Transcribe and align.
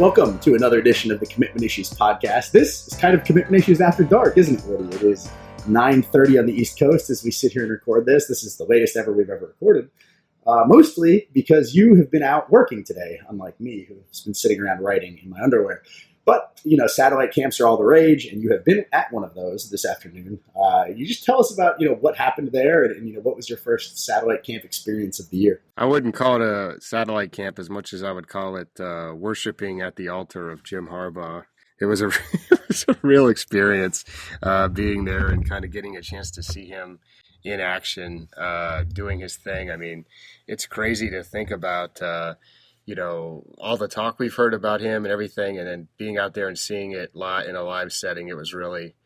Welcome 0.00 0.38
to 0.38 0.54
another 0.54 0.78
edition 0.78 1.12
of 1.12 1.20
the 1.20 1.26
Commitment 1.26 1.62
Issues 1.62 1.90
podcast. 1.90 2.52
This 2.52 2.88
is 2.88 2.94
kind 2.98 3.14
of 3.14 3.22
Commitment 3.22 3.62
Issues 3.62 3.82
After 3.82 4.02
Dark, 4.02 4.38
isn't 4.38 4.58
it, 4.58 4.64
Woody? 4.64 4.96
It 4.96 5.02
is 5.02 5.30
9.30 5.68 6.38
on 6.38 6.46
the 6.46 6.54
East 6.54 6.78
Coast 6.78 7.10
as 7.10 7.22
we 7.22 7.30
sit 7.30 7.52
here 7.52 7.64
and 7.64 7.70
record 7.70 8.06
this. 8.06 8.26
This 8.26 8.42
is 8.42 8.56
the 8.56 8.64
latest 8.64 8.96
ever 8.96 9.12
we've 9.12 9.28
ever 9.28 9.48
recorded. 9.48 9.90
Uh, 10.46 10.64
mostly 10.66 11.28
because 11.34 11.74
you 11.74 11.96
have 11.96 12.10
been 12.10 12.22
out 12.22 12.50
working 12.50 12.82
today, 12.82 13.20
unlike 13.28 13.60
me, 13.60 13.84
who's 13.86 14.22
been 14.22 14.32
sitting 14.32 14.58
around 14.58 14.80
writing 14.80 15.20
in 15.22 15.28
my 15.28 15.38
underwear. 15.42 15.82
But 16.24 16.60
you 16.64 16.76
know, 16.76 16.86
satellite 16.86 17.32
camps 17.32 17.60
are 17.60 17.66
all 17.66 17.76
the 17.76 17.84
rage, 17.84 18.26
and 18.26 18.42
you 18.42 18.52
have 18.52 18.64
been 18.64 18.84
at 18.92 19.12
one 19.12 19.24
of 19.24 19.34
those 19.34 19.70
this 19.70 19.86
afternoon. 19.86 20.40
Uh, 20.54 20.84
you 20.94 21.06
just 21.06 21.24
tell 21.24 21.40
us 21.40 21.52
about 21.52 21.80
you 21.80 21.88
know 21.88 21.94
what 21.94 22.16
happened 22.16 22.50
there, 22.52 22.84
and, 22.84 22.96
and, 22.96 23.08
you 23.08 23.14
know 23.14 23.20
what 23.20 23.36
was 23.36 23.48
your 23.48 23.58
first 23.58 23.98
satellite 23.98 24.42
camp 24.42 24.64
experience 24.64 25.18
of 25.18 25.30
the 25.30 25.38
year. 25.38 25.62
I 25.76 25.86
wouldn't 25.86 26.14
call 26.14 26.36
it 26.36 26.42
a 26.42 26.80
satellite 26.80 27.32
camp 27.32 27.58
as 27.58 27.70
much 27.70 27.92
as 27.92 28.02
I 28.02 28.12
would 28.12 28.28
call 28.28 28.56
it 28.56 28.78
uh, 28.78 29.12
worshiping 29.16 29.80
at 29.80 29.96
the 29.96 30.08
altar 30.08 30.50
of 30.50 30.62
Jim 30.62 30.88
Harbaugh. 30.88 31.44
It 31.80 31.86
was 31.86 32.02
a 32.02 32.08
it 32.50 32.68
was 32.68 32.84
a 32.88 32.96
real 33.02 33.28
experience 33.28 34.04
uh, 34.42 34.68
being 34.68 35.06
there 35.06 35.28
and 35.28 35.48
kind 35.48 35.64
of 35.64 35.72
getting 35.72 35.96
a 35.96 36.02
chance 36.02 36.30
to 36.32 36.42
see 36.42 36.66
him 36.66 37.00
in 37.42 37.60
action, 37.60 38.28
uh, 38.36 38.84
doing 38.84 39.20
his 39.20 39.36
thing. 39.36 39.70
I 39.70 39.76
mean, 39.76 40.04
it's 40.46 40.66
crazy 40.66 41.08
to 41.10 41.22
think 41.22 41.50
about 41.50 42.00
uh, 42.02 42.34
you 42.90 42.96
know 42.96 43.44
all 43.56 43.76
the 43.76 43.86
talk 43.86 44.18
we've 44.18 44.34
heard 44.34 44.52
about 44.52 44.80
him 44.80 45.04
and 45.04 45.12
everything, 45.12 45.56
and 45.58 45.68
then 45.68 45.86
being 45.96 46.18
out 46.18 46.34
there 46.34 46.48
and 46.48 46.58
seeing 46.58 46.90
it 46.90 47.14
live 47.14 47.48
in 47.48 47.54
a 47.54 47.62
live 47.62 47.92
setting, 47.92 48.26
it 48.26 48.36
was 48.36 48.52
really, 48.52 48.96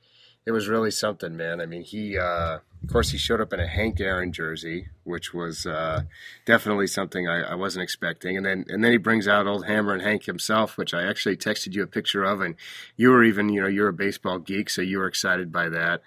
it 0.47 0.53
was 0.53 0.69
really 0.69 0.91
something, 0.91 1.37
man. 1.37 1.61
I 1.61 1.67
mean, 1.67 1.83
he, 1.83 2.17
uh, 2.19 2.61
of 2.83 2.89
course, 2.91 3.11
he 3.11 3.19
showed 3.19 3.43
up 3.43 3.53
in 3.53 3.61
a 3.61 3.67
Hank 3.67 4.01
Aaron 4.01 4.33
jersey, 4.33 4.89
which 5.03 5.35
was 5.35 5.67
uh, 5.67 6.05
definitely 6.47 6.87
something 6.87 7.29
I, 7.29 7.43
I, 7.43 7.55
wasn't 7.57 7.83
expecting, 7.83 8.39
and 8.39 8.47
then 8.47 8.65
and 8.69 8.83
then 8.83 8.91
he 8.91 8.97
brings 8.97 9.29
out 9.29 9.47
old 9.47 9.67
Hammerin' 9.67 10.01
Hank 10.01 10.25
himself, 10.25 10.79
which 10.79 10.95
I 10.95 11.03
actually 11.03 11.37
texted 11.37 11.75
you 11.75 11.83
a 11.83 11.87
picture 11.87 12.25
of, 12.25 12.41
and 12.41 12.55
you 12.97 13.11
were 13.11 13.23
even, 13.23 13.51
you 13.51 13.61
know, 13.61 13.69
you're 13.69 13.89
a 13.89 13.93
baseball 13.93 14.39
geek, 14.39 14.71
so 14.71 14.81
you 14.81 14.97
were 14.97 15.07
excited 15.07 15.53
by 15.53 15.69
that. 15.69 16.01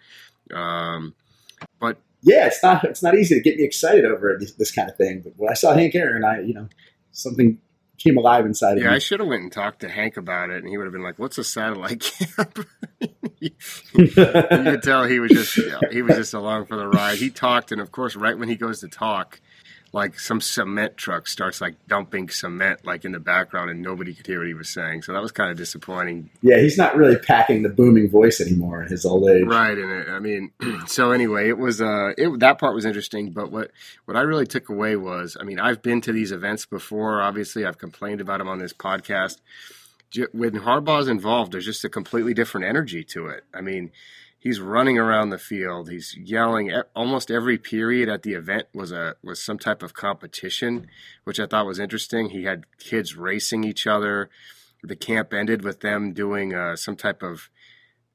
Um, 0.52 1.14
but 1.80 2.00
yeah, 2.24 2.48
it's 2.48 2.64
not 2.64 2.84
it's 2.86 3.04
not 3.04 3.14
easy 3.14 3.36
to 3.36 3.42
get 3.42 3.58
me 3.58 3.66
excited 3.66 4.04
over 4.04 4.36
this, 4.40 4.54
this 4.54 4.72
kind 4.72 4.90
of 4.90 4.98
thing. 4.98 5.22
But 5.22 5.34
when 5.38 5.52
I 5.52 5.54
saw 5.54 5.76
Hank 5.76 5.94
Aaron, 5.94 6.26
I 6.26 6.42
you 6.42 6.56
know 6.56 6.70
something 7.12 7.60
came 7.98 8.18
alive 8.18 8.46
inside 8.46 8.70
yeah, 8.70 8.74
of 8.74 8.78
me. 8.78 8.84
Yeah, 8.84 8.94
I 8.94 9.00
should 9.00 9.20
have 9.20 9.30
went 9.30 9.44
and 9.44 9.52
talked 9.52 9.82
to 9.82 9.90
Hank 9.90 10.18
about 10.18 10.50
it, 10.50 10.58
and 10.58 10.68
he 10.68 10.78
would 10.78 10.86
have 10.86 10.94
been 10.94 11.04
like, 11.04 11.20
"What's 11.20 11.38
a 11.38 11.44
satellite 11.44 12.02
camp?" 12.02 12.68
you 13.40 13.52
could 13.92 14.84
tell 14.84 15.04
he 15.06 15.20
was 15.20 15.32
just 15.32 15.58
you 15.58 15.70
know, 15.70 15.80
he 15.92 16.02
was 16.02 16.16
just 16.16 16.34
along 16.34 16.66
for 16.66 16.76
the 16.76 16.88
ride. 16.88 17.18
He 17.18 17.30
talked, 17.30 17.72
and 17.72 17.82
of 17.82 17.92
course, 17.92 18.16
right 18.16 18.38
when 18.38 18.50
he 18.50 18.56
goes 18.56 18.80
to 18.82 18.88
talk, 18.88 19.40
like 19.94 20.20
some 20.20 20.42
cement 20.42 20.98
truck 20.98 21.28
starts 21.28 21.62
like 21.62 21.76
dumping 21.88 22.30
cement 22.30 22.86
like 22.86 23.06
in 23.06 23.14
the 23.14 23.20
background 23.20 23.70
and 23.70 23.82
nobody 23.82 24.14
could 24.14 24.28
hear 24.28 24.40
what 24.40 24.48
he 24.48 24.54
was 24.54 24.70
saying. 24.70 25.02
So 25.02 25.14
that 25.14 25.22
was 25.22 25.32
kind 25.32 25.50
of 25.50 25.58
disappointing. 25.58 26.30
Yeah 26.42 26.60
he's 26.60 26.78
not 26.78 26.96
really 26.96 27.18
packing 27.18 27.64
the 27.64 27.70
booming 27.70 28.10
voice 28.10 28.42
anymore 28.42 28.84
in 28.84 28.90
his 28.90 29.06
old 29.06 29.30
age. 29.30 29.46
Right 29.46 29.78
and 29.78 29.92
it, 29.92 30.10
i 30.10 30.20
mean 30.20 30.52
so 30.88 31.12
anyway 31.12 31.50
it 31.50 31.58
was 31.58 31.82
uh 31.82 32.12
it, 32.18 32.40
that 32.40 32.60
part 32.60 32.76
was 32.76 32.86
interesting 32.86 33.32
but 33.32 33.52
what 33.52 33.72
what 34.06 34.18
i 34.18 34.22
really 34.22 34.46
took 34.46 34.70
away 34.70 34.96
was 34.96 35.38
i 35.40 35.44
mean 35.44 35.60
i've 35.60 35.82
been 35.82 36.02
to 36.02 36.12
these 36.12 36.32
events 36.32 36.66
before 36.66 37.22
obviously 37.22 37.66
i've 37.66 37.78
complained 37.78 38.22
about 38.22 38.40
them 38.40 38.48
on 38.48 38.60
this 38.60 38.74
podcast. 38.74 39.38
When 40.32 40.54
harbaugh's 40.54 41.08
involved 41.08 41.52
there's 41.52 41.66
just 41.66 41.84
a 41.84 41.90
completely 41.90 42.34
different 42.34 42.66
energy 42.66 43.04
to 43.06 43.28
it. 43.28 43.44
I 43.54 43.62
mean 43.62 43.92
he's 44.48 44.62
running 44.62 44.98
around 44.98 45.30
the 45.30 45.38
field. 45.38 45.90
He's 45.90 46.16
yelling. 46.16 46.72
Almost 46.96 47.30
every 47.30 47.58
period 47.58 48.08
at 48.08 48.24
the 48.24 48.34
event 48.34 48.68
was 48.74 48.94
a 48.94 49.16
was 49.22 49.44
some 49.44 49.60
type 49.60 49.84
of 49.84 49.94
competition, 49.94 50.88
which 51.26 51.40
I 51.40 51.46
thought 51.46 51.66
was 51.66 51.80
interesting. 51.80 52.30
He 52.30 52.46
had 52.46 52.64
kids 52.80 53.18
racing 53.18 53.66
each 53.66 53.86
other. 53.86 54.30
The 54.82 54.96
camp 54.96 55.34
ended 55.34 55.64
with 55.64 55.82
them 55.82 56.14
doing 56.14 56.54
uh, 56.54 56.78
some 56.78 56.96
type 56.96 57.22
of 57.22 57.50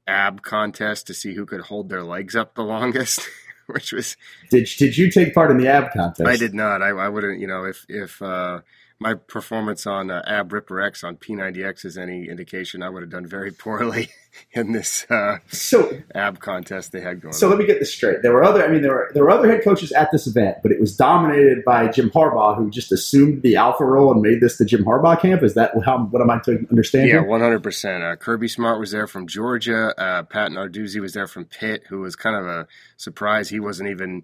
ab 0.07 0.41
contest 0.41 1.05
to 1.07 1.13
see 1.13 1.35
who 1.35 1.45
could 1.45 1.61
hold 1.61 1.89
their 1.89 2.03
legs 2.03 2.35
up 2.35 2.55
the 2.55 2.63
longest. 2.75 3.29
which 3.67 3.93
was 3.93 4.17
did 4.49 4.67
did 4.77 4.97
you 4.97 5.11
take 5.11 5.35
part 5.35 5.51
in 5.51 5.57
the 5.57 5.67
ab 5.67 5.91
contest? 5.95 6.27
I 6.27 6.35
did 6.35 6.55
not. 6.55 6.81
I, 6.81 6.89
I 6.89 7.09
wouldn't. 7.09 7.39
You 7.39 7.47
know, 7.47 7.63
if 7.63 7.85
if 7.87 8.21
uh, 8.23 8.61
my 8.99 9.13
performance 9.13 9.85
on 9.85 10.09
uh, 10.09 10.23
Ab 10.25 10.51
Ripper 10.51 10.81
X 10.81 11.03
on 11.03 11.17
P90X 11.17 11.85
is 11.85 11.97
any 11.97 12.27
indication, 12.27 12.81
I 12.81 12.89
would 12.89 13.03
have 13.03 13.11
done 13.11 13.27
very 13.27 13.51
poorly 13.51 14.09
in 14.51 14.71
this 14.71 15.05
uh, 15.09 15.37
so 15.47 15.91
ab 16.15 16.39
contest 16.39 16.91
they 16.91 17.01
had 17.01 17.21
going. 17.21 17.33
So 17.33 17.47
on. 17.47 17.51
let 17.51 17.59
me 17.59 17.65
get 17.65 17.79
this 17.79 17.93
straight. 17.93 18.21
There 18.21 18.33
were 18.33 18.43
other, 18.43 18.63
I 18.63 18.67
mean, 18.67 18.81
there 18.81 18.91
were 18.91 19.11
there 19.13 19.23
were 19.23 19.31
other 19.31 19.49
head 19.49 19.63
coaches 19.63 19.91
at 19.91 20.11
this 20.11 20.27
event, 20.27 20.57
but 20.63 20.71
it 20.71 20.79
was 20.79 20.95
dominated 20.95 21.63
by 21.65 21.87
Jim 21.87 22.09
Harbaugh, 22.09 22.57
who 22.57 22.69
just 22.69 22.91
assumed 22.91 23.41
the 23.41 23.55
alpha 23.55 23.85
role 23.85 24.11
and 24.11 24.21
made 24.21 24.41
this 24.41 24.57
the 24.57 24.65
Jim 24.65 24.83
Harbaugh 24.83 25.19
camp. 25.19 25.43
Is 25.43 25.53
that 25.55 25.71
how 25.85 26.05
what 26.05 26.21
am 26.21 26.29
I 26.29 26.39
to 26.39 26.65
understand? 26.69 27.09
Yeah, 27.09 27.21
one 27.21 27.41
hundred 27.41 27.63
percent. 27.63 28.03
Uh, 28.03 28.15
Kirby 28.15 28.47
Smart 28.47 28.79
was 28.79 28.91
there 28.91 29.07
from 29.07 29.27
Georgia. 29.27 29.93
Uh, 29.99 30.23
Pat 30.23 30.51
Narduzzi 30.51 30.99
was 30.99 31.13
there 31.13 31.27
from 31.27 31.45
Pitt, 31.45 31.83
who 31.89 32.01
was 32.01 32.15
kind 32.15 32.35
of 32.35 32.45
a 32.45 32.67
surprise. 32.97 33.49
He 33.49 33.59
wasn't 33.59 33.89
even 33.89 34.23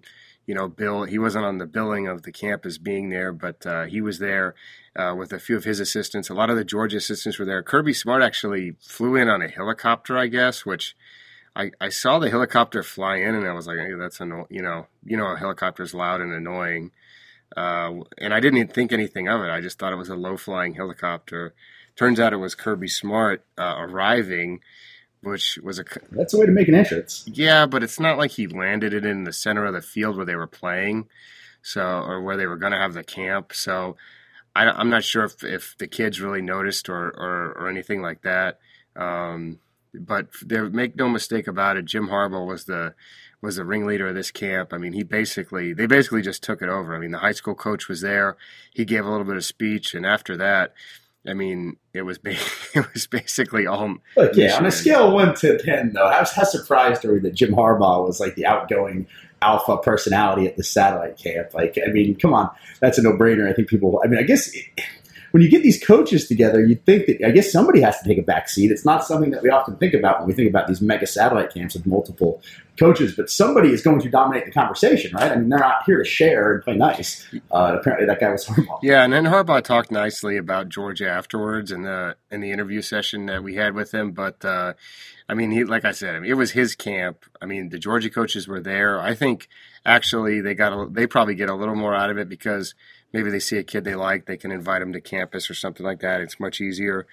you 0.50 0.54
know, 0.56 0.66
Bill, 0.66 1.04
he 1.04 1.16
wasn't 1.16 1.44
on 1.44 1.58
the 1.58 1.66
billing 1.66 2.08
of 2.08 2.22
the 2.22 2.32
campus 2.32 2.76
being 2.76 3.10
there, 3.10 3.32
but 3.32 3.64
uh, 3.64 3.84
he 3.84 4.00
was 4.00 4.18
there 4.18 4.56
uh, 4.96 5.14
with 5.16 5.32
a 5.32 5.38
few 5.38 5.56
of 5.56 5.62
his 5.62 5.78
assistants. 5.78 6.28
A 6.28 6.34
lot 6.34 6.50
of 6.50 6.56
the 6.56 6.64
Georgia 6.64 6.96
assistants 6.96 7.38
were 7.38 7.44
there. 7.44 7.62
Kirby 7.62 7.92
Smart 7.92 8.20
actually 8.20 8.72
flew 8.80 9.14
in 9.14 9.28
on 9.28 9.42
a 9.42 9.48
helicopter, 9.48 9.99
I 10.08 10.26
guess, 10.26 10.64
which 10.64 10.96
I, 11.54 11.70
I 11.80 11.88
saw 11.88 12.18
the 12.18 12.30
helicopter 12.30 12.82
fly 12.82 13.16
in 13.16 13.34
and 13.34 13.46
I 13.46 13.52
was 13.52 13.66
like, 13.66 13.78
hey, 13.78 13.94
that's 13.98 14.20
annoying. 14.20 14.46
You 14.50 14.62
know, 14.62 14.86
you 15.04 15.16
know, 15.16 15.26
a 15.26 15.36
helicopter 15.36 15.82
is 15.82 15.94
loud 15.94 16.20
and 16.20 16.32
annoying. 16.32 16.92
Uh, 17.56 18.00
and 18.18 18.32
I 18.32 18.40
didn't 18.40 18.58
even 18.58 18.72
think 18.72 18.92
anything 18.92 19.28
of 19.28 19.42
it. 19.42 19.50
I 19.50 19.60
just 19.60 19.78
thought 19.78 19.92
it 19.92 19.96
was 19.96 20.08
a 20.08 20.14
low 20.14 20.36
flying 20.36 20.74
helicopter. 20.74 21.54
Turns 21.96 22.20
out 22.20 22.32
it 22.32 22.36
was 22.36 22.54
Kirby 22.54 22.88
Smart 22.88 23.44
uh, 23.58 23.74
arriving 23.78 24.60
which 25.22 25.58
was 25.62 25.78
a 25.78 25.84
that's 26.10 26.34
a 26.34 26.38
way 26.38 26.46
to 26.46 26.52
make 26.52 26.68
an 26.68 26.74
entrance. 26.74 27.24
Yeah, 27.26 27.66
but 27.66 27.82
it's 27.82 28.00
not 28.00 28.18
like 28.18 28.32
he 28.32 28.46
landed 28.46 28.94
it 28.94 29.04
in 29.04 29.24
the 29.24 29.32
center 29.32 29.66
of 29.66 29.74
the 29.74 29.82
field 29.82 30.16
where 30.16 30.26
they 30.26 30.34
were 30.34 30.46
playing, 30.46 31.08
so 31.62 31.82
or 31.82 32.22
where 32.22 32.36
they 32.36 32.46
were 32.46 32.56
going 32.56 32.72
to 32.72 32.78
have 32.78 32.94
the 32.94 33.04
camp. 33.04 33.52
So 33.52 33.96
I, 34.56 34.80
am 34.80 34.90
not 34.90 35.04
sure 35.04 35.24
if, 35.24 35.44
if 35.44 35.76
the 35.78 35.86
kids 35.86 36.20
really 36.20 36.42
noticed 36.42 36.88
or 36.88 37.08
or, 37.10 37.52
or 37.52 37.68
anything 37.68 38.02
like 38.02 38.22
that. 38.22 38.60
Um, 38.96 39.58
but 39.94 40.28
there, 40.42 40.68
make 40.68 40.96
no 40.96 41.08
mistake 41.08 41.46
about 41.46 41.76
it, 41.76 41.84
Jim 41.84 42.08
Harbaugh 42.08 42.46
was 42.46 42.64
the 42.64 42.94
was 43.42 43.56
the 43.56 43.64
ringleader 43.64 44.08
of 44.08 44.14
this 44.14 44.30
camp. 44.30 44.72
I 44.72 44.78
mean, 44.78 44.92
he 44.92 45.02
basically 45.02 45.72
they 45.72 45.86
basically 45.86 46.22
just 46.22 46.42
took 46.42 46.62
it 46.62 46.68
over. 46.68 46.94
I 46.94 46.98
mean, 46.98 47.10
the 47.10 47.18
high 47.18 47.32
school 47.32 47.54
coach 47.54 47.88
was 47.88 48.00
there. 48.00 48.36
He 48.72 48.84
gave 48.84 49.04
a 49.04 49.10
little 49.10 49.26
bit 49.26 49.36
of 49.36 49.44
speech, 49.44 49.94
and 49.94 50.04
after 50.04 50.36
that, 50.36 50.74
I 51.26 51.34
mean, 51.34 51.76
it 51.92 52.02
was 52.02 52.18
ba- 52.18 52.36
it 52.74 52.92
was 52.92 53.06
basically 53.06 53.66
all. 53.66 53.96
Look, 54.16 54.36
yeah, 54.36 54.56
on 54.56 54.66
a 54.66 54.70
scale 54.70 55.08
of 55.08 55.12
one 55.12 55.34
to 55.36 55.58
ten, 55.58 55.92
though, 55.92 56.08
how, 56.08 56.24
how 56.24 56.44
surprised 56.44 57.04
are 57.04 57.12
we 57.12 57.20
that 57.20 57.34
Jim 57.34 57.52
Harbaugh 57.52 58.06
was 58.06 58.20
like 58.20 58.34
the 58.34 58.46
outgoing 58.46 59.06
alpha 59.42 59.78
personality 59.78 60.46
at 60.46 60.56
the 60.56 60.64
satellite 60.64 61.16
camp? 61.16 61.54
Like, 61.54 61.78
I 61.86 61.90
mean, 61.90 62.16
come 62.16 62.34
on, 62.34 62.50
that's 62.80 62.98
a 62.98 63.02
no 63.02 63.12
brainer. 63.12 63.48
I 63.48 63.52
think 63.52 63.68
people. 63.68 64.00
I 64.04 64.08
mean, 64.08 64.18
I 64.18 64.22
guess. 64.22 64.54
It, 64.54 64.64
when 65.32 65.42
you 65.42 65.50
get 65.50 65.62
these 65.62 65.82
coaches 65.82 66.26
together, 66.26 66.64
you 66.64 66.74
think 66.74 67.06
that 67.06 67.24
I 67.24 67.30
guess 67.30 67.52
somebody 67.52 67.80
has 67.80 67.98
to 68.00 68.08
take 68.08 68.18
a 68.18 68.22
back 68.22 68.48
seat. 68.48 68.70
It's 68.70 68.84
not 68.84 69.04
something 69.04 69.30
that 69.30 69.42
we 69.42 69.50
often 69.50 69.76
think 69.76 69.94
about 69.94 70.20
when 70.20 70.28
we 70.28 70.34
think 70.34 70.50
about 70.50 70.66
these 70.66 70.80
mega 70.80 71.06
satellite 71.06 71.54
camps 71.54 71.74
with 71.74 71.86
multiple 71.86 72.42
coaches, 72.78 73.14
but 73.14 73.30
somebody 73.30 73.70
is 73.70 73.82
going 73.82 74.00
to 74.00 74.08
dominate 74.08 74.46
the 74.46 74.50
conversation, 74.50 75.14
right? 75.14 75.30
I 75.30 75.36
mean, 75.36 75.48
they're 75.50 75.58
not 75.58 75.84
here 75.84 75.98
to 75.98 76.04
share 76.04 76.54
and 76.54 76.62
play 76.62 76.76
nice. 76.76 77.26
Uh, 77.52 77.76
apparently, 77.78 78.06
that 78.06 78.20
guy 78.20 78.30
was 78.30 78.46
Harbaugh. 78.46 78.78
Yeah, 78.82 79.04
and 79.04 79.12
then 79.12 79.24
Harbaugh 79.24 79.62
talked 79.62 79.90
nicely 79.90 80.36
about 80.36 80.68
Georgia 80.68 81.08
afterwards 81.08 81.70
in 81.70 81.82
the 81.82 82.16
in 82.30 82.40
the 82.40 82.50
interview 82.50 82.82
session 82.82 83.26
that 83.26 83.42
we 83.42 83.54
had 83.54 83.74
with 83.74 83.92
him. 83.92 84.12
But 84.12 84.44
uh, 84.44 84.74
I 85.28 85.34
mean, 85.34 85.50
he 85.50 85.64
like 85.64 85.84
I 85.84 85.92
said, 85.92 86.16
I 86.16 86.20
mean, 86.20 86.30
it 86.30 86.34
was 86.34 86.52
his 86.52 86.74
camp. 86.74 87.24
I 87.40 87.46
mean, 87.46 87.68
the 87.68 87.78
Georgia 87.78 88.10
coaches 88.10 88.48
were 88.48 88.60
there. 88.60 89.00
I 89.00 89.14
think 89.14 89.48
actually 89.84 90.40
they 90.40 90.54
got 90.54 90.72
a, 90.72 90.88
they 90.90 91.06
probably 91.06 91.34
get 91.34 91.50
a 91.50 91.54
little 91.54 91.76
more 91.76 91.94
out 91.94 92.10
of 92.10 92.18
it 92.18 92.28
because 92.28 92.74
maybe 93.12 93.30
they 93.30 93.40
see 93.40 93.58
a 93.58 93.62
kid 93.62 93.84
they 93.84 93.94
like, 93.94 94.26
they 94.26 94.36
can 94.36 94.50
invite 94.50 94.80
them 94.80 94.92
to 94.92 95.00
campus 95.00 95.50
or 95.50 95.54
something 95.54 95.84
like 95.84 96.00
that. 96.00 96.20
It's 96.20 96.40
much 96.40 96.60
easier. 96.60 97.06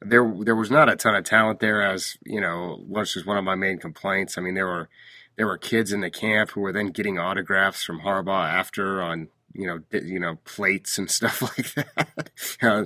There, 0.00 0.32
there 0.40 0.56
was 0.56 0.70
not 0.70 0.88
a 0.88 0.96
ton 0.96 1.14
of 1.14 1.24
talent 1.24 1.60
there, 1.60 1.82
as 1.82 2.16
you 2.24 2.40
know, 2.40 2.82
which 2.86 3.16
is 3.16 3.24
one 3.24 3.36
of 3.36 3.44
my 3.44 3.54
main 3.54 3.78
complaints. 3.78 4.36
I 4.36 4.40
mean, 4.40 4.54
there 4.54 4.66
were 4.66 4.88
there 5.36 5.46
were 5.46 5.58
kids 5.58 5.92
in 5.92 6.00
the 6.00 6.10
camp 6.10 6.50
who 6.50 6.60
were 6.60 6.72
then 6.72 6.88
getting 6.88 7.18
autographs 7.18 7.84
from 7.84 8.00
Harbaugh 8.00 8.48
after 8.48 9.00
on 9.00 9.28
you 9.54 9.66
know, 9.66 9.80
you 9.90 10.18
know, 10.18 10.36
plates 10.44 10.98
and 10.98 11.10
stuff 11.18 11.42
like 11.42 11.74
that. 11.74 12.30
uh, 12.62 12.84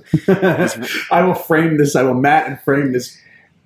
I 1.11 1.23
will 1.23 1.33
frame 1.33 1.77
this. 1.77 1.95
I 1.95 2.03
will 2.03 2.13
mat 2.13 2.47
and 2.47 2.59
frame 2.61 2.93
this 2.93 3.17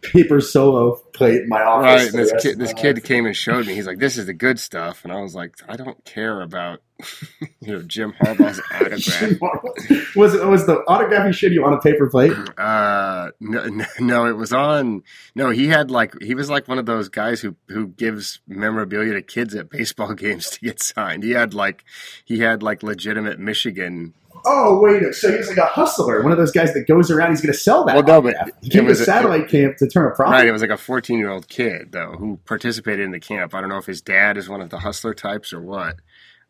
paper 0.02 0.42
solo 0.42 0.96
plate 1.14 1.44
in 1.44 1.50
my 1.50 1.62
office. 1.62 2.14
Right. 2.14 2.14
this 2.14 2.44
kid, 2.44 2.60
this 2.60 2.74
kid 2.74 3.04
came 3.04 3.26
and 3.26 3.36
showed 3.36 3.68
me. 3.68 3.76
He's 3.76 3.88
like, 3.88 4.00
"This 4.00 4.18
is 4.18 4.26
the 4.26 4.34
good 4.34 4.60
stuff," 4.60 5.04
and 5.04 5.14
I 5.14 5.22
was 5.22 5.36
like, 5.36 5.56
"I 5.68 5.76
don't 5.76 6.04
care 6.06 6.42
about 6.42 6.82
you 7.62 7.74
know 7.74 7.82
Jim 7.84 8.14
Harbaugh's 8.20 8.62
autograph." 8.74 10.16
was 10.16 10.34
it 10.34 10.46
was 10.46 10.66
the 10.66 10.84
autograph 10.88 11.28
he 11.28 11.34
showed 11.34 11.52
you 11.52 11.64
on 11.66 11.74
a 11.74 11.80
paper 11.80 12.10
plate? 12.10 12.34
Uh, 12.58 13.32
no, 13.40 13.84
no, 14.00 14.26
it 14.26 14.36
was 14.36 14.52
on. 14.52 15.04
No, 15.36 15.50
he 15.50 15.68
had 15.68 15.92
like 15.92 16.20
he 16.22 16.36
was 16.36 16.50
like 16.50 16.68
one 16.68 16.80
of 16.80 16.86
those 16.86 17.10
guys 17.10 17.42
who 17.42 17.56
who 17.68 17.88
gives 17.88 18.42
memorabilia 18.48 19.14
to 19.14 19.22
kids 19.22 19.56
at 19.56 19.70
baseball 19.70 20.14
games 20.14 20.50
to 20.52 20.60
get 20.62 20.82
signed. 20.82 21.24
He 21.24 21.32
had 21.32 21.54
like 21.54 21.84
he 22.26 22.40
had 22.40 22.64
like 22.64 22.84
legitimate 22.84 23.40
Michigan 23.40 24.14
Oh 24.46 24.80
wait, 24.82 25.14
so 25.16 25.36
he's 25.36 25.48
like 25.48 25.58
a 25.58 25.66
hustler, 25.66 26.22
one 26.24 26.32
of 26.32 26.38
those 26.38 26.52
guys 26.52 26.74
that 26.74 26.88
goes 26.88 27.10
around. 27.12 27.32
He's 27.32 27.42
going 27.42 27.54
to 27.54 27.58
sell 27.60 27.86
that. 27.86 27.96
Well, 27.96 28.04
no, 28.04 28.22
but 28.22 28.36
he 28.62 28.70
came 28.70 28.84
to 28.84 28.90
was 28.90 29.02
a- 29.02 29.06
satellite 29.06 29.48
camp 29.50 29.78
to 29.78 29.88
turn 29.88 30.06
a 30.12 30.16
profit. 30.16 30.32
Right, 30.34 30.48
it 30.48 30.52
was 30.52 30.62
like 30.62 30.72
a 30.72 30.78
14 30.78 31.18
year 31.18 31.30
old 31.30 31.48
kid 31.48 31.92
though 31.92 32.12
who 32.18 32.38
participated 32.46 33.06
in 33.06 33.12
the 33.12 33.20
camp. 33.20 33.54
I 33.54 33.62
don't 33.62 33.70
know 33.70 33.78
if 33.78 33.86
his 33.86 34.02
dad 34.02 34.38
is 34.38 34.48
one 34.50 34.62
of 34.62 34.70
the 34.70 34.80
hustler 34.80 35.14
types 35.14 35.54
or 35.54 35.62
what. 35.62 35.96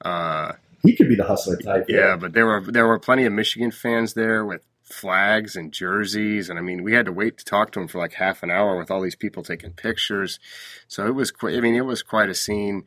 Uh, 0.03 0.53
He 0.83 0.95
could 0.95 1.09
be 1.09 1.15
the 1.15 1.25
hustler 1.25 1.57
type. 1.57 1.85
yeah, 1.87 2.15
but 2.15 2.33
there 2.33 2.45
were 2.45 2.61
there 2.61 2.87
were 2.87 2.99
plenty 2.99 3.25
of 3.25 3.33
Michigan 3.33 3.71
fans 3.71 4.13
there 4.13 4.43
with 4.45 4.61
flags 4.83 5.55
and 5.55 5.71
jerseys, 5.71 6.49
and 6.49 6.59
I 6.59 6.61
mean 6.61 6.83
we 6.83 6.93
had 6.93 7.05
to 7.05 7.11
wait 7.13 7.37
to 7.37 7.45
talk 7.45 7.71
to 7.71 7.79
him 7.79 7.87
for 7.87 7.97
like 7.99 8.13
half 8.13 8.43
an 8.43 8.51
hour 8.51 8.77
with 8.77 8.91
all 8.91 9.01
these 9.01 9.15
people 9.15 9.41
taking 9.43 9.71
pictures. 9.71 10.39
So 10.87 11.07
it 11.07 11.15
was, 11.15 11.31
qu- 11.31 11.55
I 11.55 11.61
mean, 11.61 11.75
it 11.75 11.85
was 11.85 12.03
quite 12.03 12.29
a 12.29 12.33
scene. 12.35 12.83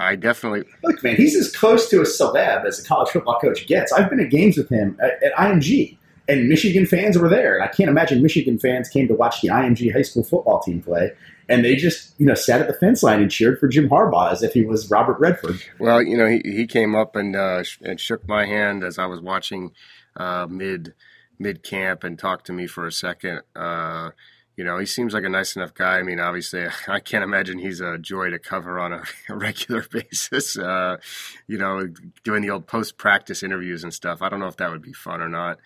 I 0.00 0.16
definitely, 0.16 0.64
Look, 0.82 1.02
man, 1.04 1.16
he's 1.16 1.36
as 1.36 1.54
close 1.54 1.88
to 1.90 2.00
a 2.00 2.04
celeb 2.04 2.64
as 2.64 2.82
a 2.82 2.88
college 2.88 3.10
football 3.10 3.38
coach 3.38 3.66
gets. 3.66 3.92
I've 3.92 4.08
been 4.08 4.20
at 4.20 4.30
games 4.30 4.56
with 4.56 4.70
him 4.70 4.98
at, 5.02 5.22
at 5.22 5.34
IMG, 5.34 5.96
and 6.26 6.48
Michigan 6.48 6.86
fans 6.86 7.18
were 7.18 7.28
there. 7.28 7.54
And 7.54 7.62
I 7.62 7.68
can't 7.68 7.90
imagine 7.90 8.22
Michigan 8.22 8.58
fans 8.58 8.88
came 8.88 9.08
to 9.08 9.14
watch 9.14 9.42
the 9.42 9.48
IMG 9.48 9.92
high 9.92 10.02
school 10.02 10.24
football 10.24 10.60
team 10.60 10.80
play, 10.82 11.12
and 11.48 11.64
they 11.64 11.76
just, 11.76 12.14
you 12.18 12.24
know, 12.24 12.34
sat 12.34 12.60
at 12.60 12.66
the 12.66 12.74
fence 12.74 13.02
line 13.02 13.20
and 13.20 13.30
cheered 13.30 13.58
for 13.58 13.68
Jim 13.68 13.88
Harbaugh 13.88 14.32
as 14.32 14.42
if 14.42 14.52
he 14.52 14.62
was 14.62 14.90
Robert 14.90 15.18
Redford. 15.20 15.60
well, 15.78 16.02
you 16.02 16.16
know, 16.16 16.26
he, 16.26 16.40
he 16.44 16.66
came 16.66 16.94
up 16.94 17.14
and 17.14 17.36
uh, 17.36 17.62
sh- 17.62 17.78
and 17.82 18.00
shook 18.00 18.26
my 18.26 18.46
hand 18.46 18.82
as 18.82 18.98
I 18.98 19.06
was 19.06 19.20
watching 19.20 19.72
uh, 20.16 20.46
mid 20.48 20.94
mid 21.38 21.62
camp 21.62 22.04
and 22.04 22.18
talked 22.18 22.46
to 22.46 22.52
me 22.52 22.66
for 22.66 22.86
a 22.86 22.92
second. 22.92 23.42
Uh, 23.56 24.10
you 24.60 24.66
know, 24.66 24.76
he 24.76 24.84
seems 24.84 25.14
like 25.14 25.24
a 25.24 25.30
nice 25.30 25.56
enough 25.56 25.72
guy. 25.72 25.96
I 25.96 26.02
mean, 26.02 26.20
obviously, 26.20 26.66
I 26.86 27.00
can't 27.00 27.24
imagine 27.24 27.58
he's 27.58 27.80
a 27.80 27.96
joy 27.96 28.28
to 28.28 28.38
cover 28.38 28.78
on 28.78 28.92
a, 28.92 29.02
a 29.30 29.34
regular 29.34 29.82
basis. 29.90 30.58
Uh, 30.58 30.98
you 31.46 31.56
know, 31.56 31.88
doing 32.24 32.42
the 32.42 32.50
old 32.50 32.66
post 32.66 32.98
practice 32.98 33.42
interviews 33.42 33.84
and 33.84 33.94
stuff. 33.94 34.20
I 34.20 34.28
don't 34.28 34.38
know 34.38 34.48
if 34.48 34.58
that 34.58 34.70
would 34.70 34.82
be 34.82 34.92
fun 34.92 35.22
or 35.22 35.30
not. 35.30 35.60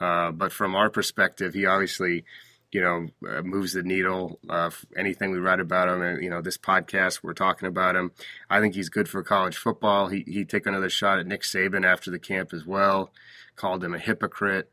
Uh, 0.00 0.32
but 0.32 0.50
from 0.50 0.74
our 0.74 0.90
perspective, 0.90 1.54
he 1.54 1.64
obviously, 1.64 2.24
you 2.72 2.80
know, 2.80 3.06
uh, 3.30 3.42
moves 3.42 3.74
the 3.74 3.84
needle. 3.84 4.40
Uh, 4.48 4.70
anything 4.96 5.30
we 5.30 5.38
write 5.38 5.60
about 5.60 5.88
him, 5.88 6.02
and 6.02 6.20
you 6.20 6.28
know, 6.28 6.42
this 6.42 6.58
podcast 6.58 7.20
we're 7.22 7.34
talking 7.34 7.68
about 7.68 7.94
him. 7.94 8.10
I 8.50 8.58
think 8.58 8.74
he's 8.74 8.88
good 8.88 9.08
for 9.08 9.22
college 9.22 9.56
football. 9.56 10.08
He 10.08 10.24
he 10.26 10.44
took 10.44 10.66
another 10.66 10.90
shot 10.90 11.20
at 11.20 11.26
Nick 11.28 11.42
Saban 11.42 11.84
after 11.86 12.10
the 12.10 12.18
camp 12.18 12.52
as 12.52 12.66
well. 12.66 13.12
Called 13.54 13.84
him 13.84 13.94
a 13.94 13.98
hypocrite. 14.00 14.72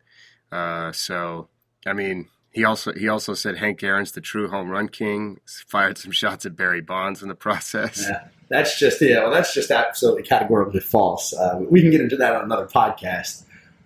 Uh, 0.51 0.91
so, 0.94 1.50
I 1.85 1.94
mean, 1.94 2.30
he 2.57 2.63
also 2.63 2.92
he 2.94 3.07
also 3.07 3.36
said 3.36 3.57
Hank 3.57 3.83
Aaron's 3.83 4.13
the 4.13 4.21
true 4.21 4.50
home 4.50 4.69
run 4.69 4.89
king. 4.89 5.39
Fired 5.68 6.00
some 6.00 6.12
shots 6.12 6.44
at 6.44 6.56
Barry 6.56 6.81
Bonds 6.81 7.21
in 7.21 7.30
the 7.30 7.36
process. 7.36 8.01
Yeah, 8.01 8.30
that's 8.50 8.80
just 8.80 9.00
yeah. 9.00 9.21
Well, 9.21 9.31
that's 9.31 9.54
just 9.54 9.69
absolutely 9.69 10.24
categorically 10.24 10.80
false. 10.80 11.36
Uh, 11.36 11.59
we 11.69 11.81
can 11.81 11.92
get 11.92 12.01
into 12.01 12.18
that 12.18 12.33
on 12.33 12.45
another 12.45 12.65
podcast. 12.65 13.44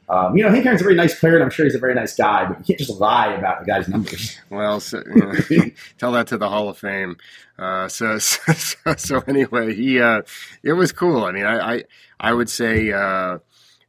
Um, 0.08 0.38
you 0.38 0.44
know, 0.44 0.50
Hank 0.50 0.66
Aaron's 0.66 0.80
a 0.80 0.86
very 0.86 0.96
nice 0.96 1.20
player, 1.20 1.36
and 1.36 1.44
I'm 1.44 1.50
sure 1.50 1.66
he's 1.66 1.76
a 1.76 1.80
very 1.80 1.96
nice 1.96 2.16
guy, 2.16 2.46
but 2.46 2.60
you 2.60 2.66
can't 2.66 2.80
just 2.80 2.98
lie 2.98 3.34
about 3.34 3.64
a 3.64 3.66
guy's 3.66 3.90
numbers. 3.90 4.40
Well, 4.50 4.80
so, 4.80 5.04
you 5.06 5.16
know, 5.58 5.66
tell 5.98 6.14
that 6.14 6.28
to 6.28 6.38
the 6.38 6.48
Hall 6.48 6.70
of 6.70 6.78
Fame. 6.78 7.18
Uh, 7.60 7.90
so, 7.90 8.20
so, 8.20 8.54
so, 8.54 8.96
so 8.96 9.24
anyway, 9.28 9.76
he 9.76 10.00
uh, 10.00 10.22
it 10.64 10.74
was 10.74 10.94
cool. 10.94 11.26
I 11.26 11.34
mean, 11.34 11.46
I 11.46 11.74
I, 11.74 11.84
I 12.22 12.34
would 12.34 12.50
say 12.50 12.94
uh, 12.94 13.40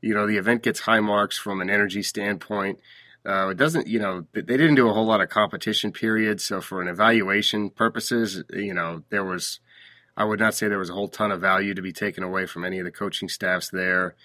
you 0.01 0.13
know 0.13 0.27
the 0.27 0.39
event 0.39 0.65
gets 0.65 0.81
high 0.81 1.01
marks 1.01 1.39
from 1.39 1.61
an 1.61 1.71
energy 1.71 2.03
standpoint. 2.03 2.81
Uh, 3.25 3.51
it 3.51 3.57
doesn't, 3.57 3.87
you 3.87 4.01
know, 4.01 4.27
they 4.33 4.43
didn't 4.43 4.75
do 4.75 4.89
a 4.89 4.93
whole 4.93 5.07
lot 5.07 5.21
of 5.21 5.29
competition 5.29 5.93
period. 5.93 6.41
So 6.41 6.61
for 6.61 6.83
an 6.83 6.89
evaluation 6.89 7.71
purposes, 7.71 8.43
you 8.53 8.75
know, 8.75 9.03
there 9.11 9.25
was, 9.25 9.61
I 10.17 10.25
would 10.25 10.41
not 10.41 10.55
say 10.55 10.69
there 10.69 10.79
was 10.79 10.91
a 10.91 10.95
whole 10.95 11.09
ton 11.09 11.31
of 11.31 11.41
value 11.41 11.75
to 11.75 11.83
be 11.83 11.93
taken 11.93 12.25
away 12.25 12.47
from 12.47 12.65
any 12.65 12.79
of 12.81 12.85
the 12.85 12.91
coaching 12.91 13.29
staffs 13.29 13.71
there. 13.71 14.17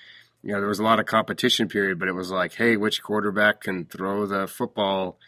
You 0.42 0.54
know, 0.54 0.60
there 0.60 0.70
was 0.70 0.80
a 0.80 0.84
lot 0.84 1.00
of 1.00 1.06
competition 1.06 1.68
period, 1.68 2.00
but 2.00 2.08
it 2.08 2.14
was 2.14 2.32
like, 2.32 2.54
hey, 2.54 2.76
which 2.76 3.04
quarterback 3.04 3.62
can 3.62 3.86
throw 3.86 4.26
the 4.26 4.48
football 4.48 5.20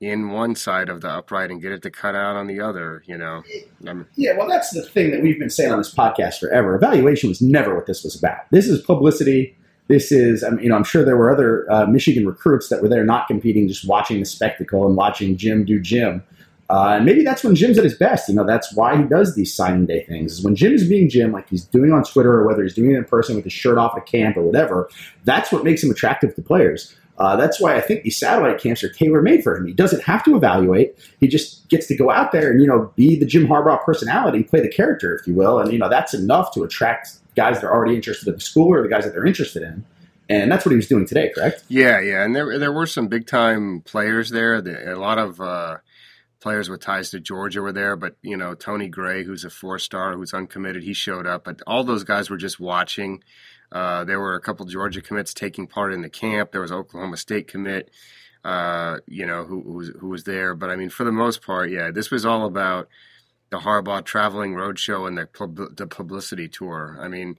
in 0.00 0.30
one 0.30 0.54
side 0.54 0.88
of 0.88 1.00
the 1.00 1.08
upright 1.08 1.50
and 1.50 1.62
get 1.62 1.72
it 1.72 1.82
to 1.82 1.90
cut 1.90 2.14
out 2.14 2.36
on 2.36 2.46
the 2.46 2.60
other? 2.60 3.02
You 3.06 3.18
know, 3.18 3.42
I'm, 3.86 4.06
Yeah, 4.16 4.36
well, 4.36 4.48
that's 4.48 4.70
the 4.70 4.82
thing 4.82 5.10
that 5.10 5.22
we've 5.22 5.38
been 5.38 5.50
saying 5.50 5.72
on 5.72 5.78
this 5.78 5.94
podcast 5.94 6.38
forever. 6.38 6.74
Evaluation 6.74 7.28
was 7.28 7.42
never 7.42 7.74
what 7.74 7.86
this 7.86 8.02
was 8.02 8.16
about. 8.18 8.50
This 8.50 8.66
is 8.66 8.80
publicity. 8.82 9.56
This 9.88 10.10
is, 10.10 10.42
I 10.42 10.50
mean, 10.50 10.64
you 10.64 10.68
know, 10.70 10.76
I'm 10.76 10.84
sure 10.84 11.04
there 11.04 11.16
were 11.16 11.30
other 11.30 11.70
uh, 11.70 11.86
Michigan 11.86 12.26
recruits 12.26 12.68
that 12.68 12.80
were 12.80 12.88
there 12.88 13.04
not 13.04 13.26
competing, 13.26 13.68
just 13.68 13.86
watching 13.86 14.18
the 14.18 14.24
spectacle 14.24 14.86
and 14.86 14.96
watching 14.96 15.36
Jim 15.36 15.64
do 15.64 15.78
Jim. 15.78 16.22
Uh, 16.70 16.94
and 16.96 17.04
maybe 17.04 17.22
that's 17.22 17.44
when 17.44 17.54
Jim's 17.54 17.76
at 17.76 17.84
his 17.84 17.94
best. 17.94 18.28
You 18.28 18.34
know, 18.34 18.46
that's 18.46 18.74
why 18.74 18.96
he 18.96 19.04
does 19.04 19.34
these 19.34 19.54
signing 19.54 19.84
day 19.84 20.04
things. 20.04 20.32
Is 20.32 20.44
when 20.44 20.56
Jim's 20.56 20.88
being 20.88 21.10
Jim, 21.10 21.32
like 21.32 21.48
he's 21.50 21.64
doing 21.64 21.92
on 21.92 22.02
Twitter, 22.04 22.32
or 22.32 22.46
whether 22.46 22.62
he's 22.62 22.74
doing 22.74 22.92
it 22.92 22.96
in 22.96 23.04
person 23.04 23.36
with 23.36 23.44
his 23.44 23.52
shirt 23.52 23.76
off 23.76 23.96
at 23.96 24.06
camp 24.06 24.36
or 24.36 24.42
whatever. 24.42 24.88
That's 25.24 25.52
what 25.52 25.64
makes 25.64 25.84
him 25.84 25.90
attractive 25.90 26.34
to 26.34 26.42
players. 26.42 26.94
Uh, 27.18 27.36
that's 27.36 27.60
why 27.60 27.76
I 27.76 27.80
think 27.80 28.02
these 28.02 28.18
satellite 28.18 28.60
camps 28.60 28.82
are 28.82 28.88
tailor 28.88 29.22
made 29.22 29.44
for 29.44 29.56
him. 29.56 29.66
He 29.66 29.72
doesn't 29.72 30.02
have 30.02 30.24
to 30.24 30.34
evaluate. 30.34 30.98
He 31.20 31.28
just 31.28 31.68
gets 31.68 31.86
to 31.86 31.96
go 31.96 32.10
out 32.10 32.32
there 32.32 32.50
and 32.50 32.60
you 32.60 32.66
know 32.66 32.92
be 32.96 33.16
the 33.18 33.26
Jim 33.26 33.46
Harbaugh 33.46 33.84
personality, 33.84 34.42
play 34.42 34.60
the 34.60 34.68
character, 34.68 35.14
if 35.14 35.26
you 35.26 35.34
will, 35.34 35.60
and 35.60 35.70
you 35.72 35.78
know 35.78 35.88
that's 35.88 36.14
enough 36.14 36.52
to 36.54 36.64
attract 36.64 37.18
guys 37.36 37.60
that 37.60 37.66
are 37.66 37.74
already 37.74 37.96
interested 37.96 38.28
in 38.28 38.34
the 38.34 38.40
school 38.40 38.68
or 38.72 38.82
the 38.82 38.88
guys 38.88 39.04
that 39.04 39.12
they're 39.12 39.26
interested 39.26 39.62
in. 39.62 39.84
And 40.28 40.50
that's 40.50 40.64
what 40.64 40.70
he 40.70 40.76
was 40.76 40.88
doing 40.88 41.06
today, 41.06 41.30
correct? 41.34 41.64
yeah, 41.68 42.00
yeah, 42.00 42.24
and 42.24 42.34
there 42.34 42.58
there 42.58 42.72
were 42.72 42.86
some 42.86 43.08
big 43.08 43.26
time 43.26 43.82
players 43.82 44.30
there. 44.30 44.60
The- 44.62 44.94
A 44.94 44.96
lot 44.96 45.18
of 45.18 45.38
uh, 45.40 45.78
players 46.40 46.70
with 46.70 46.80
ties 46.80 47.10
to 47.10 47.20
Georgia 47.20 47.60
were 47.60 47.72
there, 47.72 47.94
but 47.94 48.16
you 48.22 48.36
know 48.36 48.54
Tony 48.54 48.88
Gray, 48.88 49.24
who's 49.24 49.44
a 49.44 49.50
four 49.50 49.78
star, 49.78 50.14
who's 50.14 50.32
uncommitted, 50.32 50.82
he 50.82 50.94
showed 50.94 51.26
up. 51.26 51.44
But 51.44 51.60
all 51.66 51.84
those 51.84 52.04
guys 52.04 52.30
were 52.30 52.38
just 52.38 52.58
watching. 52.58 53.22
Uh, 53.70 54.04
there 54.04 54.20
were 54.20 54.34
a 54.34 54.40
couple 54.40 54.64
Georgia 54.64 55.02
commits 55.02 55.34
taking 55.34 55.66
part 55.66 55.92
in 55.92 56.00
the 56.00 56.08
camp. 56.08 56.52
There 56.52 56.60
was 56.62 56.72
Oklahoma 56.72 57.16
State 57.18 57.46
commit, 57.48 57.90
uh, 58.44 58.98
you 59.06 59.26
know, 59.26 59.44
who, 59.44 59.60
who 59.62 59.72
was 59.72 59.88
who 60.00 60.08
was 60.08 60.24
there. 60.24 60.54
But 60.54 60.70
I 60.70 60.76
mean, 60.76 60.88
for 60.90 61.04
the 61.04 61.12
most 61.12 61.42
part, 61.42 61.70
yeah, 61.70 61.90
this 61.90 62.10
was 62.10 62.24
all 62.24 62.46
about 62.46 62.88
the 63.54 63.60
Harbaugh 63.60 64.04
traveling 64.04 64.54
roadshow 64.54 65.06
and 65.06 65.16
the 65.16 65.26
pub- 65.26 65.76
the 65.76 65.86
publicity 65.86 66.48
tour. 66.48 66.98
I 67.00 67.06
mean, 67.06 67.36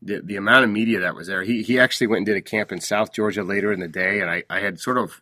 the 0.00 0.22
the 0.22 0.36
amount 0.36 0.64
of 0.64 0.70
media 0.70 1.00
that 1.00 1.14
was 1.14 1.26
there. 1.26 1.42
He 1.42 1.62
he 1.62 1.78
actually 1.78 2.06
went 2.06 2.20
and 2.20 2.26
did 2.26 2.38
a 2.38 2.42
camp 2.42 2.72
in 2.72 2.80
South 2.80 3.12
Georgia 3.12 3.42
later 3.42 3.70
in 3.70 3.80
the 3.80 3.88
day, 3.88 4.20
and 4.20 4.30
I 4.30 4.44
I 4.48 4.60
had 4.60 4.80
sort 4.80 4.96
of 4.96 5.20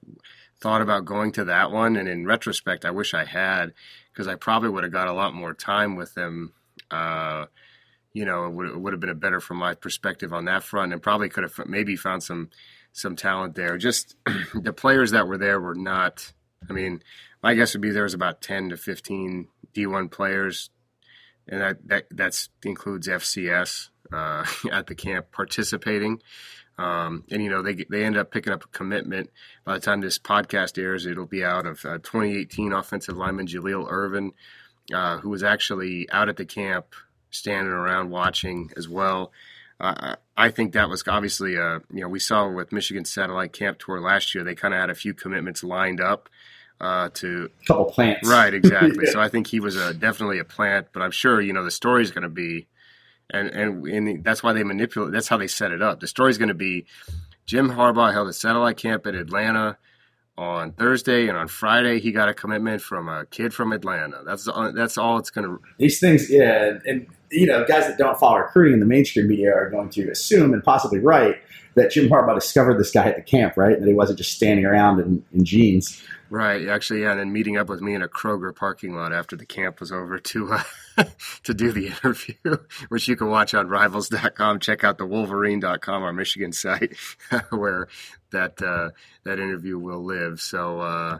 thought 0.61 0.83
about 0.83 1.05
going 1.05 1.33
to 1.33 1.45
that 1.47 1.73
one, 1.73 1.97
and 1.97 2.09
in 2.09 2.27
retrospect, 2.27 2.85
I 2.85 2.93
wish 2.93 3.13
I 3.13 3.25
had 3.25 3.75
because 4.13 4.29
I 4.29 4.37
probably 4.37 4.69
would 4.69 4.85
have 4.85 4.93
got 4.93 5.09
a 5.09 5.13
lot 5.13 5.35
more 5.35 5.53
time 5.53 5.97
with 5.97 6.15
them. 6.15 6.53
Uh, 6.93 7.47
you 8.13 8.25
know, 8.25 8.47
it 8.47 8.53
would, 8.53 8.67
it 8.69 8.81
would 8.81 8.93
have 8.93 9.01
been 9.01 9.11
a 9.11 9.15
better 9.15 9.41
from 9.41 9.57
my 9.57 9.75
perspective 9.75 10.33
on 10.33 10.45
that 10.45 10.63
front, 10.63 10.93
and 10.93 11.03
probably 11.03 11.29
could 11.29 11.43
have 11.43 11.59
maybe 11.67 11.97
found 11.97 12.23
some 12.23 12.51
some 12.93 13.17
talent 13.17 13.57
there. 13.57 13.77
Just 13.79 14.15
the 14.55 14.73
players 14.73 15.11
that 15.11 15.27
were 15.27 15.39
there 15.39 15.61
were 15.61 15.75
not. 15.75 16.33
I 16.69 16.73
mean, 16.73 17.03
my 17.43 17.55
guess 17.55 17.75
would 17.75 17.83
be 17.83 17.91
there 17.91 18.05
was 18.05 18.15
about 18.15 18.41
ten 18.41 18.69
to 18.69 18.77
fifteen 18.77 19.49
D1 19.77 20.11
players, 20.11 20.71
and 21.49 21.61
that 21.61 21.89
that 21.89 22.07
that's 22.11 22.49
includes 22.65 23.09
FCS 23.09 23.91
uh, 24.13 24.45
at 24.73 24.87
the 24.87 24.95
camp 24.95 25.31
participating. 25.33 26.21
Um, 26.79 27.25
and 27.31 27.43
you 27.43 27.51
know 27.51 27.63
they 27.63 27.75
they 27.89 28.05
end 28.05 28.17
up 28.17 28.31
picking 28.31 28.53
up 28.53 28.65
a 28.65 28.69
commitment. 28.69 29.31
By 29.65 29.75
the 29.75 29.81
time 29.81 30.01
this 30.01 30.19
podcast 30.19 30.79
airs, 30.79 31.07
it'll 31.07 31.27
be 31.27 31.45
out 31.45 31.67
of 31.67 31.85
uh, 31.85 31.99
2018 31.99 32.73
offensive 32.73 33.17
lineman 33.17 33.47
Jaleel 33.47 33.87
Irvin, 33.89 34.33
uh, 34.93 35.19
who 35.19 35.31
was 35.31 35.43
actually 35.43 36.09
out 36.11 36.29
at 36.29 36.37
the 36.37 36.45
camp, 36.45 36.95
standing 37.31 37.73
around 37.73 38.11
watching 38.11 38.71
as 38.77 38.89
well. 38.89 39.33
Uh, 39.79 40.17
I 40.37 40.51
think 40.51 40.73
that 40.73 40.89
was 40.89 41.03
obviously 41.07 41.57
uh, 41.57 41.81
you 41.91 42.03
know 42.03 42.09
we 42.09 42.19
saw 42.19 42.49
with 42.51 42.73
Michigan 42.73 43.07
Satellite 43.07 43.55
Camp 43.55 43.79
Tour 43.79 44.01
last 44.01 44.35
year. 44.35 44.45
They 44.45 44.55
kind 44.55 44.75
of 44.75 44.81
had 44.81 44.91
a 44.91 44.95
few 44.95 45.15
commitments 45.15 45.65
lined 45.65 46.01
up 46.01 46.29
uh, 46.81 47.09
to 47.15 47.51
A 47.63 47.67
couple 47.67 47.87
plants, 47.87 48.29
Right, 48.29 48.53
exactly. 48.61 49.07
Yeah. 49.07 49.13
So 49.13 49.21
I 49.21 49.29
think 49.29 49.47
he 49.47 49.61
was 49.61 49.77
a, 49.77 49.95
definitely 49.95 50.39
a 50.39 50.45
plant, 50.45 50.89
but 50.93 51.03
I'm 51.03 51.11
sure 51.11 51.41
you 51.41 51.53
know 51.53 51.65
the 51.65 51.71
story's 51.71 52.11
going 52.11 52.23
to 52.25 52.29
be, 52.29 52.67
and 53.31 53.49
and 53.49 53.87
and 53.87 54.25
that's 54.25 54.43
why 54.43 54.53
they 54.53 54.63
manipulate. 54.65 55.13
That's 55.13 55.29
how 55.29 55.37
they 55.37 55.47
set 55.47 55.73
it 55.73 55.83
up. 55.83 56.01
The 56.01 56.07
story's 56.09 56.39
going 56.39 56.49
to 56.49 56.55
be 56.55 56.85
Jim 57.47 57.71
Harbaugh 57.71 58.13
held 58.13 58.29
a 58.29 58.33
satellite 58.33 58.77
camp 58.77 59.07
in 59.07 59.15
Atlanta 59.15 59.79
on 60.39 60.73
Thursday, 60.73 61.29
and 61.29 61.37
on 61.39 61.49
Friday 61.49 61.99
he 61.99 62.13
got 62.13 62.29
a 62.29 62.35
commitment 62.35 62.83
from 62.83 63.09
a 63.09 63.25
kid 63.27 63.55
from 63.55 63.73
Atlanta. 63.73 64.19
That's 64.27 64.47
all- 64.47 64.73
that's 64.73 64.99
all 64.99 65.19
it's 65.19 65.31
going 65.31 65.47
to. 65.47 65.61
These 65.79 65.99
things, 65.99 66.31
yeah, 66.31 66.67
and, 66.67 66.83
and 66.85 67.07
you 67.31 67.47
know, 67.47 67.65
guys 67.65 67.87
that 67.87 67.97
don't 67.99 68.19
follow 68.19 68.39
recruiting 68.39 68.75
in 68.75 68.81
the 68.81 68.87
mainstream 68.87 69.29
media 69.29 69.53
are 69.55 69.71
going 69.71 69.89
to 69.91 70.11
assume, 70.11 70.53
and 70.53 70.63
possibly 70.63 70.99
right, 70.99 71.37
that 71.77 71.93
Jim 71.93 72.09
Harbaugh 72.09 72.35
discovered 72.35 72.79
this 72.79 72.91
guy 72.91 73.07
at 73.07 73.17
the 73.17 73.23
camp, 73.23 73.57
right? 73.57 73.79
That 73.79 73.87
he 73.87 73.95
wasn't 73.95 74.19
just 74.19 74.33
standing 74.33 74.65
around 74.67 74.99
in, 75.01 75.25
in 75.33 75.45
jeans. 75.45 76.03
Right, 76.29 76.67
actually, 76.67 77.03
yeah, 77.03 77.13
and 77.13 77.21
then 77.21 77.33
meeting 77.33 77.57
up 77.57 77.69
with 77.69 77.81
me 77.81 77.95
in 77.95 78.03
a 78.03 78.09
Kroger 78.09 78.55
parking 78.55 78.97
lot 78.97 79.13
after 79.13 79.37
the 79.37 79.47
camp 79.47 79.79
was 79.79 79.93
over 79.93 80.19
to 80.19 80.55
uh, 80.55 81.05
to 81.45 81.55
do 81.55 81.71
the 81.71 81.87
interview, 81.87 82.35
which 82.89 83.07
you 83.07 83.15
can 83.15 83.29
watch 83.29 83.55
on 83.55 83.69
Rivals.com. 83.69 84.59
Check 84.59 84.83
out 84.83 84.99
the 84.99 85.07
Wolverine.com, 85.07 86.03
our 86.03 86.13
Michigan 86.13 86.53
site, 86.53 86.97
where 87.51 87.87
that 88.33 88.61
uh, 88.61 88.91
that 89.23 89.39
interview 89.39 89.79
will 89.79 90.03
live. 90.03 90.41
So, 90.41 90.81
uh, 90.81 91.19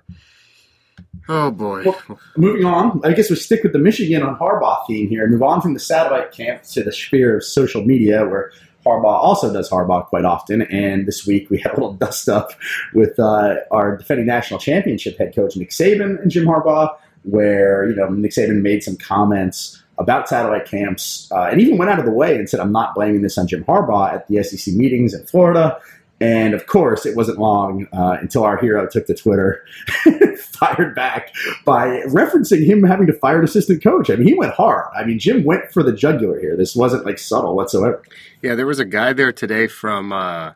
oh 1.29 1.53
boy, 1.53 1.85
Well- 1.85 2.19
Moving 2.37 2.65
on, 2.65 3.01
I 3.05 3.13
guess 3.13 3.31
we 3.31 3.37
stick 3.37 3.63
with 3.63 3.75
the 3.75 3.79
Michigan 3.79 4.25
on 4.25 4.37
Harbaugh 4.37 4.85
theme 4.89 5.09
here. 5.09 5.29
Move 5.29 5.43
on 5.45 5.61
from 5.61 5.75
the 5.75 5.81
satellite 5.81 6.33
camp 6.33 6.65
to 6.73 6.83
the 6.83 6.93
sphere 6.93 7.37
of 7.37 7.45
social 7.45 7.85
media, 7.85 8.27
where 8.27 8.51
Harbaugh 8.87 9.05
also 9.05 9.53
does 9.53 9.69
Harbaugh 9.69 10.07
quite 10.07 10.25
often. 10.25 10.63
And 10.63 11.07
this 11.07 11.27
week 11.27 11.51
we 11.51 11.59
had 11.59 11.73
a 11.73 11.75
little 11.75 11.93
dust 11.95 12.29
up 12.29 12.53
with 12.95 13.19
uh, 13.19 13.57
our 13.71 13.97
defending 13.97 14.27
national 14.27 14.61
championship 14.61 15.19
head 15.19 15.35
coach 15.35 15.57
Nick 15.57 15.71
Saban 15.71 16.23
and 16.23 16.31
Jim 16.31 16.47
Harbaugh, 16.47 16.97
where 17.23 17.89
you 17.89 17.97
know 17.97 18.09
Nick 18.09 18.33
Saban 18.33 18.63
made 18.63 18.83
some 18.83 18.97
comments 18.97 19.83
about 19.99 20.29
satellite 20.29 20.67
camps 20.67 21.31
uh, 21.33 21.45
and 21.45 21.61
even 21.61 21.79
went 21.79 21.91
out 21.91 21.99
of 21.99 22.05
the 22.05 22.13
way 22.13 22.37
and 22.37 22.49
said, 22.49 22.61
"I'm 22.61 22.73
not 22.73 22.95
blaming 22.95 23.23
this 23.23 23.37
on 23.37 23.49
Jim 23.49 23.65
Harbaugh" 23.65 24.13
at 24.15 24.29
the 24.29 24.43
SEC 24.43 24.75
meetings 24.75 25.13
in 25.13 25.27
Florida. 25.27 25.79
And 26.21 26.55
of 26.55 26.67
course, 26.67 27.05
it 27.05 27.15
wasn't 27.15 27.39
long 27.39 27.87
uh, 27.93 28.17
until 28.21 28.45
our 28.45 28.57
hero 28.57 28.89
took 28.89 29.07
to 29.07 29.15
Twitter, 29.15 29.67
fired 30.39 30.95
back 30.95 31.35
by 31.65 32.01
referencing 32.07 32.65
him 32.65 32.83
having 32.85 33.07
to 33.09 33.13
fire 33.13 33.39
an 33.39 33.45
assistant 33.45 33.83
coach. 33.83 34.09
I 34.09 34.17
mean, 34.17 34.29
he 34.29 34.35
went 34.35 34.55
hard. 34.55 34.87
I 34.97 35.05
mean, 35.05 35.19
Jim 35.19 35.45
went 35.45 35.73
for 35.73 35.83
the 35.83 35.93
jugular 35.93 36.41
here. 36.41 36.57
This 36.57 36.75
wasn't 36.75 37.05
like 37.05 37.19
subtle 37.19 37.55
whatsoever. 37.55 38.03
Yeah, 38.41 38.55
there 38.55 38.67
was 38.67 38.79
a 38.79 38.87
guy 38.87 39.13
there 39.13 39.33
today 39.33 39.67
from 39.67 40.13
uh, 40.13 40.53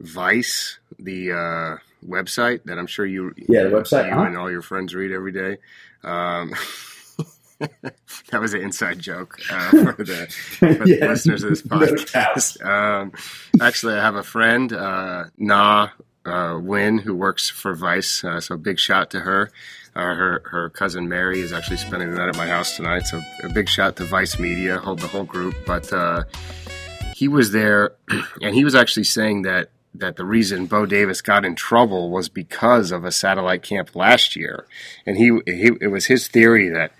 Vice, 0.00 0.78
the 0.98 1.32
uh, 1.32 1.76
website 2.06 2.64
that 2.64 2.78
I'm 2.78 2.86
sure 2.86 3.06
you, 3.06 3.32
yeah, 3.48 3.62
the 3.62 3.70
website, 3.70 4.08
you 4.08 4.14
huh? 4.14 4.24
and 4.24 4.36
all 4.36 4.50
your 4.50 4.62
friends 4.62 4.94
read 4.94 5.12
every 5.12 5.32
day. 5.32 5.56
Um, 6.04 6.54
that 8.30 8.40
was 8.40 8.54
an 8.54 8.62
inside 8.62 8.98
joke 8.98 9.38
uh, 9.50 9.70
for 9.70 10.04
the, 10.04 10.26
for 10.26 10.74
the 10.74 10.98
yeah, 11.00 11.06
listeners 11.06 11.42
of 11.42 11.50
this 11.50 11.62
podcast. 11.62 12.64
Um, 12.64 13.12
actually, 13.60 13.94
I 13.94 14.02
have 14.02 14.16
a 14.16 14.22
friend, 14.22 14.72
uh, 14.72 15.24
Na 15.36 15.90
uh, 16.24 16.58
Win, 16.60 16.98
who 16.98 17.14
works 17.14 17.48
for 17.48 17.74
Vice. 17.74 18.24
Uh, 18.24 18.40
so 18.40 18.56
big 18.56 18.78
shout 18.78 19.10
to 19.10 19.20
her. 19.20 19.50
Uh, 19.94 20.14
her 20.14 20.42
her 20.46 20.70
cousin 20.70 21.08
Mary 21.08 21.40
is 21.40 21.52
actually 21.52 21.76
spending 21.76 22.10
the 22.10 22.16
night 22.16 22.28
at 22.28 22.36
my 22.36 22.46
house 22.46 22.76
tonight. 22.76 23.06
So 23.06 23.20
a 23.42 23.48
big 23.50 23.68
shout 23.68 23.96
to 23.96 24.04
Vice 24.04 24.38
Media, 24.38 24.78
hold 24.78 25.00
the 25.00 25.06
whole 25.06 25.24
group. 25.24 25.54
But 25.66 25.92
uh, 25.92 26.24
he 27.14 27.28
was 27.28 27.52
there, 27.52 27.92
and 28.42 28.54
he 28.54 28.64
was 28.64 28.74
actually 28.74 29.04
saying 29.04 29.42
that 29.42 29.68
that 29.94 30.16
the 30.16 30.24
reason 30.24 30.66
Bo 30.66 30.86
Davis 30.86 31.20
got 31.20 31.44
in 31.44 31.54
trouble 31.54 32.10
was 32.10 32.28
because 32.28 32.92
of 32.92 33.04
a 33.04 33.12
satellite 33.12 33.62
camp 33.62 33.94
last 33.94 34.34
year, 34.36 34.66
and 35.04 35.16
he, 35.16 35.38
he 35.46 35.70
it 35.80 35.90
was 35.90 36.06
his 36.06 36.28
theory 36.28 36.68
that 36.70 36.92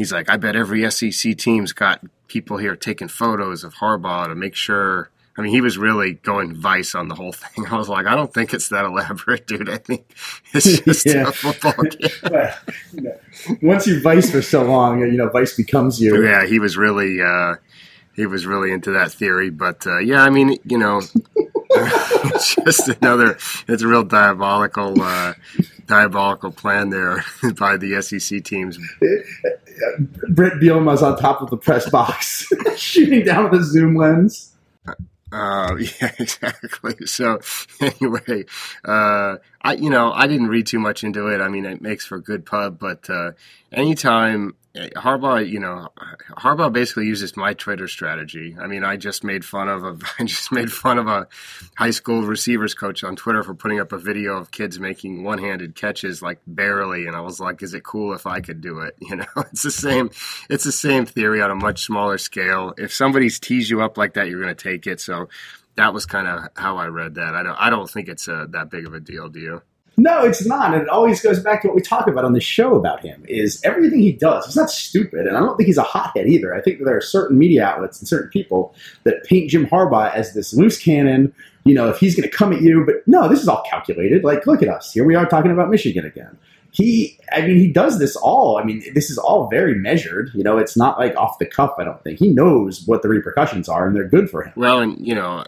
he's 0.00 0.12
like, 0.12 0.30
I 0.30 0.38
bet 0.38 0.56
every 0.56 0.90
SEC 0.90 1.36
team's 1.36 1.74
got 1.74 2.02
people 2.26 2.56
here 2.56 2.74
taking 2.74 3.06
photos 3.06 3.64
of 3.64 3.74
Harbaugh 3.74 4.28
to 4.28 4.34
make 4.34 4.54
sure. 4.54 5.10
I 5.36 5.42
mean, 5.42 5.52
he 5.52 5.60
was 5.60 5.76
really 5.76 6.14
going 6.14 6.54
vice 6.54 6.94
on 6.94 7.08
the 7.08 7.14
whole 7.14 7.32
thing. 7.32 7.66
I 7.70 7.76
was 7.76 7.90
like, 7.90 8.06
I 8.06 8.16
don't 8.16 8.32
think 8.32 8.54
it's 8.54 8.70
that 8.70 8.86
elaborate, 8.86 9.46
dude. 9.46 9.68
I 9.68 9.76
think 9.76 10.10
it's 10.54 10.80
just 10.84 11.04
yeah. 11.04 11.28
a 11.28 11.32
football 11.32 11.84
game. 11.84 13.12
once 13.60 13.86
you 13.86 14.00
vice 14.00 14.30
for 14.30 14.40
so 14.40 14.64
long, 14.64 15.00
you 15.00 15.18
know, 15.18 15.28
vice 15.28 15.54
becomes 15.54 16.00
you. 16.00 16.24
Yeah, 16.24 16.46
he 16.46 16.58
was 16.58 16.78
really, 16.78 17.20
uh, 17.20 17.56
he 18.14 18.24
was 18.24 18.46
really 18.46 18.72
into 18.72 18.92
that 18.92 19.12
theory. 19.12 19.50
But 19.50 19.86
uh, 19.86 19.98
yeah, 19.98 20.22
I 20.22 20.30
mean, 20.30 20.56
you 20.64 20.78
know, 20.78 21.02
just 22.64 22.88
another. 22.88 23.38
It's 23.68 23.82
a 23.82 23.88
real 23.88 24.02
diabolical, 24.02 25.00
uh, 25.00 25.34
diabolical 25.86 26.50
plan 26.50 26.90
there 26.90 27.24
by 27.58 27.76
the 27.76 28.00
SEC 28.02 28.42
teams. 28.44 28.78
Bret 30.28 30.54
Bielema's 30.54 31.02
on 31.02 31.16
top 31.18 31.42
of 31.42 31.50
the 31.50 31.56
press 31.56 31.88
box, 31.88 32.46
shooting 32.76 33.24
down 33.24 33.50
with 33.50 33.60
a 33.60 33.64
zoom 33.64 33.96
lens. 33.96 34.52
Uh, 35.32 35.76
yeah, 35.78 36.12
exactly. 36.18 37.06
So 37.06 37.40
anyway, 37.80 38.44
uh, 38.84 39.36
I 39.62 39.74
you 39.74 39.90
know 39.90 40.12
I 40.12 40.26
didn't 40.26 40.48
read 40.48 40.66
too 40.66 40.80
much 40.80 41.04
into 41.04 41.28
it. 41.28 41.40
I 41.40 41.48
mean, 41.48 41.64
it 41.66 41.80
makes 41.80 42.04
for 42.04 42.16
a 42.16 42.22
good 42.22 42.44
pub, 42.44 42.78
but 42.80 43.08
uh, 43.08 43.32
anytime 43.72 44.54
Harbaugh, 44.74 45.48
you 45.48 45.58
know, 45.58 45.88
Harbaugh 46.30 46.72
basically 46.72 47.06
uses 47.06 47.36
my 47.36 47.54
Twitter 47.54 47.88
strategy. 47.88 48.56
I 48.58 48.68
mean, 48.68 48.84
I 48.84 48.96
just 48.96 49.24
made 49.24 49.44
fun 49.44 49.68
of 49.68 49.82
a, 49.82 49.98
I 50.18 50.24
just 50.24 50.52
made 50.52 50.72
fun 50.72 50.98
of 50.98 51.08
a 51.08 51.26
high 51.76 51.90
school 51.90 52.22
receivers 52.22 52.74
coach 52.74 53.02
on 53.02 53.16
Twitter 53.16 53.42
for 53.42 53.54
putting 53.54 53.80
up 53.80 53.90
a 53.92 53.98
video 53.98 54.36
of 54.36 54.52
kids 54.52 54.78
making 54.78 55.24
one-handed 55.24 55.74
catches 55.74 56.22
like 56.22 56.40
barely, 56.46 57.06
and 57.06 57.16
I 57.16 57.20
was 57.20 57.40
like, 57.40 57.62
"Is 57.62 57.74
it 57.74 57.82
cool 57.82 58.14
if 58.14 58.26
I 58.26 58.40
could 58.40 58.60
do 58.60 58.80
it?" 58.80 58.96
You 59.10 59.16
know, 59.16 59.26
it's 59.50 59.62
the 59.62 59.72
same, 59.72 60.10
it's 60.48 60.62
the 60.62 60.70
same 60.70 61.04
theory 61.04 61.42
on 61.42 61.50
a 61.50 61.56
much 61.56 61.82
smaller 61.82 62.16
scale. 62.16 62.74
If 62.78 62.94
somebody's 62.94 63.40
tees 63.40 63.68
you 63.68 63.82
up 63.82 63.98
like 63.98 64.14
that, 64.14 64.28
you're 64.28 64.40
going 64.40 64.54
to 64.54 64.70
take 64.70 64.86
it. 64.86 65.00
So 65.00 65.28
that 65.74 65.92
was 65.92 66.06
kind 66.06 66.28
of 66.28 66.48
how 66.54 66.76
I 66.76 66.86
read 66.86 67.16
that. 67.16 67.34
I 67.34 67.42
don't, 67.42 67.56
I 67.58 67.70
don't 67.70 67.90
think 67.90 68.08
it's 68.08 68.28
a, 68.28 68.46
that 68.50 68.70
big 68.70 68.86
of 68.86 68.94
a 68.94 69.00
deal. 69.00 69.28
Do 69.28 69.40
you? 69.40 69.62
No, 70.00 70.24
it's 70.24 70.46
not. 70.46 70.72
And 70.72 70.82
it 70.82 70.88
always 70.88 71.20
goes 71.20 71.40
back 71.40 71.60
to 71.60 71.68
what 71.68 71.76
we 71.76 71.82
talk 71.82 72.06
about 72.06 72.24
on 72.24 72.32
the 72.32 72.40
show 72.40 72.74
about 72.74 73.02
him 73.02 73.22
is 73.28 73.60
everything 73.64 74.00
he 74.00 74.12
does. 74.12 74.46
He's 74.46 74.56
not 74.56 74.70
stupid, 74.70 75.26
and 75.26 75.36
I 75.36 75.40
don't 75.40 75.56
think 75.58 75.66
he's 75.66 75.76
a 75.76 75.82
hothead 75.82 76.26
either. 76.26 76.54
I 76.54 76.62
think 76.62 76.78
that 76.78 76.86
there 76.86 76.96
are 76.96 77.02
certain 77.02 77.38
media 77.38 77.64
outlets 77.64 77.98
and 77.98 78.08
certain 78.08 78.30
people 78.30 78.74
that 79.04 79.24
paint 79.24 79.50
Jim 79.50 79.66
Harbaugh 79.66 80.12
as 80.14 80.32
this 80.32 80.54
loose 80.54 80.82
cannon. 80.82 81.34
You 81.64 81.74
know, 81.74 81.90
if 81.90 81.98
he's 81.98 82.16
going 82.16 82.28
to 82.28 82.34
come 82.34 82.54
at 82.54 82.62
you, 82.62 82.86
but 82.86 83.06
no, 83.06 83.28
this 83.28 83.42
is 83.42 83.48
all 83.48 83.62
calculated. 83.68 84.24
Like, 84.24 84.46
look 84.46 84.62
at 84.62 84.68
us. 84.68 84.90
Here 84.90 85.04
we 85.04 85.14
are 85.14 85.26
talking 85.26 85.50
about 85.50 85.68
Michigan 85.68 86.06
again. 86.06 86.38
He, 86.72 87.18
I 87.32 87.42
mean, 87.42 87.56
he 87.56 87.70
does 87.70 87.98
this 87.98 88.16
all. 88.16 88.56
I 88.56 88.64
mean, 88.64 88.82
this 88.94 89.10
is 89.10 89.18
all 89.18 89.48
very 89.50 89.74
measured. 89.74 90.30
You 90.34 90.44
know, 90.44 90.56
it's 90.56 90.76
not 90.76 90.98
like 90.98 91.14
off 91.16 91.38
the 91.38 91.44
cuff. 91.44 91.72
I 91.78 91.84
don't 91.84 92.02
think 92.02 92.18
he 92.18 92.28
knows 92.28 92.84
what 92.86 93.02
the 93.02 93.08
repercussions 93.08 93.68
are, 93.68 93.86
and 93.86 93.94
they're 93.94 94.08
good 94.08 94.30
for 94.30 94.44
him. 94.44 94.52
Well, 94.56 94.78
and 94.78 95.06
you 95.06 95.14
know, 95.14 95.44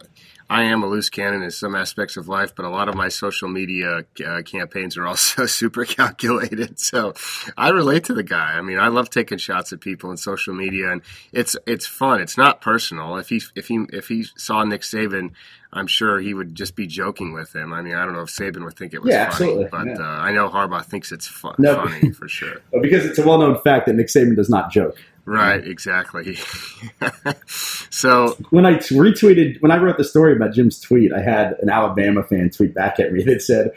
I 0.52 0.64
am 0.64 0.82
a 0.82 0.86
loose 0.86 1.08
cannon 1.08 1.42
in 1.42 1.50
some 1.50 1.74
aspects 1.74 2.18
of 2.18 2.28
life, 2.28 2.54
but 2.54 2.66
a 2.66 2.68
lot 2.68 2.90
of 2.90 2.94
my 2.94 3.08
social 3.08 3.48
media 3.48 4.04
uh, 4.22 4.42
campaigns 4.42 4.98
are 4.98 5.06
also 5.06 5.46
super 5.60 5.86
calculated. 5.86 6.78
So 6.78 7.14
I 7.56 7.70
relate 7.70 8.04
to 8.04 8.12
the 8.12 8.22
guy. 8.22 8.58
I 8.58 8.60
mean, 8.60 8.78
I 8.78 8.88
love 8.88 9.08
taking 9.08 9.38
shots 9.38 9.72
at 9.72 9.80
people 9.80 10.10
in 10.10 10.18
social 10.18 10.52
media, 10.52 10.92
and 10.92 11.00
it's 11.32 11.56
it's 11.66 11.86
fun. 11.86 12.20
It's 12.20 12.36
not 12.36 12.60
personal. 12.60 13.16
If 13.16 13.30
he 13.30 13.40
if 13.54 13.68
he 13.68 13.86
if 13.94 14.08
he 14.08 14.26
saw 14.36 14.62
Nick 14.64 14.82
Saban, 14.82 15.30
I'm 15.72 15.86
sure 15.86 16.20
he 16.20 16.34
would 16.34 16.54
just 16.54 16.76
be 16.76 16.86
joking 16.86 17.32
with 17.32 17.56
him. 17.56 17.72
I 17.72 17.80
mean, 17.80 17.94
I 17.94 18.04
don't 18.04 18.12
know 18.12 18.20
if 18.20 18.28
Saban 18.28 18.62
would 18.64 18.76
think 18.76 18.92
it 18.92 19.02
was 19.02 19.14
yeah, 19.14 19.30
funny, 19.30 19.66
but 19.70 19.86
yeah. 19.86 19.94
uh, 20.00 20.02
I 20.02 20.32
know 20.32 20.50
Harbaugh 20.50 20.84
thinks 20.84 21.12
it's 21.12 21.26
fun, 21.26 21.54
no, 21.58 21.76
funny 21.76 22.10
for 22.10 22.28
sure. 22.28 22.60
because 22.82 23.06
it's 23.06 23.18
a 23.18 23.26
well 23.26 23.38
known 23.38 23.58
fact 23.62 23.86
that 23.86 23.94
Nick 23.94 24.08
Saban 24.08 24.36
does 24.36 24.50
not 24.50 24.70
joke. 24.70 24.98
Right, 25.24 25.64
exactly. 25.64 26.34
so 27.46 28.36
when 28.50 28.66
I 28.66 28.74
retweeted, 28.74 29.62
when 29.62 29.70
I 29.70 29.76
wrote 29.76 29.96
the 29.96 30.04
story 30.04 30.34
about 30.34 30.52
Jim's 30.52 30.80
tweet, 30.80 31.12
I 31.12 31.22
had 31.22 31.56
an 31.60 31.70
Alabama 31.70 32.24
fan 32.24 32.50
tweet 32.50 32.74
back 32.74 32.98
at 32.98 33.12
me 33.12 33.22
that 33.24 33.40
said, 33.40 33.70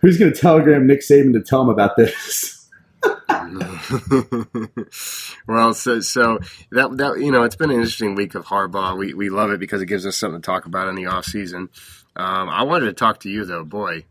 "Who's 0.00 0.18
going 0.18 0.32
to 0.32 0.38
telegram 0.38 0.86
Nick 0.86 1.00
Saban 1.00 1.32
to 1.32 1.40
tell 1.40 1.62
him 1.62 1.70
about 1.70 1.96
this?" 1.96 2.68
well, 5.46 5.72
so 5.72 6.00
so 6.00 6.38
that 6.70 6.96
that 6.98 7.18
you 7.18 7.32
know, 7.32 7.44
it's 7.44 7.56
been 7.56 7.70
an 7.70 7.76
interesting 7.76 8.14
week 8.14 8.34
of 8.34 8.44
Harbaugh. 8.44 8.98
We 8.98 9.14
we 9.14 9.30
love 9.30 9.50
it 9.50 9.60
because 9.60 9.80
it 9.80 9.86
gives 9.86 10.04
us 10.04 10.18
something 10.18 10.42
to 10.42 10.46
talk 10.46 10.66
about 10.66 10.88
in 10.88 10.96
the 10.96 11.06
off 11.06 11.24
season. 11.24 11.70
Um, 12.14 12.50
I 12.50 12.64
wanted 12.64 12.86
to 12.86 12.92
talk 12.92 13.20
to 13.20 13.30
you 13.30 13.46
though, 13.46 13.64
boy. 13.64 14.04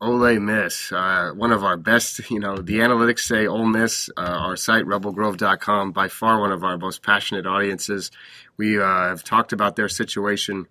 Ole 0.00 0.38
Miss, 0.38 0.92
uh, 0.92 1.32
one 1.34 1.52
of 1.52 1.64
our 1.64 1.76
best, 1.76 2.30
you 2.30 2.40
know, 2.40 2.56
the 2.56 2.78
analytics 2.78 3.20
say 3.20 3.46
Ole 3.46 3.66
Miss, 3.66 4.10
uh, 4.16 4.20
our 4.20 4.56
site, 4.56 4.84
rebelgrove.com, 4.84 5.92
by 5.92 6.08
far 6.08 6.40
one 6.40 6.52
of 6.52 6.64
our 6.64 6.78
most 6.78 7.02
passionate 7.02 7.46
audiences. 7.46 8.10
We 8.56 8.80
uh, 8.80 8.84
have 8.84 9.24
talked 9.24 9.52
about 9.52 9.76
their 9.76 9.88
situation. 9.88 10.66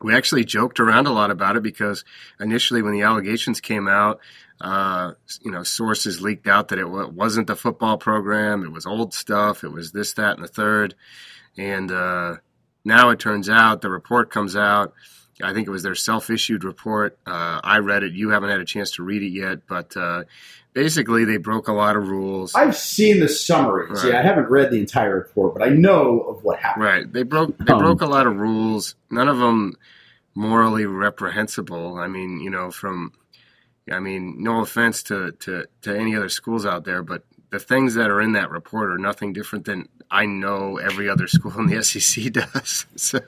We 0.00 0.14
actually 0.14 0.44
joked 0.44 0.80
around 0.80 1.06
a 1.06 1.12
lot 1.12 1.30
about 1.30 1.56
it 1.56 1.62
because 1.62 2.04
initially, 2.38 2.82
when 2.82 2.92
the 2.92 3.02
allegations 3.02 3.60
came 3.60 3.88
out, 3.88 4.20
uh, 4.60 5.12
you 5.42 5.50
know, 5.50 5.62
sources 5.62 6.20
leaked 6.20 6.46
out 6.46 6.68
that 6.68 6.78
it 6.78 6.88
wasn't 6.88 7.46
the 7.46 7.56
football 7.56 7.98
program, 7.98 8.62
it 8.62 8.72
was 8.72 8.86
old 8.86 9.14
stuff, 9.14 9.64
it 9.64 9.72
was 9.72 9.92
this, 9.92 10.12
that, 10.14 10.36
and 10.36 10.44
the 10.44 10.48
third. 10.48 10.94
And 11.56 11.90
uh, 11.90 12.36
now 12.84 13.10
it 13.10 13.18
turns 13.18 13.48
out 13.48 13.80
the 13.80 13.90
report 13.90 14.30
comes 14.30 14.56
out 14.56 14.94
I 15.42 15.52
think 15.52 15.66
it 15.66 15.70
was 15.70 15.82
their 15.82 15.94
self-issued 15.94 16.64
report. 16.64 17.18
Uh, 17.26 17.60
I 17.62 17.78
read 17.78 18.02
it. 18.02 18.12
You 18.12 18.30
haven't 18.30 18.50
had 18.50 18.60
a 18.60 18.64
chance 18.64 18.92
to 18.92 19.02
read 19.02 19.22
it 19.22 19.30
yet, 19.30 19.66
but 19.66 19.96
uh, 19.96 20.24
basically 20.72 21.24
they 21.24 21.36
broke 21.36 21.68
a 21.68 21.72
lot 21.72 21.96
of 21.96 22.08
rules. 22.08 22.54
I've 22.54 22.76
seen 22.76 23.20
the 23.20 23.28
summaries. 23.28 24.02
Right. 24.02 24.12
Yeah, 24.12 24.20
I 24.20 24.22
haven't 24.22 24.48
read 24.48 24.70
the 24.70 24.78
entire 24.78 25.14
report, 25.14 25.54
but 25.54 25.62
I 25.62 25.70
know 25.70 26.20
of 26.20 26.44
what 26.44 26.58
happened. 26.58 26.84
Right. 26.84 27.12
They 27.12 27.22
broke. 27.22 27.56
They 27.58 27.72
um, 27.72 27.78
broke 27.78 28.00
a 28.00 28.06
lot 28.06 28.26
of 28.26 28.36
rules. 28.36 28.94
None 29.10 29.28
of 29.28 29.38
them 29.38 29.74
morally 30.34 30.86
reprehensible. 30.86 31.98
I 31.98 32.06
mean, 32.06 32.40
you 32.40 32.50
know, 32.50 32.70
from. 32.70 33.12
I 33.90 33.98
mean, 33.98 34.44
no 34.44 34.60
offense 34.60 35.02
to, 35.04 35.32
to, 35.32 35.64
to 35.82 35.98
any 35.98 36.14
other 36.14 36.28
schools 36.28 36.64
out 36.64 36.84
there, 36.84 37.02
but 37.02 37.24
the 37.50 37.58
things 37.58 37.94
that 37.94 38.08
are 38.08 38.20
in 38.20 38.32
that 38.32 38.50
report 38.50 38.90
are 38.90 38.98
nothing 38.98 39.32
different 39.32 39.64
than 39.64 39.88
I 40.10 40.26
know 40.26 40.78
every 40.78 41.08
other 41.08 41.26
school 41.28 41.58
in 41.58 41.66
the 41.66 41.82
SEC 41.82 42.32
does. 42.32 42.86
So 42.96 43.20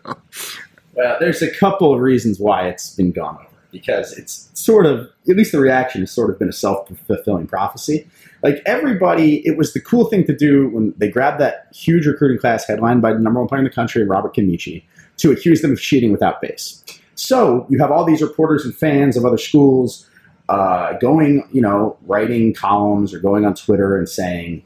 well, 0.94 1.16
there's 1.20 1.42
a 1.42 1.50
couple 1.50 1.94
of 1.94 2.00
reasons 2.00 2.38
why 2.38 2.68
it's 2.68 2.94
been 2.94 3.12
gone 3.12 3.37
over 3.37 3.49
because 3.70 4.16
it's 4.18 4.50
sort 4.52 4.84
of, 4.87 5.11
at 5.28 5.37
least 5.37 5.52
the 5.52 5.58
reaction 5.58 6.02
has 6.02 6.12
sort 6.12 6.30
of 6.30 6.38
been 6.38 6.49
a 6.49 6.52
self 6.52 6.88
fulfilling 7.06 7.46
prophecy. 7.46 8.06
Like 8.42 8.61
everybody, 8.66 9.46
it 9.46 9.56
was 9.56 9.72
the 9.72 9.80
cool 9.80 10.06
thing 10.06 10.25
to 10.26 10.37
do 10.37 10.68
when 10.68 10.94
they 10.99 11.08
grabbed 11.08 11.40
that 11.40 11.68
huge 11.75 12.06
recruiting 12.06 12.38
class 12.38 12.66
headlined 12.66 13.00
by 13.00 13.12
the 13.12 13.18
number 13.18 13.40
one 13.40 13.49
player 13.49 13.61
in 13.61 13.64
the 13.64 13.70
country, 13.70 14.04
Robert 14.04 14.34
Nkemdiche, 14.34 14.82
to 15.16 15.32
accuse 15.32 15.62
them 15.62 15.72
of 15.72 15.80
cheating 15.80 16.12
without 16.12 16.40
base. 16.40 16.84
So 17.14 17.66
you 17.70 17.78
have 17.78 17.90
all 17.90 18.04
these 18.04 18.20
reporters 18.20 18.64
and 18.64 18.75
fans 18.75 19.16
of 19.16 19.25
other 19.25 19.38
schools 19.38 20.08
uh, 20.49 20.94
going, 20.94 21.49
you 21.52 21.62
know, 21.62 21.96
writing 22.06 22.52
columns 22.52 23.14
or 23.14 23.20
going 23.20 23.44
on 23.44 23.54
Twitter 23.54 23.96
and 23.96 24.08
saying, 24.08 24.62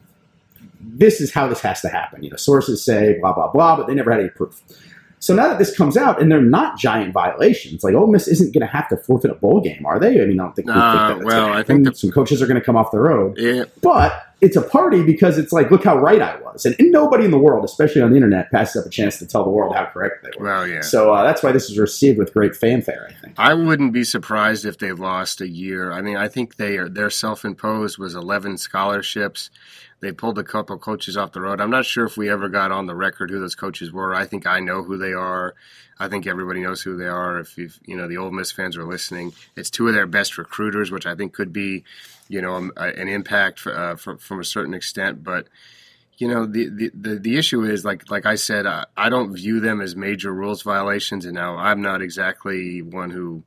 this 0.81 1.21
is 1.21 1.33
how 1.33 1.47
this 1.47 1.61
has 1.61 1.81
to 1.83 1.89
happen. 1.89 2.23
You 2.23 2.31
know, 2.31 2.37
sources 2.37 2.83
say 2.83 3.19
blah, 3.21 3.33
blah, 3.33 3.49
blah, 3.49 3.77
but 3.77 3.87
they 3.87 3.95
never 3.95 4.11
had 4.11 4.21
any 4.21 4.31
proof. 4.31 4.63
So 5.27 5.35
now 5.35 5.49
that 5.49 5.59
this 5.59 5.77
comes 5.77 5.97
out 5.97 6.23
and 6.23 6.31
they're 6.31 6.41
not 6.41 6.79
giant 6.79 7.13
violations, 7.13 7.83
like 7.83 7.95
Ole 7.95 8.07
Miss 8.07 8.29
isn't 8.29 8.55
going 8.55 8.61
to 8.61 8.73
have 8.73 8.89
to 8.91 8.97
forfeit 8.97 9.33
a 9.33 9.35
bowl 9.35 9.61
game, 9.61 9.85
are 9.85 9.99
they? 9.99 10.23
I 10.23 10.25
mean, 10.25 10.39
I 10.39 10.45
don't 10.45 10.55
think. 10.55 10.71
Uh, 10.71 11.15
think 11.15 11.25
well, 11.25 11.53
I 11.53 11.65
think 11.65 11.97
some 11.97 12.13
coaches 12.13 12.41
are 12.41 12.47
going 12.47 12.61
to 12.61 12.65
come 12.65 12.77
off 12.77 12.93
the 12.93 13.01
road, 13.01 13.37
yeah, 13.37 13.65
but 13.83 14.23
it's 14.41 14.55
a 14.55 14.63
party 14.63 15.03
because 15.03 15.37
it's 15.37 15.53
like, 15.53 15.73
look 15.73 15.83
how 15.83 15.99
right 15.99 16.23
I 16.23 16.37
was, 16.43 16.65
and, 16.65 16.77
and, 16.79 16.93
nobody 16.93 17.25
in 17.25 17.33
the 17.33 17.41
world, 17.41 17.65
especially 17.65 18.03
on 18.03 18.11
the 18.11 18.17
internet, 18.17 18.53
passes 18.53 18.83
up 18.83 18.87
a 18.87 18.89
chance 18.89 19.19
to 19.19 19.27
tell 19.27 19.43
the 19.43 19.51
world 19.51 19.75
how 19.75 19.87
correct 19.87 20.23
they 20.23 20.31
were. 20.39 20.47
Well, 20.47 20.69
yeah. 20.69 20.83
So 20.83 21.13
uh, 21.13 21.25
that's 21.25 21.43
why 21.43 21.51
this 21.51 21.69
is 21.71 21.77
received 21.77 22.19
with 22.19 22.33
great 22.33 22.55
fanfare. 22.55 23.09
I 23.11 23.21
think. 23.21 23.35
I 23.37 23.55
wouldn't 23.55 23.93
be 23.93 24.05
surprised 24.05 24.65
if 24.65 24.79
they 24.79 24.93
lost 24.93 25.41
a 25.41 25.49
year. 25.49 25.91
I 25.91 26.03
mean, 26.03 26.17
I 26.17 26.29
think 26.29 26.55
they 26.55 26.77
are 26.77 26.89
their 26.89 27.11
self-imposed 27.11 27.99
was 27.99 28.15
11 28.15 28.59
scholarships. 28.59 29.51
They 30.01 30.13
pulled 30.13 30.39
a 30.39 30.45
couple 30.45 30.77
coaches 30.79 31.17
off 31.17 31.33
the 31.33 31.41
road. 31.41 31.61
I'm 31.61 31.71
not 31.71 31.87
sure 31.87 32.05
if 32.05 32.17
we 32.17 32.29
ever 32.29 32.49
got 32.49 32.71
on 32.71 32.87
the 32.87 32.95
record 32.95 33.31
who 33.31 33.41
those 33.41 33.55
coaches 33.55 33.93
were. 33.93 34.15
I 34.15 34.27
think 34.27 34.47
I 34.47 34.61
know 34.61 34.83
who 34.83 34.99
they 34.99 35.13
are. 35.13 35.55
I 35.99 36.09
think 36.09 36.27
everybody 36.27 36.61
knows 36.61 36.83
who 36.83 36.97
they 36.97 37.07
are. 37.07 37.39
If 37.39 37.57
you 37.57 37.71
you 37.87 37.97
know 37.97 38.07
the 38.07 38.19
Ole 38.19 38.31
Miss 38.31 38.53
fans 38.53 38.77
are 38.77 38.85
listening, 38.85 39.33
it's 39.57 39.71
two 39.71 39.89
of 39.89 39.95
their 39.95 40.07
best 40.07 40.37
recruiters, 40.37 40.91
which 40.91 41.07
I 41.07 41.15
think 41.15 41.33
could 41.33 41.53
be, 41.53 41.85
you 42.29 42.43
know, 42.43 42.55
um, 42.55 42.73
an 42.77 43.09
impact 43.09 43.59
for, 43.59 43.75
uh, 43.75 43.97
for, 43.97 44.19
from 44.19 44.41
a 44.41 44.45
certain 44.45 44.75
extent. 44.75 45.25
But 45.25 45.49
you 46.19 46.29
know 46.29 46.47
the, 46.47 46.69
the, 46.69 46.91
the, 46.95 47.15
the, 47.17 47.37
issue 47.39 47.63
is 47.63 47.85
like 47.85 48.11
like 48.11 48.27
I 48.27 48.35
said, 48.35 48.67
I, 48.67 48.85
I 48.97 49.09
don't 49.09 49.35
view 49.35 49.61
them 49.61 49.81
as 49.81 49.97
major 49.97 50.33
rules 50.33 50.63
violations. 50.63 51.25
And 51.25 51.35
now 51.35 51.57
I'm 51.57 51.81
not 51.81 52.03
exactly 52.03 52.83
one 52.83 53.11
who, 53.11 53.45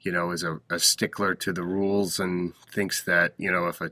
you 0.00 0.10
know, 0.10 0.32
is 0.32 0.42
a, 0.42 0.60
a 0.70 0.80
stickler 0.80 1.34
to 1.36 1.52
the 1.52 1.62
rules 1.62 2.18
and 2.18 2.54
thinks 2.72 3.02
that 3.04 3.34
you 3.38 3.52
know 3.52 3.68
if 3.68 3.80
a 3.80 3.90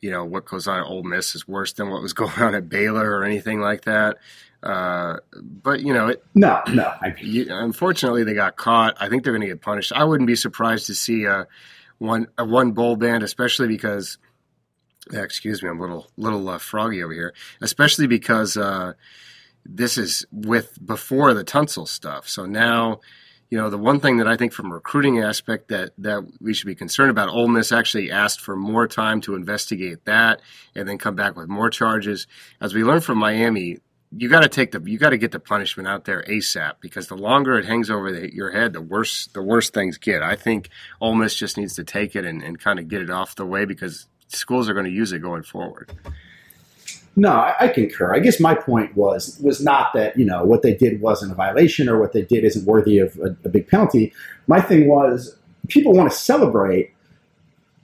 you 0.00 0.10
know 0.10 0.24
what 0.24 0.44
goes 0.44 0.66
on 0.66 0.80
at 0.80 0.86
Ole 0.86 1.02
Miss 1.02 1.34
is 1.34 1.46
worse 1.48 1.72
than 1.72 1.90
what 1.90 2.02
was 2.02 2.12
going 2.14 2.38
on 2.38 2.54
at 2.54 2.68
Baylor 2.68 3.10
or 3.10 3.24
anything 3.24 3.60
like 3.60 3.84
that. 3.84 4.18
Uh, 4.62 5.18
but 5.42 5.80
you 5.80 5.92
know, 5.92 6.08
it, 6.08 6.24
no, 6.34 6.62
no. 6.72 6.92
You, 7.20 7.46
unfortunately, 7.50 8.24
they 8.24 8.34
got 8.34 8.56
caught. 8.56 8.96
I 9.00 9.08
think 9.08 9.22
they're 9.22 9.32
going 9.32 9.42
to 9.42 9.46
get 9.46 9.60
punished. 9.60 9.92
I 9.92 10.04
wouldn't 10.04 10.26
be 10.26 10.36
surprised 10.36 10.86
to 10.86 10.94
see 10.94 11.24
a 11.24 11.46
one 11.98 12.26
a 12.36 12.44
one 12.44 12.72
bowl 12.72 12.96
ban, 12.96 13.22
especially 13.22 13.68
because. 13.68 14.18
Excuse 15.12 15.62
me, 15.62 15.68
I'm 15.68 15.78
a 15.78 15.82
little 15.82 16.10
little 16.16 16.48
uh, 16.48 16.58
froggy 16.58 17.00
over 17.00 17.12
here. 17.12 17.32
Especially 17.60 18.08
because 18.08 18.56
uh, 18.56 18.94
this 19.64 19.98
is 19.98 20.26
with 20.32 20.84
before 20.84 21.32
the 21.32 21.44
Tunsil 21.44 21.86
stuff. 21.86 22.28
So 22.28 22.44
now 22.44 23.00
you 23.50 23.58
know, 23.58 23.70
the 23.70 23.78
one 23.78 24.00
thing 24.00 24.16
that 24.16 24.26
I 24.26 24.36
think 24.36 24.52
from 24.52 24.72
recruiting 24.72 25.20
aspect 25.20 25.68
that 25.68 25.92
that 25.98 26.24
we 26.40 26.52
should 26.52 26.66
be 26.66 26.74
concerned 26.74 27.10
about, 27.10 27.28
Ole 27.28 27.48
Miss 27.48 27.70
actually 27.70 28.10
asked 28.10 28.40
for 28.40 28.56
more 28.56 28.88
time 28.88 29.20
to 29.22 29.34
investigate 29.34 30.04
that 30.04 30.40
and 30.74 30.88
then 30.88 30.98
come 30.98 31.14
back 31.14 31.36
with 31.36 31.48
more 31.48 31.70
charges. 31.70 32.26
As 32.60 32.74
we 32.74 32.82
learned 32.82 33.04
from 33.04 33.18
Miami, 33.18 33.78
you 34.16 34.28
got 34.28 34.42
to 34.42 34.48
take 34.48 34.72
the 34.72 34.82
you 34.84 34.98
got 34.98 35.10
to 35.10 35.18
get 35.18 35.32
the 35.32 35.40
punishment 35.40 35.88
out 35.88 36.04
there 36.04 36.24
ASAP 36.28 36.74
because 36.80 37.06
the 37.06 37.16
longer 37.16 37.58
it 37.58 37.66
hangs 37.66 37.90
over 37.90 38.10
the, 38.10 38.34
your 38.34 38.50
head, 38.50 38.72
the 38.72 38.80
worse 38.80 39.26
the 39.28 39.42
worse 39.42 39.70
things 39.70 39.96
get. 39.96 40.22
I 40.22 40.34
think 40.34 40.68
Ole 41.00 41.14
Miss 41.14 41.34
just 41.34 41.56
needs 41.56 41.74
to 41.74 41.84
take 41.84 42.16
it 42.16 42.24
and, 42.24 42.42
and 42.42 42.58
kind 42.58 42.78
of 42.78 42.88
get 42.88 43.02
it 43.02 43.10
off 43.10 43.36
the 43.36 43.46
way 43.46 43.64
because 43.64 44.08
schools 44.28 44.68
are 44.68 44.74
going 44.74 44.86
to 44.86 44.92
use 44.92 45.12
it 45.12 45.20
going 45.20 45.42
forward. 45.42 45.92
No, 47.18 47.30
I, 47.30 47.54
I, 47.60 47.68
concur. 47.68 48.14
I 48.14 48.18
guess 48.18 48.38
my 48.38 48.54
point 48.54 48.94
was 48.94 49.38
was 49.42 49.62
not 49.62 49.94
that 49.94 50.18
you 50.18 50.24
know 50.24 50.44
what 50.44 50.62
they 50.62 50.74
did 50.74 51.00
wasn't 51.00 51.32
a 51.32 51.34
violation 51.34 51.88
or 51.88 51.98
what 51.98 52.12
they 52.12 52.22
did 52.22 52.44
isn't 52.44 52.66
worthy 52.66 52.98
of 52.98 53.18
a, 53.18 53.34
a 53.44 53.48
big 53.48 53.68
penalty. 53.68 54.12
My 54.46 54.60
thing 54.60 54.86
was 54.86 55.34
people 55.68 55.94
want 55.94 56.10
to 56.10 56.16
celebrate 56.16 56.92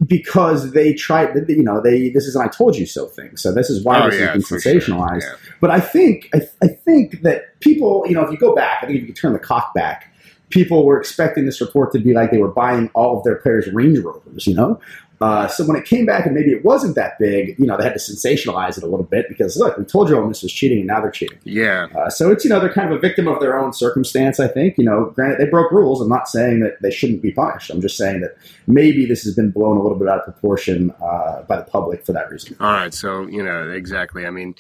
because 0.06 0.72
they 0.72 0.92
tried. 0.92 1.34
You 1.48 1.62
know, 1.62 1.80
they 1.80 2.10
this 2.10 2.26
is 2.26 2.36
an 2.36 2.42
"I 2.42 2.48
told 2.48 2.76
you 2.76 2.84
so" 2.84 3.06
thing. 3.06 3.36
So 3.38 3.52
this 3.52 3.70
is 3.70 3.82
why 3.82 4.02
oh, 4.02 4.10
this 4.10 4.20
yeah, 4.20 4.32
has 4.32 4.48
been 4.48 4.58
sensationalized. 4.58 5.22
Sure. 5.22 5.30
Yeah. 5.30 5.52
But 5.60 5.70
I 5.70 5.80
think 5.80 6.28
I, 6.34 6.42
I 6.62 6.68
think 6.68 7.22
that 7.22 7.58
people, 7.60 8.04
you 8.06 8.14
know, 8.14 8.22
if 8.22 8.30
you 8.30 8.36
go 8.36 8.54
back, 8.54 8.82
I 8.82 8.86
think 8.86 9.00
if 9.00 9.08
you 9.08 9.14
turn 9.14 9.32
the 9.32 9.38
clock 9.38 9.72
back 9.72 10.12
people 10.52 10.84
were 10.84 11.00
expecting 11.00 11.46
this 11.46 11.60
report 11.60 11.92
to 11.92 11.98
be 11.98 12.12
like 12.12 12.30
they 12.30 12.38
were 12.38 12.50
buying 12.50 12.90
all 12.94 13.18
of 13.18 13.24
their 13.24 13.36
players 13.36 13.66
Range 13.72 13.98
Rovers, 13.98 14.46
you 14.46 14.54
know? 14.54 14.78
Uh, 15.22 15.46
so 15.46 15.64
when 15.64 15.76
it 15.76 15.84
came 15.84 16.04
back 16.04 16.26
and 16.26 16.34
maybe 16.34 16.50
it 16.50 16.64
wasn't 16.64 16.96
that 16.96 17.16
big, 17.16 17.56
you 17.56 17.64
know, 17.64 17.76
they 17.76 17.84
had 17.84 17.92
to 17.92 18.00
sensationalize 18.00 18.76
it 18.76 18.82
a 18.82 18.88
little 18.88 19.04
bit 19.04 19.28
because 19.28 19.56
look, 19.56 19.78
we 19.78 19.84
told 19.84 20.08
you 20.08 20.18
all 20.18 20.26
this 20.26 20.42
was 20.42 20.52
cheating 20.52 20.78
and 20.78 20.88
now 20.88 21.00
they're 21.00 21.12
cheating. 21.12 21.38
Yeah. 21.44 21.86
Uh, 21.94 22.10
so 22.10 22.32
it's 22.32 22.44
you 22.44 22.50
know 22.50 22.58
they're 22.58 22.72
kind 22.72 22.90
of 22.90 22.96
a 22.96 23.00
victim 23.00 23.28
of 23.28 23.38
their 23.38 23.56
own 23.56 23.72
circumstance. 23.72 24.40
I 24.40 24.48
think 24.48 24.76
you 24.78 24.84
know, 24.84 25.12
granted 25.14 25.38
they 25.38 25.48
broke 25.48 25.70
rules. 25.70 26.00
I'm 26.00 26.08
not 26.08 26.28
saying 26.28 26.58
that 26.60 26.82
they 26.82 26.90
shouldn't 26.90 27.22
be 27.22 27.30
punished. 27.30 27.70
I'm 27.70 27.80
just 27.80 27.96
saying 27.96 28.20
that 28.22 28.36
maybe 28.66 29.06
this 29.06 29.22
has 29.22 29.36
been 29.36 29.52
blown 29.52 29.76
a 29.76 29.82
little 29.82 29.96
bit 29.96 30.08
out 30.08 30.18
of 30.18 30.24
proportion 30.24 30.92
uh, 31.00 31.42
by 31.42 31.56
the 31.56 31.64
public 31.64 32.04
for 32.04 32.12
that 32.12 32.28
reason. 32.28 32.56
All 32.58 32.72
right. 32.72 32.92
So 32.92 33.28
you 33.28 33.44
know 33.44 33.70
exactly. 33.70 34.26
I 34.26 34.30
mean, 34.30 34.56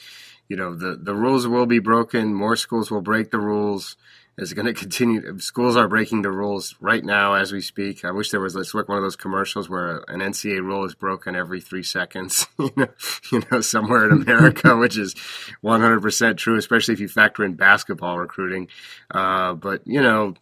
you 0.48 0.54
know 0.54 0.76
the 0.76 0.94
the 0.94 1.14
rules 1.14 1.48
will 1.48 1.66
be 1.66 1.80
broken. 1.80 2.34
More 2.34 2.54
schools 2.54 2.88
will 2.88 3.02
break 3.02 3.32
the 3.32 3.40
rules 3.40 3.96
is 4.38 4.52
going 4.52 4.66
to 4.72 4.72
continue. 4.72 5.38
Schools 5.38 5.76
are 5.76 5.88
breaking 5.88 6.22
the 6.22 6.30
rules 6.30 6.74
right 6.80 7.04
now 7.04 7.34
as 7.34 7.52
we 7.52 7.60
speak. 7.60 8.04
I 8.04 8.10
wish 8.10 8.30
there 8.30 8.40
was 8.40 8.54
let's 8.54 8.74
like 8.74 8.88
one 8.88 8.98
of 8.98 9.04
those 9.04 9.16
commercials 9.16 9.68
where 9.68 10.04
an 10.08 10.20
NCAA 10.20 10.62
rule 10.62 10.84
is 10.84 10.94
broken 10.94 11.36
every 11.36 11.60
three 11.60 11.82
seconds. 11.82 12.46
you 12.58 12.70
know, 12.76 12.88
you 13.30 13.42
know, 13.50 13.60
somewhere 13.60 14.06
in 14.06 14.22
America, 14.22 14.76
which 14.78 14.96
is 14.96 15.14
100% 15.62 16.36
true, 16.36 16.56
especially 16.56 16.94
if 16.94 17.00
you 17.00 17.08
factor 17.08 17.44
in 17.44 17.54
basketball 17.54 18.18
recruiting. 18.18 18.68
Uh, 19.10 19.54
but 19.54 19.82
you 19.86 20.02
know, 20.02 20.34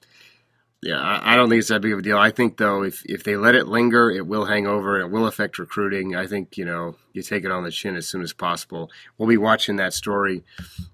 yeah, 0.83 0.99
I, 0.99 1.35
I, 1.35 1.37
don't 1.37 1.51
think 1.51 1.59
it's 1.59 1.69
that 1.69 1.83
big 1.83 1.93
of 1.93 1.99
a 1.99 2.03
deal. 2.03 2.17
I 2.17 2.31
think 2.31 2.57
though, 2.57 2.83
if 2.83 3.05
if 3.05 3.23
they 3.23 3.37
let 3.37 3.55
it 3.55 3.69
linger, 3.69 4.11
it 4.11 4.27
will 4.27 4.47
hang 4.47 4.67
over. 4.67 4.99
It 4.99 5.11
will 5.11 5.27
affect 5.27 5.59
recruiting. 5.59 6.17
I 6.17 6.27
think 6.27 6.57
you 6.57 6.65
know 6.65 6.97
you 7.13 7.21
take 7.21 7.45
it 7.45 7.51
on 7.51 7.65
the 7.65 7.71
chin 7.71 7.97
as 7.97 8.09
soon 8.09 8.23
as 8.23 8.33
possible. 8.33 8.91
We'll 9.19 9.29
be 9.29 9.37
watching 9.37 9.77
that 9.77 9.93
story 9.93 10.43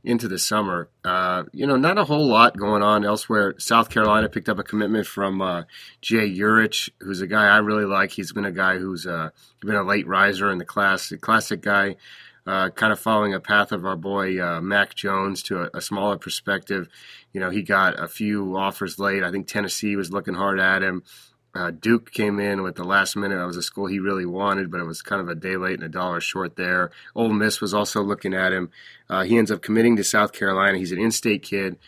into 0.02 0.26
the 0.26 0.40
summer. 0.40 0.88
Uh, 1.04 1.44
you 1.52 1.68
know, 1.68 1.76
not 1.76 1.98
a 1.98 2.04
whole 2.04 2.26
lot 2.26 2.56
going 2.56 2.82
on 2.82 3.04
elsewhere. 3.04 3.54
South 3.58 3.88
Carolina 3.88 4.28
picked 4.28 4.48
up 4.48 4.58
a 4.58 4.64
commitment 4.64 5.06
from 5.06 5.40
uh, 5.40 5.62
Jay 6.00 6.28
Urich, 6.28 6.90
who's 7.00 7.20
a 7.20 7.28
guy 7.28 7.46
I 7.46 7.58
really 7.58 7.84
like. 7.84 8.10
He's 8.10 8.32
been 8.32 8.44
a 8.44 8.50
guy 8.50 8.78
who's 8.78 9.06
uh, 9.06 9.30
been 9.60 9.76
a 9.76 9.84
late 9.84 10.08
riser 10.08 10.50
in 10.50 10.58
the 10.58 10.64
class, 10.64 11.12
a 11.12 11.16
classic 11.16 11.60
guy 11.60 11.94
uh, 12.46 12.70
kind 12.70 12.92
of 12.92 13.00
following 13.00 13.34
a 13.34 13.40
path 13.40 13.72
of 13.72 13.84
our 13.84 13.96
boy 13.96 14.40
uh, 14.40 14.60
Mac 14.60 14.94
Jones 14.94 15.42
to 15.44 15.62
a, 15.62 15.70
a, 15.74 15.80
smaller 15.80 16.16
perspective. 16.16 16.88
You 17.32 17.40
know, 17.40 17.50
he 17.50 17.62
got 17.62 17.98
a 17.98 18.06
few 18.06 18.56
offers 18.56 18.98
late. 18.98 19.24
I 19.24 19.30
think 19.30 19.48
Tennessee 19.48 19.96
was 19.96 20.12
looking 20.12 20.34
hard 20.34 20.60
at 20.60 20.82
him. 20.82 21.02
Uh, 21.54 21.70
Duke 21.70 22.12
came 22.12 22.38
in 22.38 22.62
with 22.62 22.76
the 22.76 22.84
last 22.84 23.16
minute. 23.16 23.36
That 23.36 23.46
was 23.46 23.56
a 23.56 23.62
school 23.62 23.86
he 23.86 23.98
really 23.98 24.26
wanted, 24.26 24.70
but 24.70 24.78
it 24.78 24.84
was 24.84 25.00
kind 25.02 25.22
of 25.22 25.28
a 25.28 25.34
day 25.34 25.56
late 25.56 25.74
and 25.74 25.84
a 25.84 25.88
dollar 25.88 26.20
short 26.20 26.56
there. 26.56 26.90
Ole 27.14 27.32
Miss 27.32 27.60
was 27.60 27.72
also 27.72 28.02
looking 28.02 28.34
at 28.34 28.52
him. 28.52 28.70
Uh, 29.08 29.22
he 29.22 29.38
ends 29.38 29.50
up 29.50 29.62
committing 29.62 29.96
to 29.96 30.04
South 30.04 30.32
Carolina. 30.32 30.78
He's 30.78 30.92
an 30.92 31.00
in-state 31.00 31.42
kid. 31.42 31.78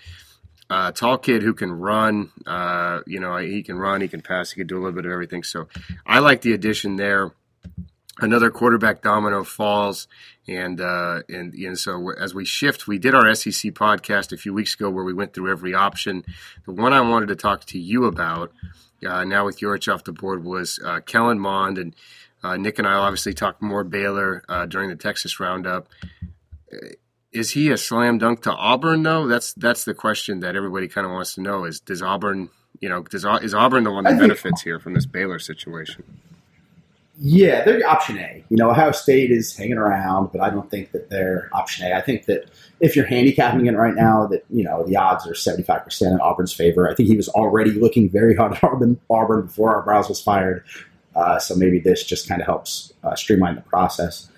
Uh, 0.71 0.91
tall 0.93 1.19
kid 1.19 1.43
who 1.43 1.55
can 1.55 1.71
run. 1.71 2.33
Uh, 2.47 3.01
you 3.07 3.21
know, 3.21 3.37
he 3.37 3.63
can 3.63 3.79
run, 3.79 4.01
he 4.01 4.09
can 4.09 4.23
pass, 4.23 4.51
he 4.51 4.57
can 4.57 4.67
do 4.67 4.77
a 4.77 4.81
little 4.81 4.93
bit 4.93 5.07
of 5.07 5.13
everything. 5.13 5.43
So 5.43 5.69
I 6.07 6.19
like 6.19 6.41
the 6.41 6.53
addition 6.53 6.97
there 6.97 7.33
another 8.21 8.51
quarterback 8.51 9.03
domino 9.03 9.45
falls 9.45 10.09
and 10.49 10.81
uh, 10.81 11.23
and 11.29 11.53
and 11.55 11.79
so 11.79 12.11
as 12.13 12.35
we 12.35 12.45
shift 12.45 12.89
we 12.89 12.99
did 12.99 13.15
our 13.15 13.35
SEC 13.35 13.73
podcast 13.73 14.33
a 14.33 14.37
few 14.37 14.55
weeks 14.55 14.75
ago 14.75 14.91
where 14.91 15.05
we 15.05 15.13
went 15.13 15.35
through 15.35 15.51
every 15.51 15.75
option. 15.75 16.25
The 16.65 16.73
one 16.73 16.93
I 16.93 17.03
wanted 17.03 17.27
to 17.27 17.37
talk 17.37 17.65
to 17.67 17.79
you 17.79 18.05
about 18.07 18.53
uh, 19.07 19.25
now 19.25 19.45
with 19.45 19.61
Urich 19.61 19.93
off 19.93 20.05
the 20.05 20.13
board 20.13 20.45
was 20.45 20.81
uh, 20.85 21.01
Kellen 21.01 21.39
Mond. 21.39 21.79
And 21.79 21.95
uh, 22.43 22.57
Nick 22.57 22.79
and 22.79 22.89
I 22.89 22.95
obviously 22.95 23.35
talked 23.35 23.61
more 23.61 23.85
Baylor 23.85 24.43
uh, 24.49 24.67
during 24.67 24.89
the 24.89 24.97
Texas 24.97 25.39
roundup. 25.39 25.89
Is 27.31 27.51
he 27.51 27.71
a 27.71 27.77
slam 27.77 28.19
dunk 28.19 28.43
to 28.43 28.53
Auburn 28.53 29.03
though? 29.03 29.27
That's 29.27 29.53
that's 29.53 29.85
the 29.85 29.95
question 29.95 30.41
that 30.41 30.57
everybody 30.57 30.89
kind 30.89 31.07
of 31.07 31.13
wants 31.13 31.35
to 31.35 31.43
know 31.43 31.65
is 31.65 31.79
does 31.79 32.03
Auburn 32.03 32.49
you 32.81 32.89
know 32.89 33.03
does 33.03 33.25
is 33.43 33.55
Auburn 33.55 33.85
the 33.85 33.93
one 33.93 34.05
that 34.05 34.19
benefits 34.19 34.63
here 34.63 34.81
from 34.81 34.95
this 34.95 35.07
Baylor 35.07 35.39
situation 35.39 36.05
yeah, 37.21 37.65
they're 37.65 37.85
option 37.87 38.19
A. 38.19 38.45
You 38.49 38.57
know, 38.57 38.71
Ohio 38.71 38.93
State 38.93 39.31
is 39.31 39.57
hanging 39.57 39.77
around, 39.77 40.31
but 40.33 40.41
I 40.41 40.51
don't 40.51 40.71
think 40.71 40.93
that 40.93 41.11
they're 41.11 41.51
option 41.53 41.87
A. 41.87 41.95
I 41.95 42.01
think 42.01 42.27
that 42.27 42.49
if 42.81 42.95
you're 42.95 43.07
handicapping 43.07 43.67
it 43.67 43.75
right 43.75 43.95
now, 43.95 44.27
that 44.29 44.45
you 44.51 44.63
know 44.63 44.85
the 44.87 44.97
odds 44.97 45.27
are 45.27 45.35
75 45.35 45.85
percent 45.85 46.15
in 46.15 46.21
Auburn's 46.21 46.53
favor. 46.53 46.89
I 46.89 46.95
think 46.95 47.09
he 47.09 47.17
was 47.17 47.29
already 47.29 47.73
looking 47.73 48.09
very 48.09 48.37
hard 48.37 48.55
at 48.55 48.63
Auburn, 48.63 49.01
Auburn 49.11 49.47
before 49.47 49.75
Art 49.75 49.87
Briles 49.87 50.09
was 50.09 50.21
fired, 50.21 50.65
uh, 51.17 51.39
so 51.39 51.57
maybe 51.57 51.81
this 51.81 52.05
just 52.05 52.29
kind 52.29 52.41
of 52.41 52.47
helps 52.47 52.93
uh, 53.03 53.17
streamline 53.17 53.57
the 53.57 53.63
process. 53.63 54.29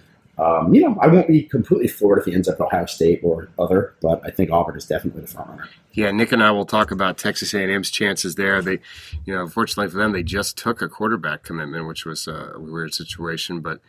Um, 0.40 0.72
you 0.72 0.80
know, 0.80 0.96
I 1.00 1.06
won't 1.08 1.28
be 1.28 1.42
completely 1.42 1.86
floored 1.86 2.20
if 2.20 2.24
he 2.24 2.32
ends 2.32 2.48
up 2.48 2.54
at 2.60 2.64
Ohio 2.64 2.86
State 2.86 3.20
or 3.22 3.50
other, 3.58 3.94
but 4.00 4.22
I 4.24 4.30
think 4.30 4.50
Auburn 4.50 4.74
is 4.74 4.86
definitely 4.86 5.20
the 5.20 5.26
front 5.26 5.50
runner. 5.50 5.68
Yeah, 5.92 6.10
Nick 6.12 6.32
and 6.32 6.42
I 6.42 6.50
will 6.50 6.64
talk 6.64 6.90
about 6.90 7.18
Texas 7.18 7.52
A&M's 7.52 7.90
chances 7.90 8.36
there. 8.36 8.62
They, 8.62 8.78
you 9.26 9.34
know, 9.34 9.46
fortunately 9.46 9.90
for 9.90 9.98
them, 9.98 10.12
they 10.12 10.22
just 10.22 10.56
took 10.56 10.80
a 10.80 10.88
quarterback 10.88 11.42
commitment, 11.42 11.86
which 11.86 12.06
was 12.06 12.26
a 12.26 12.54
weird 12.56 12.94
situation. 12.94 13.60
But 13.60 13.80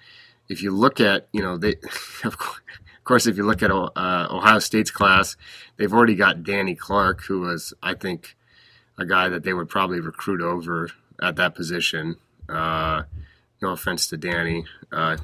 if 0.49 0.61
you 0.61 0.71
look 0.71 0.99
at, 0.99 1.29
you 1.31 1.41
know, 1.41 1.55
they, 1.55 1.75
of 2.25 2.37
course, 3.05 3.27
if 3.27 3.37
you 3.37 3.43
look 3.43 3.63
at 3.63 3.71
uh, 3.71 4.27
Ohio 4.29 4.59
State's 4.59 4.91
class, 4.91 5.37
they've 5.77 5.93
already 5.93 6.15
got 6.15 6.43
Danny 6.43 6.75
Clark, 6.75 7.23
who 7.23 7.39
was, 7.39 7.73
I 7.81 7.93
think, 7.93 8.35
a 8.97 9.05
guy 9.05 9.29
that 9.29 9.43
they 9.43 9.53
would 9.53 9.69
probably 9.69 10.01
recruit 10.01 10.41
over 10.41 10.89
at 11.21 11.37
that 11.37 11.55
position. 11.55 12.17
Uh, 12.49 13.03
no 13.61 13.71
offense 13.71 14.07
to 14.07 14.17
Danny. 14.17 14.65
Uh, 14.91 15.17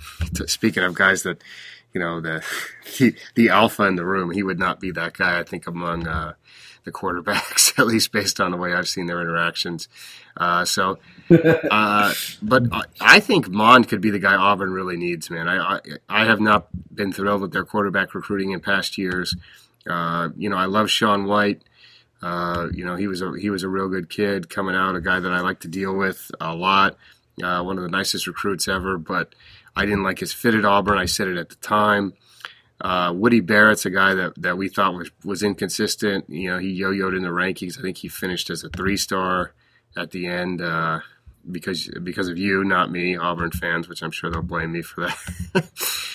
speaking 0.45 0.84
of 0.84 0.93
guys 0.93 1.23
that 1.23 1.41
you 1.93 2.00
know 2.00 2.21
the, 2.21 2.43
the 3.00 3.15
the 3.36 3.50
alpha 3.50 3.84
in 3.84 3.95
the 3.95 4.06
room. 4.06 4.32
He 4.32 4.43
would 4.43 4.60
not 4.60 4.80
be 4.80 4.91
that 4.91 5.13
guy. 5.13 5.39
I 5.39 5.43
think 5.43 5.67
among 5.67 6.08
uh, 6.08 6.34
the 6.84 6.91
quarterbacks, 6.91 7.78
at 7.80 7.88
least 7.88 8.12
based 8.12 8.39
on 8.39 8.52
the 8.52 8.58
way 8.58 8.73
I've 8.73 8.88
seen 8.88 9.08
their 9.08 9.21
interactions. 9.21 9.88
Uh, 10.36 10.65
so, 10.65 11.00
uh, 11.71 12.13
but 12.41 12.63
I 13.02 13.19
think 13.19 13.50
Mond 13.50 13.88
could 13.88 14.02
be 14.02 14.12
the 14.12 14.19
guy 14.19 14.36
Auburn 14.36 14.71
really 14.71 14.97
needs, 14.97 15.30
man. 15.30 15.47
I, 15.47 15.76
I, 15.76 15.80
I 16.08 16.26
have 16.26 16.39
not 16.39 16.67
been 16.93 17.12
thrilled 17.12 17.41
with 17.41 17.52
their 17.52 17.65
quarterback 17.65 18.13
recruiting 18.13 18.52
in 18.52 18.60
past 18.60 18.97
years. 18.97 19.36
Uh, 19.89 20.30
you 20.38 20.50
know, 20.50 20.58
I 20.58 20.65
love 20.65 20.89
Sean 20.89 21.26
White. 21.26 21.63
Uh, 22.21 22.67
you 22.73 22.84
know, 22.84 22.95
he 22.95 23.08
was 23.08 23.21
a 23.21 23.34
he 23.39 23.50
was 23.50 23.63
a 23.63 23.69
real 23.69 23.89
good 23.89 24.10
kid 24.10 24.50
coming 24.50 24.76
out, 24.76 24.95
a 24.95 25.02
guy 25.02 25.19
that 25.19 25.32
I 25.32 25.41
like 25.41 25.60
to 25.62 25.67
deal 25.67 25.95
with 25.95 26.32
a 26.41 26.56
lot. 26.56 26.97
Uh, 27.41 27.63
one 27.63 27.78
of 27.78 27.84
the 27.84 27.89
nicest 27.89 28.28
recruits 28.28 28.67
ever, 28.67 28.97
but 28.97 29.34
I 29.76 29.86
didn't 29.86 30.04
like 30.04 30.19
his 30.19 30.34
fit 30.34 30.56
at 30.56 30.65
Auburn. 30.65 30.97
I 30.97 31.06
said 31.06 31.28
it 31.28 31.38
at 31.38 31.50
the 31.50 31.56
time. 31.56 32.13
Uh, 32.80 33.12
Woody 33.15 33.39
Barrett's 33.39 33.86
a 33.86 33.89
guy 33.89 34.13
that, 34.15 34.34
that 34.38 34.58
we 34.58 34.69
thought 34.69 34.93
was, 34.93 35.12
was 35.23 35.43
inconsistent. 35.43 36.30
You 36.30 36.52
know, 36.52 36.58
he 36.60 36.69
yo-yoed 36.69 37.15
in 37.15 37.23
the 37.23 37.30
rankings. 37.30 37.78
I 37.78 37.82
think 37.82 37.97
he 37.97 38.08
finished 38.08 38.50
as 38.50 38.63
a 38.63 38.69
three-star 38.69 39.54
at 39.95 40.12
the 40.12 40.28
end 40.28 40.62
uh, 40.62 41.00
because 41.50 41.89
because 42.04 42.28
of 42.28 42.38
you, 42.38 42.63
not 42.63 42.91
me, 42.91 43.17
Auburn 43.17 43.52
fans, 43.52 43.88
which 43.88 44.04
I'm 44.04 44.12
sure 44.12 44.30
they'll 44.30 44.41
blame 44.41 44.71
me 44.71 44.82
for 44.82 45.02
that. 45.02 45.69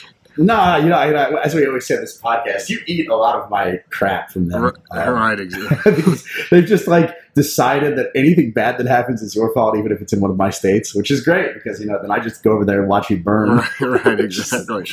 No, 0.37 0.77
you 0.77 0.89
know, 0.89 0.99
as 0.99 1.55
we 1.55 1.67
always 1.67 1.87
say 1.87 1.97
in 1.97 2.01
this 2.01 2.19
podcast, 2.21 2.69
you 2.69 2.81
eat 2.87 3.09
a 3.09 3.17
lot 3.17 3.37
of 3.41 3.51
my 3.51 3.81
crap 3.91 4.31
from 4.31 4.49
them. 4.49 4.63
Right, 4.63 4.75
um, 4.91 5.15
right 5.15 5.41
exactly. 5.41 6.15
they've 6.51 6.67
just 6.67 6.87
like 6.87 7.15
decided 7.35 7.97
that 7.99 8.11
anything 8.15 8.53
bad 8.53 8.79
that 8.79 8.87
happens 8.87 9.23
is 9.23 9.35
your 9.35 9.53
fault, 9.53 9.77
even 9.77 9.93
if 9.93 10.01
it's 10.01 10.13
in 10.13 10.21
one 10.21 10.31
of 10.31 10.37
my 10.37 10.51
states, 10.51 10.95
which 10.95 11.11
is 11.11 11.23
great 11.23 11.55
because 11.55 11.81
you 11.81 11.87
know 11.87 11.99
then 12.01 12.11
I 12.11 12.19
just 12.19 12.43
go 12.43 12.53
over 12.53 12.65
there 12.65 12.81
and 12.81 12.89
watch 12.89 13.11
you 13.11 13.19
burn. 13.19 13.59
Right, 13.59 13.81
right 14.05 14.21
exactly. 14.21 14.85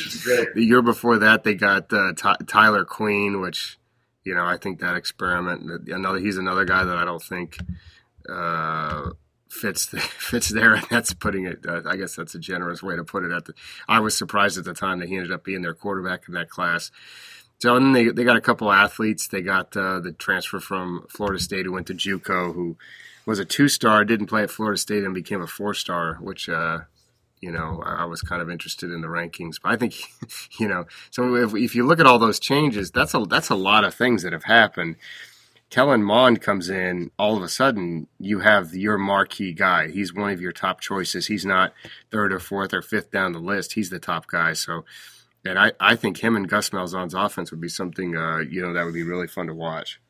the 0.54 0.64
year 0.64 0.82
before 0.82 1.18
that, 1.18 1.44
they 1.44 1.54
got 1.54 1.92
uh, 1.92 2.12
T- 2.14 2.44
Tyler 2.46 2.84
Queen, 2.84 3.40
which 3.40 3.78
you 4.24 4.34
know 4.34 4.44
I 4.44 4.56
think 4.56 4.80
that 4.80 4.96
experiment. 4.96 5.88
Another, 5.88 6.18
he's 6.18 6.38
another 6.38 6.64
guy 6.64 6.84
that 6.84 6.96
I 6.96 7.04
don't 7.04 7.22
think. 7.22 7.58
Uh, 8.28 9.10
fits 9.50 9.86
the, 9.86 10.00
fits 10.00 10.48
there, 10.48 10.74
and 10.74 10.86
that's 10.90 11.12
putting 11.12 11.46
it. 11.46 11.66
Uh, 11.66 11.82
I 11.86 11.96
guess 11.96 12.16
that's 12.16 12.34
a 12.34 12.38
generous 12.38 12.82
way 12.82 12.96
to 12.96 13.04
put 13.04 13.24
it. 13.24 13.32
At 13.32 13.46
the, 13.46 13.54
I 13.88 14.00
was 14.00 14.16
surprised 14.16 14.58
at 14.58 14.64
the 14.64 14.74
time 14.74 15.00
that 15.00 15.08
he 15.08 15.16
ended 15.16 15.32
up 15.32 15.44
being 15.44 15.62
their 15.62 15.74
quarterback 15.74 16.28
in 16.28 16.34
that 16.34 16.50
class. 16.50 16.90
So 17.58 17.76
and 17.76 17.94
they 17.94 18.08
they 18.08 18.24
got 18.24 18.36
a 18.36 18.40
couple 18.40 18.72
athletes. 18.72 19.28
They 19.28 19.42
got 19.42 19.76
uh, 19.76 20.00
the 20.00 20.12
transfer 20.12 20.60
from 20.60 21.06
Florida 21.08 21.38
State 21.38 21.66
who 21.66 21.72
went 21.72 21.88
to 21.88 21.94
JUCO, 21.94 22.54
who 22.54 22.76
was 23.26 23.38
a 23.38 23.44
two 23.44 23.68
star, 23.68 24.04
didn't 24.04 24.26
play 24.28 24.42
at 24.42 24.50
Florida 24.50 24.78
State, 24.78 25.04
and 25.04 25.14
became 25.14 25.42
a 25.42 25.46
four 25.46 25.74
star, 25.74 26.14
which. 26.20 26.48
Uh, 26.48 26.80
you 27.42 27.50
know, 27.50 27.82
I 27.82 28.04
was 28.04 28.20
kind 28.20 28.42
of 28.42 28.50
interested 28.50 28.90
in 28.90 29.00
the 29.00 29.08
rankings, 29.08 29.56
but 29.62 29.72
I 29.72 29.76
think, 29.76 29.94
you 30.60 30.68
know, 30.68 30.84
so 31.10 31.36
if, 31.36 31.54
if 31.54 31.74
you 31.74 31.86
look 31.86 31.98
at 31.98 32.04
all 32.04 32.18
those 32.18 32.38
changes, 32.38 32.90
that's 32.90 33.14
a 33.14 33.20
that's 33.20 33.48
a 33.48 33.54
lot 33.54 33.84
of 33.84 33.94
things 33.94 34.24
that 34.24 34.34
have 34.34 34.44
happened. 34.44 34.96
Kellen 35.70 36.02
Mond 36.02 36.42
comes 36.42 36.68
in, 36.68 37.12
all 37.16 37.36
of 37.36 37.44
a 37.44 37.48
sudden 37.48 38.08
you 38.18 38.40
have 38.40 38.74
your 38.74 38.98
marquee 38.98 39.52
guy. 39.52 39.88
He's 39.88 40.12
one 40.12 40.32
of 40.32 40.40
your 40.40 40.52
top 40.52 40.80
choices. 40.80 41.28
He's 41.28 41.46
not 41.46 41.72
third 42.10 42.32
or 42.32 42.40
fourth 42.40 42.74
or 42.74 42.82
fifth 42.82 43.12
down 43.12 43.32
the 43.32 43.38
list. 43.38 43.74
He's 43.74 43.88
the 43.88 44.00
top 44.00 44.26
guy. 44.26 44.52
So, 44.52 44.84
and 45.44 45.58
I, 45.58 45.72
I 45.78 45.94
think 45.94 46.18
him 46.18 46.34
and 46.34 46.48
Gus 46.48 46.70
Malzahn's 46.70 47.14
offense 47.14 47.52
would 47.52 47.60
be 47.60 47.68
something, 47.68 48.16
uh, 48.16 48.38
you 48.38 48.60
know, 48.60 48.72
that 48.72 48.84
would 48.84 48.94
be 48.94 49.04
really 49.04 49.28
fun 49.28 49.46
to 49.46 49.54
watch. 49.54 50.00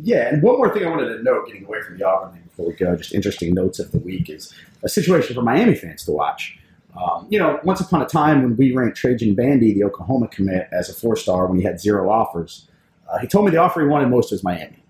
Yeah, 0.00 0.28
and 0.28 0.40
one 0.40 0.56
more 0.56 0.72
thing 0.72 0.86
I 0.86 0.88
wanted 0.88 1.16
to 1.16 1.22
note, 1.22 1.46
getting 1.48 1.64
away 1.64 1.82
from 1.82 1.98
the 1.98 2.06
Auburn 2.06 2.32
thing 2.32 2.42
before 2.42 2.68
we 2.68 2.72
go, 2.74 2.96
just 2.96 3.12
interesting 3.12 3.52
notes 3.52 3.78
of 3.78 3.90
the 3.90 3.98
week 3.98 4.30
is 4.30 4.54
a 4.84 4.88
situation 4.88 5.34
for 5.34 5.42
Miami 5.42 5.74
fans 5.74 6.04
to 6.04 6.12
watch. 6.12 6.58
Um, 6.96 7.26
you 7.28 7.38
know, 7.38 7.58
once 7.64 7.80
upon 7.80 8.02
a 8.02 8.06
time 8.06 8.42
when 8.42 8.56
we 8.56 8.72
ranked 8.72 8.96
Trajan 8.96 9.34
Bandy, 9.34 9.74
the 9.74 9.84
Oklahoma 9.84 10.28
commit, 10.28 10.68
as 10.72 10.88
a 10.88 10.94
four 10.94 11.16
star 11.16 11.46
when 11.46 11.58
he 11.58 11.64
had 11.64 11.80
zero 11.80 12.08
offers, 12.10 12.68
uh, 13.10 13.18
he 13.18 13.26
told 13.26 13.44
me 13.44 13.50
the 13.50 13.58
offer 13.58 13.80
he 13.80 13.86
wanted 13.86 14.08
most 14.08 14.30
was 14.30 14.42
Miami. 14.44 14.81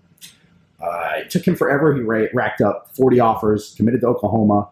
Uh, 0.83 1.13
it 1.17 1.29
took 1.29 1.47
him 1.47 1.55
forever. 1.55 1.95
He 1.95 2.01
ra- 2.01 2.27
racked 2.33 2.61
up 2.61 2.93
40 2.95 3.19
offers, 3.19 3.73
committed 3.75 4.01
to 4.01 4.07
Oklahoma. 4.07 4.67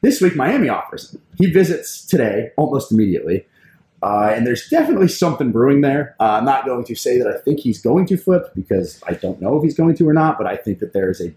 This 0.00 0.20
week, 0.20 0.34
Miami 0.34 0.68
offers. 0.68 1.16
He 1.38 1.46
visits 1.46 2.04
today 2.04 2.50
almost 2.56 2.90
immediately. 2.90 3.46
Uh, 4.02 4.32
and 4.34 4.44
there's 4.44 4.68
definitely 4.68 5.06
something 5.06 5.52
brewing 5.52 5.80
there. 5.80 6.16
Uh, 6.18 6.32
I'm 6.32 6.44
not 6.44 6.64
going 6.64 6.84
to 6.84 6.94
say 6.96 7.18
that 7.18 7.28
I 7.28 7.38
think 7.38 7.60
he's 7.60 7.80
going 7.80 8.06
to 8.06 8.16
flip 8.16 8.52
because 8.52 9.00
I 9.06 9.12
don't 9.12 9.40
know 9.40 9.56
if 9.56 9.62
he's 9.62 9.76
going 9.76 9.94
to 9.94 10.08
or 10.08 10.12
not, 10.12 10.38
but 10.38 10.46
I 10.46 10.56
think 10.56 10.80
that 10.80 10.92
there 10.92 11.08
is 11.08 11.20
a 11.20 11.32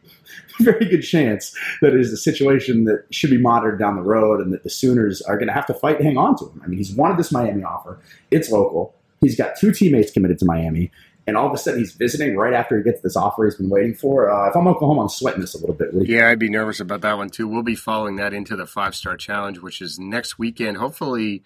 very 0.64 0.86
good 0.86 1.04
chance 1.04 1.56
that 1.82 1.94
it 1.94 2.00
is 2.00 2.12
a 2.12 2.18
situation 2.18 2.86
that 2.86 3.06
should 3.12 3.30
be 3.30 3.38
monitored 3.38 3.78
down 3.78 3.96
the 3.96 4.02
road 4.02 4.42
and 4.42 4.52
that 4.52 4.64
the 4.64 4.72
Sooners 4.72 5.22
are 5.22 5.38
going 5.38 5.48
to 5.48 5.54
have 5.54 5.68
to 5.68 5.76
fight 5.76 6.00
to 6.00 6.04
hang 6.04 6.18
on 6.18 6.36
to 6.38 6.46
him. 6.46 6.62
I 6.64 6.68
mean, 6.68 6.80
he's 6.80 6.92
wanted 6.92 7.18
this 7.18 7.32
Miami 7.32 7.64
offer, 7.64 8.00
it's 8.32 8.50
local. 8.50 8.96
He's 9.22 9.36
got 9.36 9.56
two 9.56 9.72
teammates 9.72 10.12
committed 10.12 10.40
to 10.40 10.46
Miami 10.46 10.92
and 11.28 11.36
all 11.38 11.48
of 11.48 11.54
a 11.54 11.58
sudden 11.58 11.80
he's 11.80 11.94
visiting 11.94 12.36
right 12.36 12.54
after 12.54 12.78
he 12.78 12.84
gets 12.84 13.02
this 13.02 13.16
offer 13.16 13.46
he's 13.46 13.56
been 13.56 13.70
waiting 13.70 13.94
for. 13.94 14.30
Uh, 14.30 14.50
if 14.50 14.56
I'm 14.56 14.68
Oklahoma, 14.68 15.04
I'm 15.04 15.10
sweating 15.10 15.42
this 15.42 15.56
a 15.56 15.58
little 15.58 15.76
bit. 15.76 15.90
Yeah, 16.08 16.30
I'd 16.30 16.40
be 16.40 16.50
nervous 16.50 16.80
about 16.80 17.02
that 17.02 17.18
one 17.18 17.30
too. 17.30 17.48
We'll 17.48 17.64
be 17.64 17.76
following 17.76 18.18
that 18.18 18.34
into 18.34 18.56
the 18.56 18.68
five 18.68 18.96
star 18.96 19.18
challenge, 19.18 19.60
which 19.60 19.82
is 19.82 19.98
next 19.98 20.38
weekend. 20.38 20.78
Hopefully, 20.78 21.44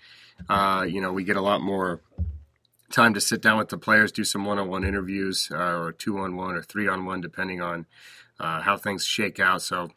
uh, 0.49 0.85
you 0.87 1.01
know, 1.01 1.13
we 1.13 1.23
get 1.23 1.37
a 1.37 1.41
lot 1.41 1.61
more 1.61 2.01
time 2.91 3.13
to 3.13 3.21
sit 3.21 3.41
down 3.41 3.57
with 3.57 3.69
the 3.69 3.77
players, 3.77 4.11
do 4.11 4.23
some 4.23 4.45
one 4.45 4.59
on 4.59 4.67
one 4.67 4.83
interviews, 4.83 5.49
uh, 5.51 5.77
or 5.77 5.91
two 5.91 6.17
on 6.19 6.35
one, 6.35 6.55
or 6.55 6.61
three 6.61 6.87
on 6.87 7.05
one, 7.05 7.21
depending 7.21 7.61
on 7.61 7.85
uh, 8.39 8.61
how 8.61 8.77
things 8.77 9.05
shake 9.05 9.39
out. 9.39 9.61
So 9.61 9.91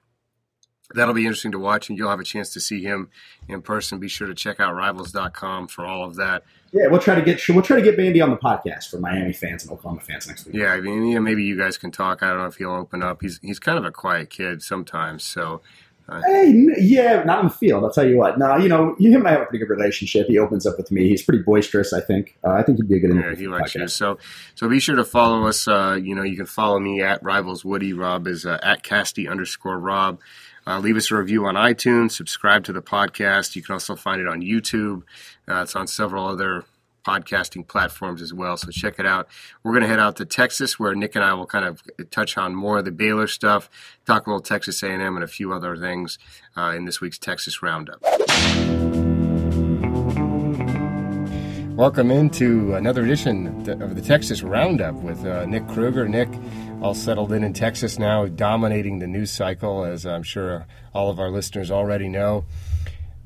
that'll 0.94 1.14
be 1.14 1.24
interesting 1.24 1.52
to 1.52 1.58
watch, 1.58 1.88
and 1.88 1.98
you'll 1.98 2.10
have 2.10 2.20
a 2.20 2.24
chance 2.24 2.52
to 2.54 2.60
see 2.60 2.82
him 2.82 3.10
in 3.48 3.62
person. 3.62 3.98
Be 3.98 4.08
sure 4.08 4.26
to 4.26 4.34
check 4.34 4.60
out 4.60 4.74
Rivals.com 4.74 5.68
for 5.68 5.84
all 5.84 6.04
of 6.04 6.16
that. 6.16 6.44
Yeah, 6.72 6.86
we'll 6.88 7.00
try 7.00 7.14
to 7.14 7.22
get 7.22 7.40
we'll 7.48 7.62
try 7.62 7.76
to 7.76 7.82
get 7.82 7.98
Bandy 7.98 8.22
on 8.22 8.30
the 8.30 8.36
podcast 8.36 8.90
for 8.90 8.98
Miami 8.98 9.34
fans 9.34 9.62
and 9.62 9.72
Oklahoma 9.72 10.00
fans 10.00 10.26
next 10.26 10.46
week. 10.46 10.54
Yeah, 10.54 10.72
I 10.72 10.80
mean, 10.80 11.06
yeah, 11.06 11.18
maybe 11.18 11.44
you 11.44 11.56
guys 11.56 11.76
can 11.76 11.90
talk. 11.90 12.22
I 12.22 12.28
don't 12.28 12.38
know 12.38 12.46
if 12.46 12.56
he'll 12.56 12.70
open 12.70 13.02
up. 13.02 13.20
He's 13.20 13.38
he's 13.42 13.58
kind 13.58 13.76
of 13.76 13.84
a 13.84 13.90
quiet 13.90 14.30
kid 14.30 14.62
sometimes, 14.62 15.22
so. 15.22 15.60
Uh, 16.08 16.20
hey, 16.26 16.66
yeah, 16.78 17.22
not 17.22 17.40
in 17.40 17.46
the 17.46 17.54
field. 17.54 17.84
I'll 17.84 17.92
tell 17.92 18.06
you 18.06 18.18
what. 18.18 18.36
Now, 18.36 18.56
you 18.56 18.68
know, 18.68 18.96
him 18.98 19.14
and 19.14 19.28
I 19.28 19.32
have 19.32 19.42
a 19.42 19.46
pretty 19.46 19.64
good 19.64 19.70
relationship. 19.70 20.26
He 20.26 20.36
opens 20.36 20.66
up 20.66 20.76
with 20.76 20.90
me. 20.90 21.08
He's 21.08 21.22
pretty 21.22 21.42
boisterous. 21.44 21.92
I 21.92 22.00
think. 22.00 22.36
Uh, 22.44 22.50
I 22.50 22.62
think 22.64 22.78
he'd 22.78 22.88
be 22.88 22.96
a 22.96 23.00
good. 23.00 23.14
Yeah, 23.14 23.34
he 23.36 23.46
likes 23.46 23.72
podcast. 23.72 23.80
you. 23.80 23.88
So, 23.88 24.18
so 24.56 24.68
be 24.68 24.80
sure 24.80 24.96
to 24.96 25.04
follow 25.04 25.46
us. 25.46 25.68
Uh, 25.68 25.98
you 26.02 26.14
know, 26.14 26.22
you 26.22 26.36
can 26.36 26.46
follow 26.46 26.80
me 26.80 27.02
at 27.02 27.22
Rivals 27.22 27.64
Woody. 27.64 27.92
Rob 27.92 28.26
is 28.26 28.44
uh, 28.44 28.58
at 28.62 28.82
Casty 28.82 29.30
underscore 29.30 29.78
Rob. 29.78 30.20
Uh, 30.66 30.78
leave 30.78 30.96
us 30.96 31.10
a 31.10 31.16
review 31.16 31.44
on 31.46 31.54
iTunes. 31.54 32.12
Subscribe 32.12 32.64
to 32.64 32.72
the 32.72 32.82
podcast. 32.82 33.56
You 33.56 33.62
can 33.62 33.72
also 33.74 33.96
find 33.96 34.20
it 34.20 34.28
on 34.28 34.40
YouTube. 34.40 35.02
Uh, 35.48 35.62
it's 35.62 35.74
on 35.74 35.86
several 35.86 36.26
other 36.26 36.64
podcasting 37.04 37.66
platforms 37.66 38.22
as 38.22 38.32
well. 38.32 38.56
So 38.56 38.70
check 38.70 38.98
it 38.98 39.06
out. 39.06 39.28
We're 39.62 39.72
going 39.72 39.82
to 39.82 39.88
head 39.88 39.98
out 39.98 40.16
to 40.16 40.24
Texas, 40.24 40.78
where 40.78 40.94
Nick 40.94 41.16
and 41.16 41.24
I 41.24 41.34
will 41.34 41.46
kind 41.46 41.64
of 41.64 41.82
touch 42.10 42.38
on 42.38 42.54
more 42.54 42.78
of 42.78 42.84
the 42.84 42.92
Baylor 42.92 43.26
stuff, 43.26 43.68
talk 44.06 44.26
a 44.26 44.30
little 44.30 44.40
Texas 44.40 44.82
A&M, 44.82 45.00
and 45.00 45.24
a 45.24 45.28
few 45.28 45.52
other 45.52 45.76
things 45.76 46.18
uh, 46.56 46.72
in 46.76 46.84
this 46.84 47.00
week's 47.00 47.18
Texas 47.18 47.62
Roundup. 47.62 48.00
Welcome 51.76 52.10
into 52.10 52.74
another 52.74 53.02
edition 53.02 53.68
of 53.82 53.96
the 53.96 54.02
Texas 54.02 54.42
Roundup 54.42 54.94
with 54.96 55.24
uh, 55.24 55.46
Nick 55.46 55.66
Kruger. 55.68 56.06
Nick, 56.06 56.28
all 56.82 56.94
settled 56.94 57.32
in 57.32 57.44
in 57.44 57.52
Texas 57.52 57.98
now, 57.98 58.26
dominating 58.26 58.98
the 58.98 59.06
news 59.06 59.30
cycle, 59.30 59.84
as 59.84 60.04
I'm 60.04 60.24
sure 60.24 60.66
all 60.92 61.10
of 61.10 61.20
our 61.20 61.30
listeners 61.30 61.70
already 61.70 62.08
know. 62.08 62.44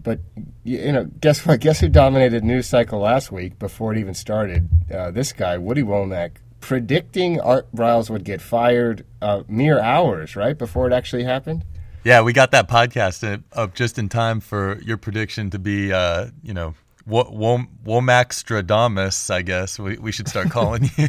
But 0.03 0.21
you 0.63 0.93
know, 0.93 1.05
guess 1.05 1.45
what? 1.45 1.61
Guess 1.61 1.81
who 1.81 1.89
dominated 1.89 2.45
news 2.45 2.67
cycle 2.67 3.01
last 3.01 3.33
week 3.33 3.59
before 3.59 3.93
it 3.93 3.99
even 3.99 4.15
started? 4.15 4.69
Uh, 4.93 5.11
this 5.11 5.33
guy, 5.33 5.59
Woody 5.59 5.83
Wommack, 5.83 6.33
predicting 6.61 7.41
Art 7.41 7.67
Briles 7.75 8.11
would 8.11 8.25
get 8.25 8.41
fired 8.41 9.05
uh, 9.21 9.43
mere 9.49 9.81
hours 9.81 10.37
right 10.37 10.57
before 10.57 10.87
it 10.87 10.93
actually 10.93 11.25
happened. 11.25 11.65
Yeah, 12.05 12.21
we 12.21 12.33
got 12.33 12.53
that 12.53 12.69
podcast 12.69 13.43
up 13.53 13.75
just 13.75 13.99
in 13.99 14.09
time 14.09 14.39
for 14.39 14.81
your 14.83 14.97
prediction 14.97 15.51
to 15.51 15.59
be, 15.59 15.93
uh, 15.93 16.29
you 16.43 16.55
know, 16.55 16.75
Wommack 17.09 18.31
Stradamus, 18.31 19.31
I 19.31 19.43
guess 19.43 19.79
we, 19.79 19.97
we 19.99 20.11
should 20.11 20.29
start 20.29 20.51
calling 20.51 20.91
you. 20.97 21.09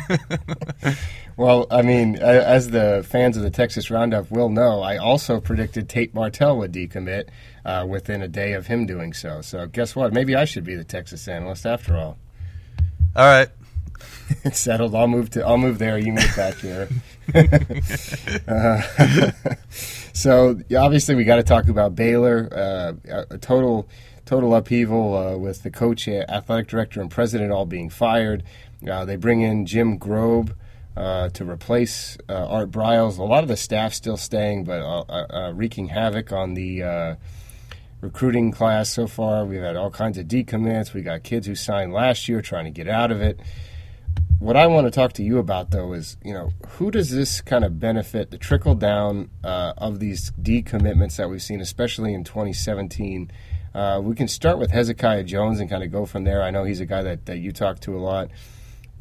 well, 1.38 1.66
I 1.72 1.82
mean, 1.82 2.18
as 2.18 2.70
the 2.70 3.06
fans 3.08 3.36
of 3.36 3.44
the 3.44 3.50
Texas 3.50 3.90
Roundup 3.90 4.30
will 4.30 4.50
know, 4.50 4.82
I 4.82 4.98
also 4.98 5.40
predicted 5.40 5.90
Tate 5.90 6.14
Martell 6.14 6.58
would 6.60 6.72
decommit 6.72 7.30
uh, 7.66 7.86
within 7.88 8.22
a 8.22 8.28
day 8.28 8.54
of 8.54 8.68
him 8.68 8.86
doing 8.86 9.14
so. 9.14 9.42
So 9.42 9.66
guess 9.66 9.96
what? 9.96 10.14
Maybe 10.14 10.36
I 10.36 10.46
should 10.46 10.64
be 10.64 10.76
the 10.76 10.84
Texas 10.84 11.28
analyst 11.28 11.66
after 11.66 11.96
all. 11.98 12.18
All 13.16 13.26
right. 13.26 13.50
it's 14.44 14.60
settled. 14.60 14.94
I'll 14.94 15.08
move 15.08 15.32
to. 15.32 15.46
I'll 15.46 15.58
move 15.58 15.80
there. 15.80 15.98
You 15.98 16.14
move 16.14 16.34
back 16.36 16.56
here. 16.56 16.88
uh, 18.48 18.82
so 20.14 20.60
obviously, 20.78 21.16
we 21.16 21.24
got 21.24 21.38
to 21.38 21.44
talk 21.44 21.68
about 21.68 21.96
Baylor. 21.96 22.48
Uh, 22.52 23.26
a 23.32 23.38
total 23.38 23.88
total 24.28 24.54
upheaval 24.54 25.16
uh, 25.16 25.38
with 25.38 25.64
the 25.64 25.72
coach, 25.72 26.08
uh, 26.08 26.26
athletic 26.28 26.68
director, 26.68 27.02
and 27.02 27.10
president 27.10 27.52
all 27.52 27.66
being 27.66 27.90
fired. 27.90 28.44
Uh, 28.88 29.06
they 29.06 29.16
bring 29.16 29.42
in 29.42 29.66
Jim 29.66 29.98
Grobe 29.98 30.54
uh, 30.96 31.30
to 31.30 31.50
replace 31.50 32.18
uh, 32.30 32.46
Art 32.46 32.70
Briles. 32.70 33.18
A 33.18 33.24
lot 33.24 33.44
of 33.44 33.48
the 33.48 33.58
staff 33.58 33.94
still 33.94 34.18
staying, 34.18 34.66
but 34.66 34.82
uh, 34.82 35.52
wreaking 35.56 35.88
havoc 35.88 36.32
on 36.32 36.54
the 36.54 37.18
recruiting 38.02 38.52
class 38.52 38.90
so 38.90 39.08
far. 39.08 39.46
We've 39.46 39.62
had 39.62 39.76
all 39.76 39.90
kinds 39.90 40.18
of 40.18 40.28
decommits. 40.28 40.94
We 40.94 41.02
got 41.02 41.24
kids 41.24 41.48
who 41.48 41.56
signed 41.56 41.94
last 41.94 42.28
year 42.28 42.42
trying 42.42 42.66
to 42.66 42.72
get 42.72 42.88
out 42.88 43.12
of 43.12 43.22
it. 43.22 43.40
What 44.40 44.56
I 44.56 44.68
want 44.68 44.86
to 44.86 44.92
talk 44.92 45.14
to 45.14 45.24
you 45.24 45.40
about, 45.40 45.72
though, 45.72 45.94
is 45.94 46.18
you 46.24 46.34
know 46.34 46.52
who 46.72 46.92
does 46.92 47.10
this 47.10 47.42
kind 47.42 47.64
of 47.64 47.80
benefit? 47.80 48.30
The 48.30 48.38
trickle 48.38 48.76
down 48.76 49.30
of 49.44 50.00
these 50.00 50.32
decommitments 50.32 51.16
that 51.16 51.30
we've 51.30 51.42
seen, 51.42 51.62
especially 51.62 52.14
in 52.14 52.26
2017. 52.26 53.32
Uh, 53.78 54.00
we 54.02 54.16
can 54.16 54.28
start 54.28 54.58
with 54.58 54.72
Hezekiah 54.72 55.24
Jones 55.24 55.60
and 55.60 55.70
kind 55.70 55.84
of 55.84 55.92
go 55.92 56.08
from 56.08 56.24
there. 56.24 56.42
I 56.42 56.50
know 56.50 56.64
he's 56.64 56.80
a 56.80 56.86
guy 56.88 57.04
that, 57.04 57.28
that 57.28 57.38
you 57.38 57.52
talk 57.52 57.80
to 57.82 57.96
a 57.96 58.00
lot. 58.00 58.32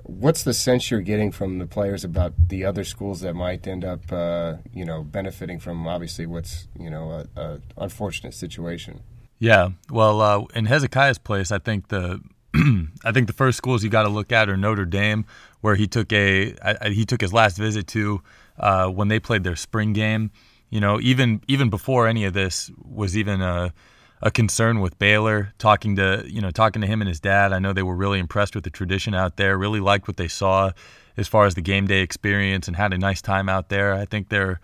What's 0.03 0.43
the 0.43 0.53
sense 0.53 0.91
you're 0.91 1.01
getting 1.01 1.33
from 1.33 1.59
the 1.59 1.67
players 1.67 2.05
about 2.05 2.35
the 2.49 2.67
other 2.67 2.85
schools 2.85 3.21
that 3.21 3.33
might 3.33 3.67
end 3.67 3.87
up, 3.87 4.13
uh, 4.13 4.57
you 4.75 4.85
know, 4.85 5.03
benefiting 5.03 5.59
from 5.61 5.89
obviously 5.89 6.27
what's 6.27 6.69
you 6.79 6.91
know 6.91 7.11
a, 7.11 7.41
a 7.41 7.61
unfortunate 7.79 8.35
situation? 8.35 9.01
Yeah, 9.39 9.71
well, 9.91 10.21
uh, 10.21 10.45
in 10.55 10.67
Hezekiah's 10.67 11.19
place, 11.19 11.51
I 11.51 11.59
think 11.59 11.89
the 11.89 12.21
I 13.03 13.13
think 13.13 13.29
the 13.29 13.33
first 13.33 13.57
schools 13.57 13.83
you 13.83 13.89
got 13.89 14.03
to 14.03 14.11
look 14.11 14.31
at 14.31 14.51
are 14.51 14.59
Notre 14.59 14.85
Dame, 14.85 15.25
where 15.63 15.75
he 15.75 15.87
took 15.87 16.13
a 16.13 16.55
I, 16.63 16.91
he 16.91 17.07
took 17.07 17.23
his 17.23 17.33
last 17.33 17.57
visit 17.57 17.87
to 17.89 18.21
uh, 18.59 18.89
when 18.89 19.09
they 19.09 19.21
played 19.21 19.43
their 19.43 19.57
spring 19.57 19.95
game. 19.95 20.31
You 20.69 20.81
know, 20.81 21.01
even 21.01 21.41
even 21.49 21.71
before 21.71 22.07
any 22.07 22.27
of 22.27 22.35
this 22.35 22.71
was 22.85 23.17
even 23.17 23.41
a 23.41 23.73
a 24.23 24.31
concern 24.31 24.81
with 24.81 24.99
Baylor. 24.99 25.53
Talking 25.59 25.97
to 25.97 26.25
you 26.27 26.41
know 26.41 26.51
talking 26.51 26.83
to 26.83 26.89
him 26.89 27.01
and 27.01 27.09
his 27.09 27.21
dad, 27.21 27.53
I 27.53 27.59
know 27.59 27.73
they 27.73 27.83
were 27.83 27.97
really 27.97 28.19
impressed 28.19 28.55
with 28.55 28.65
the 28.65 28.71
tradition 28.71 29.15
out 29.15 29.37
there. 29.37 29.57
Really 29.59 29.81
liked 29.81 30.09
what 30.09 30.17
they 30.17 30.29
saw 30.29 30.73
as 31.17 31.29
far 31.29 31.47
as 31.47 31.55
the 31.55 31.63
game 31.63 31.87
day 31.87 32.01
experience 32.01 32.69
and 32.69 32.77
had 32.77 32.93
a 32.93 32.99
nice 32.99 33.23
time 33.23 33.49
out 33.49 33.69
there. 33.69 33.95
I 33.95 34.05
think 34.05 34.29
they're 34.29 34.61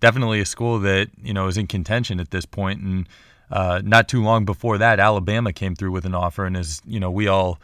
definitely 0.00 0.40
a 0.40 0.46
school 0.46 0.78
that 0.80 1.08
you 1.22 1.32
know 1.32 1.46
is 1.46 1.56
in 1.56 1.66
contention 1.66 2.20
at 2.20 2.30
this 2.30 2.44
point 2.46 2.80
and 2.80 3.06
uh, 3.52 3.82
not 3.84 4.08
too 4.08 4.22
long 4.22 4.46
before 4.46 4.78
that, 4.78 4.98
Alabama 4.98 5.52
came 5.52 5.76
through 5.76 5.92
with 5.92 6.06
an 6.06 6.14
offer, 6.14 6.46
and 6.46 6.56
as 6.56 6.80
you 6.86 6.98
know, 6.98 7.10
we 7.10 7.28
all 7.28 7.60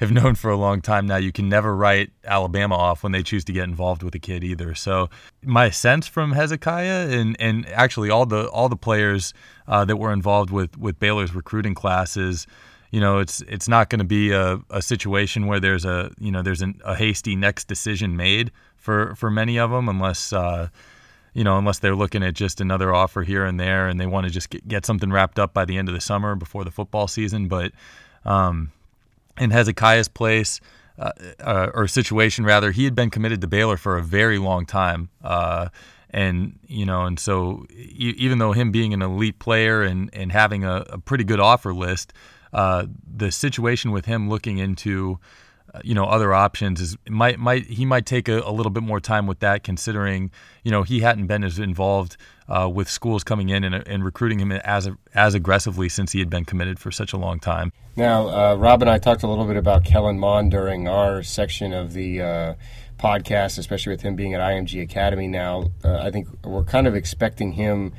have 0.00 0.10
known 0.10 0.34
for 0.34 0.50
a 0.50 0.56
long 0.56 0.80
time 0.80 1.06
now, 1.06 1.16
you 1.16 1.30
can 1.30 1.48
never 1.48 1.76
write 1.76 2.10
Alabama 2.24 2.74
off 2.74 3.02
when 3.02 3.12
they 3.12 3.22
choose 3.22 3.44
to 3.44 3.52
get 3.52 3.64
involved 3.64 4.02
with 4.02 4.14
a 4.14 4.18
kid 4.18 4.42
either. 4.42 4.74
So 4.74 5.10
my 5.44 5.68
sense 5.68 6.08
from 6.08 6.32
Hezekiah 6.32 7.10
and 7.10 7.36
and 7.38 7.68
actually 7.68 8.08
all 8.08 8.24
the 8.24 8.48
all 8.48 8.70
the 8.70 8.76
players 8.76 9.34
uh, 9.68 9.84
that 9.84 9.96
were 9.96 10.12
involved 10.12 10.50
with 10.50 10.76
with 10.78 10.98
Baylor's 10.98 11.34
recruiting 11.34 11.74
classes. 11.74 12.46
You 12.90 13.00
know, 13.00 13.18
it's 13.18 13.42
it's 13.42 13.68
not 13.68 13.90
going 13.90 13.98
to 13.98 14.06
be 14.06 14.32
a, 14.32 14.58
a 14.70 14.80
situation 14.80 15.46
where 15.46 15.60
there's 15.60 15.84
a 15.84 16.10
you 16.18 16.32
know 16.32 16.40
there's 16.40 16.62
an, 16.62 16.80
a 16.84 16.96
hasty 16.96 17.36
next 17.36 17.68
decision 17.68 18.16
made 18.16 18.50
for 18.76 19.14
for 19.16 19.30
many 19.30 19.58
of 19.58 19.70
them 19.70 19.86
unless 19.86 20.32
uh, 20.32 20.68
you 21.34 21.44
know, 21.44 21.58
unless 21.58 21.78
they're 21.78 21.94
looking 21.94 22.24
at 22.24 22.34
just 22.34 22.60
another 22.60 22.92
offer 22.92 23.22
here 23.22 23.44
and 23.44 23.60
there 23.60 23.86
and 23.86 24.00
they 24.00 24.06
want 24.06 24.26
to 24.26 24.32
just 24.32 24.50
get, 24.50 24.66
get 24.66 24.84
something 24.84 25.12
wrapped 25.12 25.38
up 25.38 25.54
by 25.54 25.64
the 25.64 25.76
end 25.76 25.88
of 25.88 25.94
the 25.94 26.00
summer 26.00 26.34
before 26.34 26.64
the 26.64 26.70
football 26.70 27.06
season. 27.06 27.46
But 27.46 27.70
um, 28.24 28.72
in 29.40 29.50
Hezekiah's 29.50 30.08
place, 30.08 30.60
uh, 30.98 31.12
uh, 31.40 31.70
or 31.74 31.88
situation 31.88 32.44
rather, 32.44 32.70
he 32.70 32.84
had 32.84 32.94
been 32.94 33.10
committed 33.10 33.40
to 33.40 33.46
Baylor 33.46 33.76
for 33.76 33.96
a 33.96 34.02
very 34.02 34.38
long 34.38 34.66
time. 34.66 35.08
Uh, 35.24 35.70
and 36.10 36.58
you 36.66 36.84
know, 36.84 37.06
and 37.06 37.18
so 37.18 37.66
even 37.70 38.38
though 38.38 38.52
him 38.52 38.70
being 38.70 38.92
an 38.92 39.00
elite 39.00 39.38
player 39.38 39.82
and 39.82 40.10
and 40.12 40.30
having 40.32 40.64
a, 40.64 40.84
a 40.90 40.98
pretty 40.98 41.24
good 41.24 41.40
offer 41.40 41.72
list, 41.72 42.12
uh, 42.52 42.86
the 43.16 43.30
situation 43.30 43.92
with 43.92 44.06
him 44.06 44.28
looking 44.28 44.58
into 44.58 45.18
you 45.84 45.94
know 45.94 46.04
other 46.04 46.34
options 46.34 46.80
is 46.80 46.96
might 47.08 47.38
might 47.38 47.66
he 47.66 47.84
might 47.84 48.06
take 48.06 48.28
a, 48.28 48.40
a, 48.40 48.52
little 48.52 48.70
bit 48.70 48.82
more 48.82 49.00
time 49.00 49.26
with 49.26 49.40
that 49.40 49.62
considering 49.62 50.30
you 50.64 50.70
know 50.70 50.82
he 50.82 51.00
hadn't 51.00 51.26
been 51.26 51.44
as 51.44 51.58
involved 51.58 52.16
uh, 52.48 52.68
with 52.68 52.90
schools 52.90 53.22
coming 53.22 53.48
in 53.48 53.62
and, 53.62 53.74
and, 53.86 54.04
recruiting 54.04 54.40
him 54.40 54.50
as 54.52 54.88
as 55.14 55.34
aggressively 55.34 55.88
since 55.88 56.12
he 56.12 56.18
had 56.18 56.28
been 56.28 56.44
committed 56.44 56.78
for 56.78 56.90
such 56.90 57.12
a 57.12 57.16
long 57.16 57.38
time. 57.38 57.72
Now, 57.96 58.28
uh, 58.28 58.54
Rob 58.56 58.82
and 58.82 58.90
I 58.90 58.98
talked 58.98 59.22
a 59.22 59.28
little 59.28 59.46
bit 59.46 59.56
about 59.56 59.84
Kellen 59.84 60.18
Mond 60.18 60.50
during 60.50 60.88
our 60.88 61.22
section 61.22 61.72
of 61.72 61.92
the 61.92 62.20
uh, 62.20 62.54
podcast, 62.98 63.58
especially 63.58 63.92
with 63.92 64.02
him 64.02 64.16
being 64.16 64.34
at 64.34 64.40
IMG 64.40 64.82
Academy 64.82 65.28
now. 65.28 65.70
Uh, 65.84 65.98
I 65.98 66.10
think 66.10 66.28
we're 66.44 66.64
kind 66.64 66.86
of 66.86 66.94
expecting 66.94 67.52
him. 67.52 67.92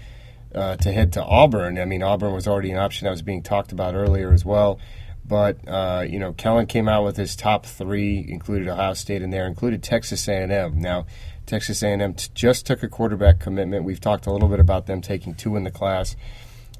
Uh, 0.53 0.75
to 0.75 0.91
head 0.91 1.13
to 1.13 1.23
Auburn. 1.23 1.79
I 1.79 1.85
mean, 1.85 2.03
Auburn 2.03 2.33
was 2.33 2.45
already 2.45 2.71
an 2.71 2.77
option 2.77 3.05
that 3.05 3.11
was 3.11 3.21
being 3.21 3.41
talked 3.41 3.71
about 3.71 3.95
earlier 3.95 4.33
as 4.33 4.43
well. 4.43 4.81
But 5.25 5.67
uh, 5.67 6.05
you 6.07 6.19
know, 6.19 6.33
Kellen 6.33 6.65
came 6.65 6.89
out 6.89 7.03
with 7.03 7.17
his 7.17 7.35
top 7.35 7.65
three, 7.65 8.25
included 8.27 8.67
Ohio 8.67 8.93
State 8.93 9.21
in 9.21 9.29
there, 9.29 9.47
included 9.47 9.83
Texas 9.83 10.27
A&M. 10.27 10.79
Now, 10.79 11.05
Texas 11.45 11.83
A&M 11.83 12.13
t- 12.13 12.29
just 12.33 12.65
took 12.65 12.83
a 12.83 12.87
quarterback 12.87 13.39
commitment. 13.39 13.83
We've 13.83 13.99
talked 13.99 14.25
a 14.25 14.31
little 14.31 14.49
bit 14.49 14.59
about 14.59 14.87
them 14.87 15.01
taking 15.01 15.33
two 15.33 15.55
in 15.55 15.63
the 15.63 15.71
class. 15.71 16.15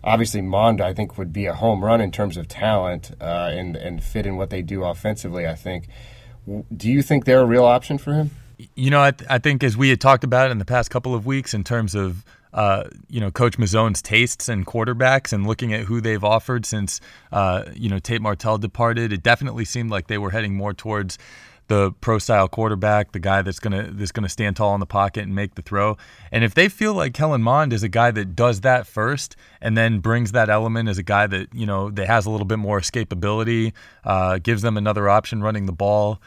Obviously, 0.03 0.41
Mond, 0.41 0.81
I 0.81 0.93
think, 0.93 1.17
would 1.17 1.31
be 1.31 1.45
a 1.45 1.53
home 1.53 1.83
run 1.83 2.01
in 2.01 2.11
terms 2.11 2.35
of 2.35 2.47
talent 2.47 3.11
uh, 3.21 3.51
and 3.53 3.75
and 3.75 4.03
fit 4.03 4.25
in 4.25 4.35
what 4.37 4.49
they 4.49 4.61
do 4.61 4.83
offensively. 4.83 5.47
I 5.47 5.55
think. 5.55 5.87
Do 6.75 6.89
you 6.89 7.03
think 7.03 7.25
they're 7.25 7.41
a 7.41 7.45
real 7.45 7.65
option 7.65 7.99
for 7.99 8.13
him? 8.13 8.31
You 8.75 8.89
know, 8.89 9.01
I, 9.01 9.11
th- 9.11 9.29
I 9.29 9.37
think 9.37 9.63
as 9.63 9.77
we 9.77 9.89
had 9.89 10.01
talked 10.01 10.23
about 10.23 10.49
in 10.51 10.57
the 10.57 10.65
past 10.65 10.89
couple 10.89 11.13
of 11.13 11.25
weeks, 11.25 11.53
in 11.53 11.63
terms 11.63 11.93
of 11.93 12.25
uh, 12.53 12.83
you 13.09 13.19
know, 13.19 13.31
Coach 13.31 13.57
Mazzone's 13.57 14.01
tastes 14.01 14.49
and 14.49 14.65
quarterbacks 14.65 15.33
and 15.33 15.47
looking 15.47 15.73
at 15.73 15.81
who 15.81 16.01
they've 16.01 16.23
offered 16.23 16.65
since, 16.65 16.99
uh, 17.31 17.63
you 17.73 17.89
know, 17.89 17.99
Tate 17.99 18.21
Martell 18.21 18.57
departed, 18.57 19.13
it 19.13 19.23
definitely 19.23 19.65
seemed 19.65 19.89
like 19.89 20.07
they 20.07 20.17
were 20.17 20.31
heading 20.31 20.55
more 20.55 20.73
towards 20.73 21.17
the 21.71 21.93
pro 22.01 22.19
style 22.19 22.49
quarterback, 22.49 23.13
the 23.13 23.19
guy 23.19 23.41
that's 23.41 23.59
gonna 23.59 23.91
that's 23.91 24.11
gonna 24.11 24.27
stand 24.27 24.57
tall 24.57 24.73
in 24.73 24.81
the 24.81 24.85
pocket 24.85 25.23
and 25.23 25.33
make 25.33 25.55
the 25.55 25.61
throw. 25.61 25.95
And 26.29 26.43
if 26.43 26.53
they 26.53 26.67
feel 26.67 26.93
like 26.93 27.13
Kellen 27.13 27.41
Mond 27.41 27.71
is 27.71 27.81
a 27.81 27.87
guy 27.87 28.11
that 28.11 28.35
does 28.35 28.59
that 28.61 28.85
first 28.85 29.37
and 29.61 29.77
then 29.77 29.99
brings 29.99 30.33
that 30.33 30.49
element 30.49 30.89
as 30.89 30.97
a 30.97 31.03
guy 31.03 31.27
that 31.27 31.53
you 31.53 31.65
know 31.65 31.89
that 31.91 32.07
has 32.07 32.25
a 32.25 32.29
little 32.29 32.45
bit 32.45 32.59
more 32.59 32.81
escapability, 32.81 33.71
uh, 34.03 34.39
gives 34.39 34.63
them 34.63 34.75
another 34.75 35.07
option 35.07 35.41
running 35.41 35.65
the 35.65 35.71
ball, 35.71 36.21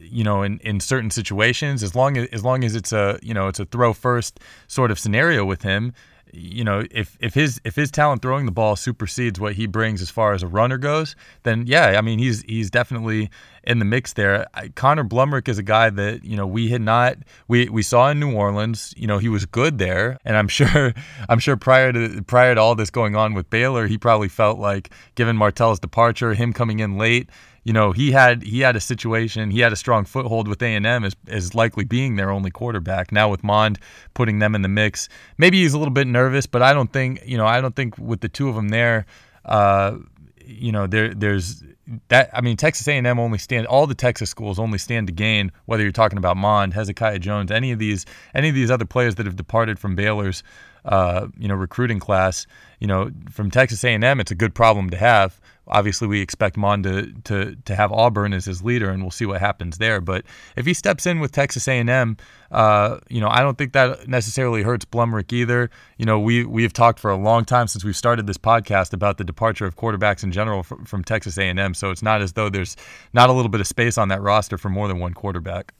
you 0.00 0.24
know, 0.24 0.42
in, 0.42 0.58
in 0.60 0.80
certain 0.80 1.10
situations, 1.10 1.82
as 1.82 1.94
long 1.94 2.16
as 2.16 2.28
as 2.28 2.44
long 2.44 2.64
as 2.64 2.74
it's 2.74 2.92
a 2.92 3.18
you 3.22 3.34
know 3.34 3.48
it's 3.48 3.60
a 3.60 3.64
throw 3.66 3.92
first 3.92 4.40
sort 4.66 4.90
of 4.90 4.98
scenario 4.98 5.44
with 5.44 5.62
him, 5.62 5.92
you 6.32 6.64
know, 6.64 6.84
if 6.90 7.16
if 7.20 7.34
his 7.34 7.60
if 7.64 7.76
his 7.76 7.90
talent 7.90 8.22
throwing 8.22 8.46
the 8.46 8.52
ball 8.52 8.76
supersedes 8.76 9.38
what 9.40 9.54
he 9.54 9.66
brings 9.66 10.02
as 10.02 10.10
far 10.10 10.32
as 10.32 10.42
a 10.42 10.46
runner 10.46 10.78
goes, 10.78 11.16
then 11.44 11.64
yeah, 11.66 11.96
I 11.96 12.00
mean 12.00 12.18
he's 12.18 12.42
he's 12.42 12.70
definitely 12.70 13.30
in 13.66 13.78
the 13.78 13.84
mix 13.84 14.12
there. 14.12 14.46
Connor 14.74 15.04
Blumrick 15.04 15.48
is 15.48 15.58
a 15.58 15.62
guy 15.62 15.90
that 15.90 16.24
you 16.24 16.36
know 16.36 16.46
we 16.46 16.70
had 16.70 16.80
not 16.80 17.18
we 17.48 17.68
we 17.68 17.82
saw 17.82 18.10
in 18.10 18.20
New 18.20 18.34
Orleans. 18.34 18.94
You 18.96 19.06
know 19.06 19.18
he 19.18 19.28
was 19.28 19.44
good 19.46 19.78
there, 19.78 20.18
and 20.24 20.36
I'm 20.36 20.48
sure 20.58 20.94
I'm 21.28 21.38
sure 21.38 21.56
prior 21.56 21.92
to 21.92 22.22
prior 22.22 22.54
to 22.54 22.60
all 22.60 22.74
this 22.74 22.90
going 22.90 23.16
on 23.16 23.34
with 23.34 23.50
Baylor, 23.50 23.86
he 23.86 23.98
probably 23.98 24.28
felt 24.28 24.58
like 24.58 24.90
given 25.14 25.36
Martell's 25.36 25.80
departure, 25.80 26.34
him 26.34 26.52
coming 26.52 26.78
in 26.78 26.96
late 26.96 27.28
you 27.66 27.72
know 27.72 27.90
he 27.90 28.12
had 28.12 28.44
he 28.44 28.60
had 28.60 28.76
a 28.76 28.80
situation 28.80 29.50
he 29.50 29.58
had 29.58 29.72
a 29.72 29.76
strong 29.76 30.04
foothold 30.04 30.46
with 30.46 30.62
A&M 30.62 30.86
as, 30.86 31.16
as 31.26 31.52
likely 31.52 31.84
being 31.84 32.14
their 32.14 32.30
only 32.30 32.50
quarterback 32.50 33.10
now 33.10 33.28
with 33.28 33.42
Mond 33.42 33.80
putting 34.14 34.38
them 34.38 34.54
in 34.54 34.62
the 34.62 34.68
mix 34.68 35.08
maybe 35.36 35.60
he's 35.60 35.74
a 35.74 35.78
little 35.78 35.92
bit 35.92 36.06
nervous 36.06 36.46
but 36.46 36.62
I 36.62 36.72
don't 36.72 36.92
think 36.92 37.22
you 37.26 37.36
know 37.36 37.44
I 37.44 37.60
don't 37.60 37.74
think 37.74 37.98
with 37.98 38.20
the 38.20 38.28
two 38.28 38.48
of 38.48 38.54
them 38.54 38.68
there 38.68 39.04
uh, 39.44 39.96
you 40.44 40.70
know 40.70 40.86
there 40.86 41.12
there's 41.12 41.64
that 42.08 42.30
I 42.32 42.40
mean 42.40 42.56
Texas 42.56 42.86
A&M 42.88 43.18
only 43.18 43.38
stand 43.38 43.66
all 43.66 43.86
the 43.86 43.94
Texas 43.94 44.30
schools 44.30 44.58
only 44.58 44.78
stand 44.78 45.06
to 45.06 45.12
gain 45.12 45.52
whether 45.66 45.82
you're 45.82 45.92
talking 45.92 46.18
about 46.18 46.36
Mond 46.36 46.74
Hezekiah 46.74 47.20
Jones 47.20 47.50
any 47.50 47.72
of 47.72 47.78
these 47.78 48.04
any 48.34 48.48
of 48.48 48.54
these 48.54 48.70
other 48.70 48.84
players 48.84 49.14
that 49.16 49.26
have 49.26 49.36
departed 49.36 49.78
from 49.78 49.94
Baylor's 49.94 50.42
uh, 50.84 51.28
you 51.38 51.48
know 51.48 51.54
recruiting 51.54 52.00
class. 52.00 52.46
You 52.80 52.86
know 52.86 53.10
from 53.30 53.50
Texas 53.50 53.82
A&M 53.84 54.20
it's 54.20 54.30
a 54.30 54.36
good 54.36 54.54
problem 54.54 54.90
to 54.90 54.96
have 54.96 55.40
obviously 55.68 56.06
we 56.06 56.20
expect 56.20 56.56
Mond 56.56 56.84
to, 56.84 57.12
to, 57.24 57.56
to 57.64 57.74
have 57.74 57.92
Auburn 57.92 58.32
as 58.32 58.44
his 58.44 58.62
leader, 58.62 58.90
and 58.90 59.02
we'll 59.02 59.10
see 59.10 59.26
what 59.26 59.40
happens 59.40 59.78
there. 59.78 60.00
But 60.00 60.24
if 60.56 60.66
he 60.66 60.74
steps 60.74 61.06
in 61.06 61.20
with 61.20 61.32
Texas 61.32 61.66
A&M, 61.68 62.16
uh, 62.50 62.98
you 63.08 63.20
know, 63.20 63.28
I 63.28 63.40
don't 63.40 63.58
think 63.58 63.72
that 63.72 64.08
necessarily 64.08 64.62
hurts 64.62 64.84
Blumrick 64.84 65.32
either. 65.32 65.70
You 65.98 66.06
know, 66.06 66.18
we 66.18 66.44
we 66.44 66.62
have 66.62 66.72
talked 66.72 67.00
for 67.00 67.10
a 67.10 67.16
long 67.16 67.44
time 67.44 67.66
since 67.66 67.84
we've 67.84 67.96
started 67.96 68.26
this 68.26 68.38
podcast 68.38 68.92
about 68.92 69.18
the 69.18 69.24
departure 69.24 69.66
of 69.66 69.76
quarterbacks 69.76 70.22
in 70.22 70.32
general 70.32 70.62
from, 70.62 70.84
from 70.84 71.04
Texas 71.04 71.38
A&M. 71.38 71.74
So 71.74 71.90
it's 71.90 72.02
not 72.02 72.22
as 72.22 72.34
though 72.34 72.48
there's 72.48 72.76
not 73.12 73.30
a 73.30 73.32
little 73.32 73.48
bit 73.48 73.60
of 73.60 73.66
space 73.66 73.98
on 73.98 74.08
that 74.08 74.22
roster 74.22 74.58
for 74.58 74.68
more 74.68 74.88
than 74.88 74.98
one 74.98 75.14
quarterback. 75.14 75.72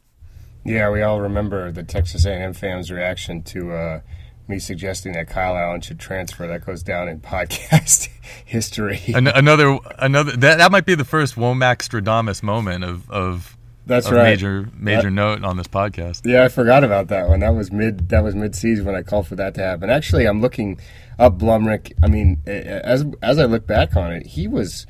Yeah, 0.64 0.90
we 0.90 1.02
all 1.02 1.20
remember 1.20 1.70
the 1.70 1.84
Texas 1.84 2.24
A&M 2.26 2.52
fans' 2.52 2.90
reaction 2.90 3.42
to. 3.44 3.72
Uh, 3.72 4.00
me 4.48 4.58
suggesting 4.58 5.12
that 5.12 5.28
Kyle 5.28 5.56
Allen 5.56 5.80
should 5.80 5.98
transfer. 5.98 6.46
That 6.46 6.64
goes 6.64 6.82
down 6.82 7.08
in 7.08 7.20
podcast 7.20 8.08
history. 8.44 9.00
An- 9.08 9.26
another, 9.26 9.78
another 9.98 10.32
that, 10.36 10.58
that 10.58 10.72
might 10.72 10.86
be 10.86 10.94
the 10.94 11.04
first 11.04 11.36
Wommack 11.36 11.78
Stradamus 11.78 12.42
moment 12.42 12.84
of 12.84 13.10
of 13.10 13.56
that's 13.86 14.06
of 14.06 14.12
right. 14.12 14.24
Major 14.24 14.68
major 14.74 15.02
that, 15.02 15.10
note 15.10 15.44
on 15.44 15.56
this 15.56 15.68
podcast. 15.68 16.22
Yeah, 16.24 16.44
I 16.44 16.48
forgot 16.48 16.82
about 16.82 17.08
that 17.08 17.28
one. 17.28 17.40
That 17.40 17.54
was 17.54 17.70
mid. 17.70 18.08
That 18.08 18.24
was 18.24 18.34
mid 18.34 18.54
season 18.54 18.84
when 18.84 18.96
I 18.96 19.02
called 19.02 19.28
for 19.28 19.36
that 19.36 19.54
to 19.54 19.62
happen. 19.62 19.90
Actually, 19.90 20.26
I'm 20.26 20.40
looking 20.40 20.80
up 21.18 21.38
Blumrick. 21.38 21.92
I 22.02 22.08
mean, 22.08 22.42
as 22.46 23.06
as 23.22 23.38
I 23.38 23.44
look 23.44 23.66
back 23.66 23.96
on 23.96 24.12
it, 24.12 24.26
he 24.26 24.48
was. 24.48 24.86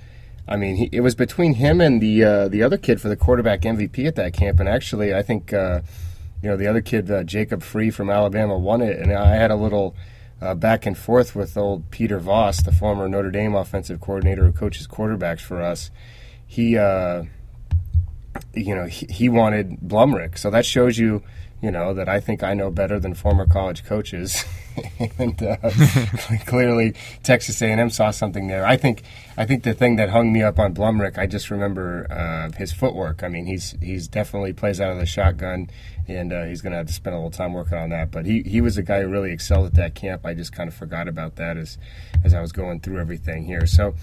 I 0.49 0.57
mean, 0.57 0.77
he, 0.77 0.88
it 0.92 1.01
was 1.01 1.16
between 1.16 1.55
him 1.55 1.81
and 1.81 2.01
the 2.01 2.25
uh, 2.25 2.49
the 2.49 2.62
other 2.62 2.79
kid 2.79 3.01
for 3.01 3.09
the 3.09 3.16
quarterback 3.16 3.62
MVP 3.62 4.07
at 4.07 4.14
that 4.14 4.33
camp, 4.33 4.61
and 4.61 4.69
actually, 4.69 5.14
I 5.14 5.23
think. 5.23 5.53
Uh, 5.53 5.83
you 6.47 6.53
know, 6.53 6.57
the 6.57 6.69
other 6.69 6.81
kid, 6.81 7.11
uh, 7.11 7.25
Jacob 7.25 7.61
Free 7.61 7.91
from 7.91 8.09
Alabama, 8.09 8.57
won 8.57 8.81
it, 8.81 9.01
and 9.01 9.13
I 9.13 9.35
had 9.35 9.51
a 9.51 9.57
little 9.57 9.97
uh, 10.41 10.55
back 10.55 10.87
and 10.87 10.97
forth 10.97 11.35
with 11.35 11.57
old 11.57 11.91
Peter 11.91 12.21
Vaas, 12.21 12.65
the 12.65 12.71
former 12.71 13.09
Notre 13.09 13.33
Dame 13.33 13.57
offensive 13.57 14.01
coordinator 14.01 14.45
who 14.45 14.53
coaches 14.53 14.87
quarterbacks 14.87 15.41
for 15.41 15.61
us. 15.61 15.91
He, 16.47 16.79
uh, 16.79 17.25
you 18.55 18.77
know, 18.77 18.85
he, 18.85 19.07
he 19.07 19.29
wanted 19.29 19.81
Blumrick, 19.81 20.39
so 20.39 20.49
that 20.51 20.65
shows 20.65 20.99
you 20.99 21.25
you 21.63 21.71
know 21.71 21.95
that 21.95 22.09
I 22.09 22.21
think 22.21 22.43
I 22.43 22.55
know 22.55 22.71
better 22.71 23.01
than 23.01 23.15
former 23.15 23.47
college 23.47 23.85
coaches, 23.85 24.45
and 25.19 25.43
uh, 25.43 25.57
clearly 26.47 26.95
Texas 27.23 27.61
A&M 27.63 27.91
saw 27.91 28.11
something 28.11 28.47
there. 28.47 28.67
I 28.67 28.77
think 28.77 29.03
I 29.37 29.47
think 29.47 29.63
the 29.63 29.75
thing 29.75 29.97
that 29.97 30.11
hung 30.11 30.33
me 30.33 30.43
up 30.43 30.59
on 30.59 30.75
Blumrick, 30.75 31.19
I 31.19 31.27
just 31.27 31.51
remember 31.51 32.07
uh, 32.11 32.57
his 32.57 32.73
footwork. 32.73 33.23
I 33.23 33.29
mean, 33.29 33.47
he's 33.47 33.75
he's 33.81 34.07
definitely 34.07 34.53
plays 34.53 34.81
out 34.81 34.93
of 34.93 34.99
the 34.99 35.07
shotgun, 35.07 35.71
and 36.09 36.33
uh, 36.33 36.45
he's 36.45 36.62
going 36.62 36.73
to 36.73 36.79
have 36.79 36.87
to 36.87 36.92
spend 36.92 37.14
a 37.14 37.19
little 37.19 37.31
time 37.31 37.53
working 37.53 37.79
on 37.79 37.90
that. 37.90 38.11
But 38.11 38.27
he, 38.27 38.42
he 38.42 38.61
was 38.61 38.79
a 38.79 38.83
guy 38.83 39.03
who 39.03 39.09
really 39.09 39.33
excelled 39.33 39.66
at 39.66 39.75
that 39.75 39.95
camp. 39.95 40.25
I 40.25 40.35
just 40.35 40.53
kind 40.53 40.69
of 40.69 40.75
forgot 40.75 41.09
about 41.09 41.37
that 41.37 41.57
as 41.57 41.79
as 42.25 42.35
I 42.35 42.40
was 42.40 42.53
going 42.53 42.81
through 42.81 43.01
everything 43.01 43.45
here. 43.45 43.66
So, 43.66 43.95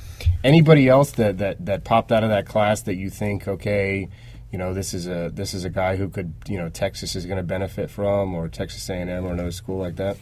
anybody 0.44 0.88
else 0.88 1.12
that 1.14 1.38
that 1.38 1.66
that 1.66 1.84
popped 1.84 2.12
out 2.12 2.24
of 2.24 2.30
that 2.30 2.46
class 2.46 2.82
that 2.84 2.96
you 2.96 3.10
think 3.10 3.48
okay 3.48 4.10
you 4.54 4.60
know 4.60 4.74
this 4.74 4.94
is 4.94 5.08
a 5.08 5.32
this 5.34 5.54
is 5.56 5.66
a 5.66 5.70
guy 5.70 5.96
who 5.96 6.08
could 6.08 6.34
you 6.48 6.58
know 6.58 6.70
Texas 6.70 7.16
is 7.16 7.26
going 7.26 7.38
to 7.38 7.44
benefit 7.44 7.90
from 7.90 8.36
or 8.36 8.48
Texas 8.48 8.88
A&M 8.90 9.26
or 9.26 9.34
another 9.34 9.52
school 9.52 9.80
like 9.80 9.96
that? 9.96 10.16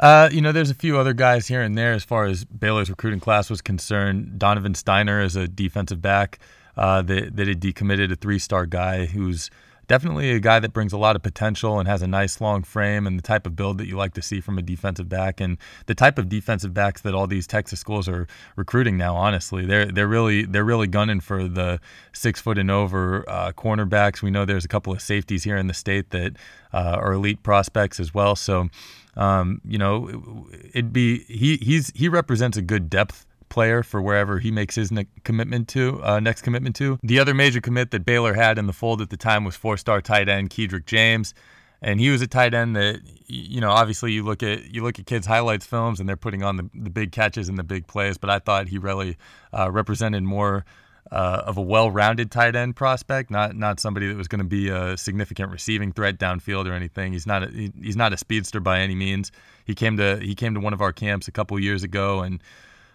Uh, 0.00 0.28
you 0.32 0.40
know, 0.40 0.50
there's 0.50 0.70
a 0.70 0.74
few 0.74 0.98
other 0.98 1.12
guys 1.12 1.46
here 1.46 1.62
and 1.62 1.78
there 1.78 1.92
as 1.92 2.02
far 2.02 2.24
as 2.24 2.44
Baylor's 2.44 2.90
recruiting 2.90 3.20
class 3.20 3.48
was 3.48 3.60
concerned. 3.60 4.38
Donovan 4.38 4.74
Steiner 4.74 5.20
is 5.20 5.36
a 5.36 5.46
defensive 5.46 6.02
back 6.02 6.40
uh, 6.76 7.02
that 7.02 7.36
that 7.36 7.46
had 7.46 7.60
decommitted 7.60 8.10
a 8.10 8.16
three 8.16 8.38
star 8.38 8.66
guy 8.66 9.04
who's 9.04 9.50
definitely 9.86 10.30
a 10.30 10.40
guy 10.40 10.60
that 10.60 10.72
brings 10.72 10.92
a 10.92 10.98
lot 10.98 11.16
of 11.16 11.22
potential 11.22 11.78
and 11.78 11.88
has 11.88 12.02
a 12.02 12.06
nice 12.06 12.40
long 12.40 12.62
frame 12.62 13.06
and 13.06 13.18
the 13.18 13.22
type 13.22 13.46
of 13.46 13.56
build 13.56 13.78
that 13.78 13.86
you 13.86 13.96
like 13.96 14.14
to 14.14 14.22
see 14.22 14.40
from 14.40 14.58
a 14.58 14.62
defensive 14.62 15.08
back 15.08 15.40
and 15.40 15.58
the 15.86 15.94
type 15.94 16.18
of 16.18 16.28
defensive 16.28 16.74
backs 16.74 17.00
that 17.02 17.14
all 17.14 17.26
these 17.26 17.46
Texas 17.46 17.80
schools 17.80 18.08
are 18.08 18.26
recruiting 18.56 18.96
now. 18.96 19.16
Honestly, 19.16 19.64
they're 19.66 19.86
they're 19.86 20.08
really 20.08 20.44
they're 20.44 20.64
really 20.64 20.86
gunning 20.86 21.20
for 21.20 21.48
the 21.48 21.80
six 22.12 22.40
foot 22.40 22.58
and 22.58 22.70
over 22.70 23.28
uh, 23.28 23.52
cornerbacks. 23.52 24.22
We 24.22 24.30
know 24.30 24.44
there's 24.44 24.64
a 24.64 24.68
couple 24.68 24.92
of 24.92 25.00
safeties 25.00 25.44
here 25.44 25.56
in 25.56 25.66
the 25.66 25.74
state 25.74 26.10
that 26.10 26.36
uh, 26.72 26.98
are 27.00 27.12
elite 27.12 27.42
prospects 27.42 28.00
as 28.00 28.14
well. 28.14 28.36
So. 28.36 28.68
Um, 29.16 29.60
you 29.64 29.78
know, 29.78 30.48
it'd 30.70 30.92
be 30.92 31.20
he 31.28 31.56
he's 31.58 31.92
he 31.94 32.08
represents 32.08 32.56
a 32.56 32.62
good 32.62 32.90
depth 32.90 33.26
player 33.54 33.84
for 33.84 34.02
wherever 34.02 34.40
he 34.40 34.50
makes 34.50 34.74
his 34.74 34.90
ne- 34.90 35.06
commitment 35.22 35.68
to 35.68 36.00
uh, 36.02 36.18
next 36.18 36.42
commitment 36.42 36.74
to. 36.74 36.98
The 37.04 37.20
other 37.20 37.32
major 37.32 37.60
commit 37.60 37.92
that 37.92 38.04
Baylor 38.04 38.34
had 38.34 38.58
in 38.58 38.66
the 38.66 38.72
fold 38.72 39.00
at 39.00 39.10
the 39.10 39.16
time 39.16 39.44
was 39.44 39.54
four-star 39.54 40.00
tight 40.00 40.28
end 40.28 40.50
Kedrick 40.50 40.86
James, 40.86 41.34
and 41.80 42.00
he 42.00 42.10
was 42.10 42.20
a 42.20 42.26
tight 42.26 42.52
end 42.52 42.74
that 42.74 43.00
you 43.28 43.60
know 43.60 43.70
obviously 43.70 44.10
you 44.10 44.24
look 44.24 44.42
at 44.42 44.74
you 44.74 44.82
look 44.82 44.98
at 44.98 45.06
kids 45.06 45.28
highlights 45.28 45.64
films 45.64 46.00
and 46.00 46.08
they're 46.08 46.16
putting 46.16 46.42
on 46.42 46.56
the, 46.56 46.68
the 46.74 46.90
big 46.90 47.12
catches 47.12 47.48
and 47.48 47.56
the 47.56 47.62
big 47.62 47.86
plays, 47.86 48.18
but 48.18 48.28
I 48.28 48.40
thought 48.40 48.66
he 48.66 48.76
really 48.78 49.16
uh, 49.56 49.70
represented 49.70 50.24
more. 50.24 50.64
Uh, 51.12 51.42
of 51.46 51.58
a 51.58 51.60
well-rounded 51.60 52.30
tight 52.30 52.56
end 52.56 52.74
prospect, 52.74 53.30
not 53.30 53.54
not 53.54 53.78
somebody 53.78 54.08
that 54.08 54.16
was 54.16 54.26
going 54.26 54.38
to 54.38 54.44
be 54.44 54.70
a 54.70 54.96
significant 54.96 55.52
receiving 55.52 55.92
threat 55.92 56.18
downfield 56.18 56.66
or 56.66 56.72
anything. 56.72 57.12
He's 57.12 57.26
not 57.26 57.42
a, 57.42 57.48
he, 57.48 57.70
he's 57.78 57.94
not 57.94 58.14
a 58.14 58.16
speedster 58.16 58.58
by 58.58 58.80
any 58.80 58.94
means. 58.94 59.30
He 59.66 59.74
came 59.74 59.98
to 59.98 60.18
he 60.18 60.34
came 60.34 60.54
to 60.54 60.60
one 60.60 60.72
of 60.72 60.80
our 60.80 60.94
camps 60.94 61.28
a 61.28 61.30
couple 61.30 61.60
years 61.60 61.82
ago 61.82 62.22
and 62.22 62.40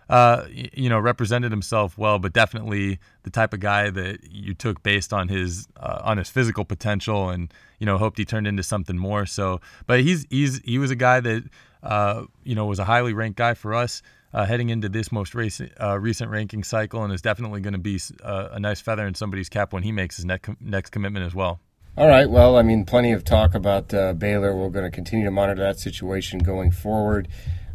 uh, 0.09 0.45
you 0.49 0.89
know, 0.89 0.99
represented 0.99 1.51
himself 1.51 1.97
well, 1.97 2.17
but 2.17 2.33
definitely 2.33 2.99
the 3.23 3.29
type 3.29 3.53
of 3.53 3.59
guy 3.59 3.91
that 3.91 4.31
you 4.31 4.55
took 4.55 4.81
based 4.81 5.13
on 5.13 5.27
his 5.27 5.67
uh, 5.77 6.01
on 6.03 6.17
his 6.17 6.29
physical 6.29 6.65
potential, 6.65 7.29
and 7.29 7.53
you 7.77 7.85
know, 7.85 7.97
hoped 7.97 8.17
he 8.17 8.25
turned 8.25 8.47
into 8.47 8.63
something 8.63 8.97
more. 8.97 9.27
So, 9.27 9.61
but 9.85 9.99
he's 10.01 10.25
he's 10.29 10.61
he 10.61 10.79
was 10.79 10.89
a 10.89 10.95
guy 10.95 11.19
that 11.19 11.43
uh, 11.83 12.23
you 12.43 12.55
know 12.55 12.65
was 12.65 12.79
a 12.79 12.85
highly 12.85 13.13
ranked 13.13 13.37
guy 13.37 13.53
for 13.53 13.73
us. 13.73 14.01
Uh, 14.31 14.45
heading 14.45 14.69
into 14.69 14.87
this 14.87 15.11
most 15.11 15.33
recent, 15.33 15.71
uh, 15.81 15.97
recent 15.97 16.29
ranking 16.29 16.63
cycle, 16.63 17.03
and 17.03 17.11
is 17.11 17.21
definitely 17.21 17.61
going 17.61 17.73
to 17.73 17.79
be 17.79 17.99
uh, 18.23 18.49
a 18.51 18.59
nice 18.59 18.79
feather 18.79 19.07
in 19.07 19.15
somebody's 19.15 19.49
cap 19.49 19.73
when 19.73 19.81
he 19.81 19.91
makes 19.91 20.17
his 20.17 20.25
next, 20.25 20.51
next 20.61 20.91
commitment 20.91 21.25
as 21.25 21.33
well. 21.33 21.59
All 21.97 22.07
right. 22.07 22.29
Well, 22.29 22.55
I 22.55 22.61
mean, 22.61 22.85
plenty 22.85 23.11
of 23.11 23.23
talk 23.23 23.55
about 23.55 23.91
uh, 23.91 24.13
Baylor. 24.13 24.55
We're 24.55 24.69
going 24.69 24.85
to 24.85 24.91
continue 24.91 25.25
to 25.25 25.31
monitor 25.31 25.63
that 25.63 25.79
situation 25.79 26.39
going 26.39 26.69
forward. 26.69 27.27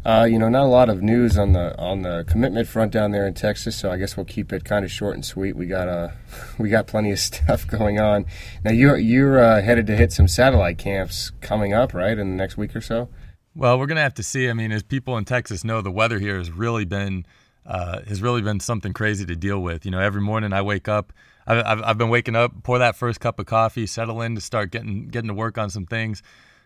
Uh, 0.05 0.23
you 0.23 0.37
know, 0.37 0.47
not 0.47 0.61
a 0.61 0.67
lot 0.67 0.87
of 0.87 1.01
news 1.01 1.35
on 1.35 1.53
the 1.53 1.75
on 1.79 2.03
the 2.03 2.23
commitment 2.29 2.67
front 2.67 2.91
down 2.91 3.09
there 3.09 3.25
in 3.25 3.33
Texas, 3.33 3.75
so 3.75 3.89
I 3.89 3.97
guess 3.97 4.15
we'll 4.15 4.25
keep 4.25 4.53
it 4.53 4.63
kind 4.63 4.85
of 4.85 4.91
short 4.91 5.15
and 5.15 5.25
sweet. 5.25 5.55
We 5.55 5.65
got 5.65 5.87
uh, 5.87 6.09
we 6.59 6.69
got 6.69 6.85
plenty 6.85 7.11
of 7.11 7.17
stuff 7.31 7.65
going 7.65 7.99
on. 7.99 8.27
Now 8.63 8.71
you're 8.71 8.97
you're 8.97 9.43
uh, 9.43 9.61
headed 9.63 9.87
to 9.87 9.95
hit 9.95 10.11
some 10.11 10.27
satellite 10.27 10.77
camps 10.77 11.31
coming 11.41 11.73
up, 11.73 11.95
right, 11.95 12.15
in 12.17 12.29
the 12.29 12.35
next 12.35 12.55
week 12.55 12.75
or 12.75 12.81
so. 12.81 13.09
Well, 13.55 13.79
we're 13.79 13.87
gonna 13.87 14.01
have 14.01 14.13
to 14.15 14.23
see. 14.23 14.47
I 14.47 14.53
mean, 14.53 14.71
as 14.71 14.83
people 14.83 15.17
in 15.17 15.25
Texas 15.25 15.63
know, 15.63 15.81
the 15.81 15.91
weather 15.91 16.19
here 16.19 16.37
has 16.37 16.51
really 16.51 16.85
been 16.85 17.25
uh, 17.65 18.01
has 18.07 18.21
really 18.21 18.43
been 18.43 18.59
something 18.59 18.93
crazy 18.93 19.25
to 19.25 19.35
deal 19.35 19.59
with. 19.59 19.85
You 19.85 19.91
know, 19.91 19.99
every 19.99 20.21
morning 20.21 20.53
I 20.53 20.61
wake 20.61 20.87
up. 20.87 21.13
I've, 21.47 21.83
I've 21.83 21.97
been 21.99 22.09
waking 22.09 22.35
up, 22.35 22.63
pour 22.63 22.79
that 22.79 22.95
first 22.95 23.19
cup 23.19 23.39
of 23.39 23.45
coffee, 23.45 23.85
settle 23.85 24.21
in 24.21 24.33
to 24.35 24.41
start 24.41 24.71
getting 24.71 25.07
getting 25.07 25.29
to 25.29 25.33
work 25.33 25.57
on 25.57 25.71
some 25.71 25.87
things 25.87 26.21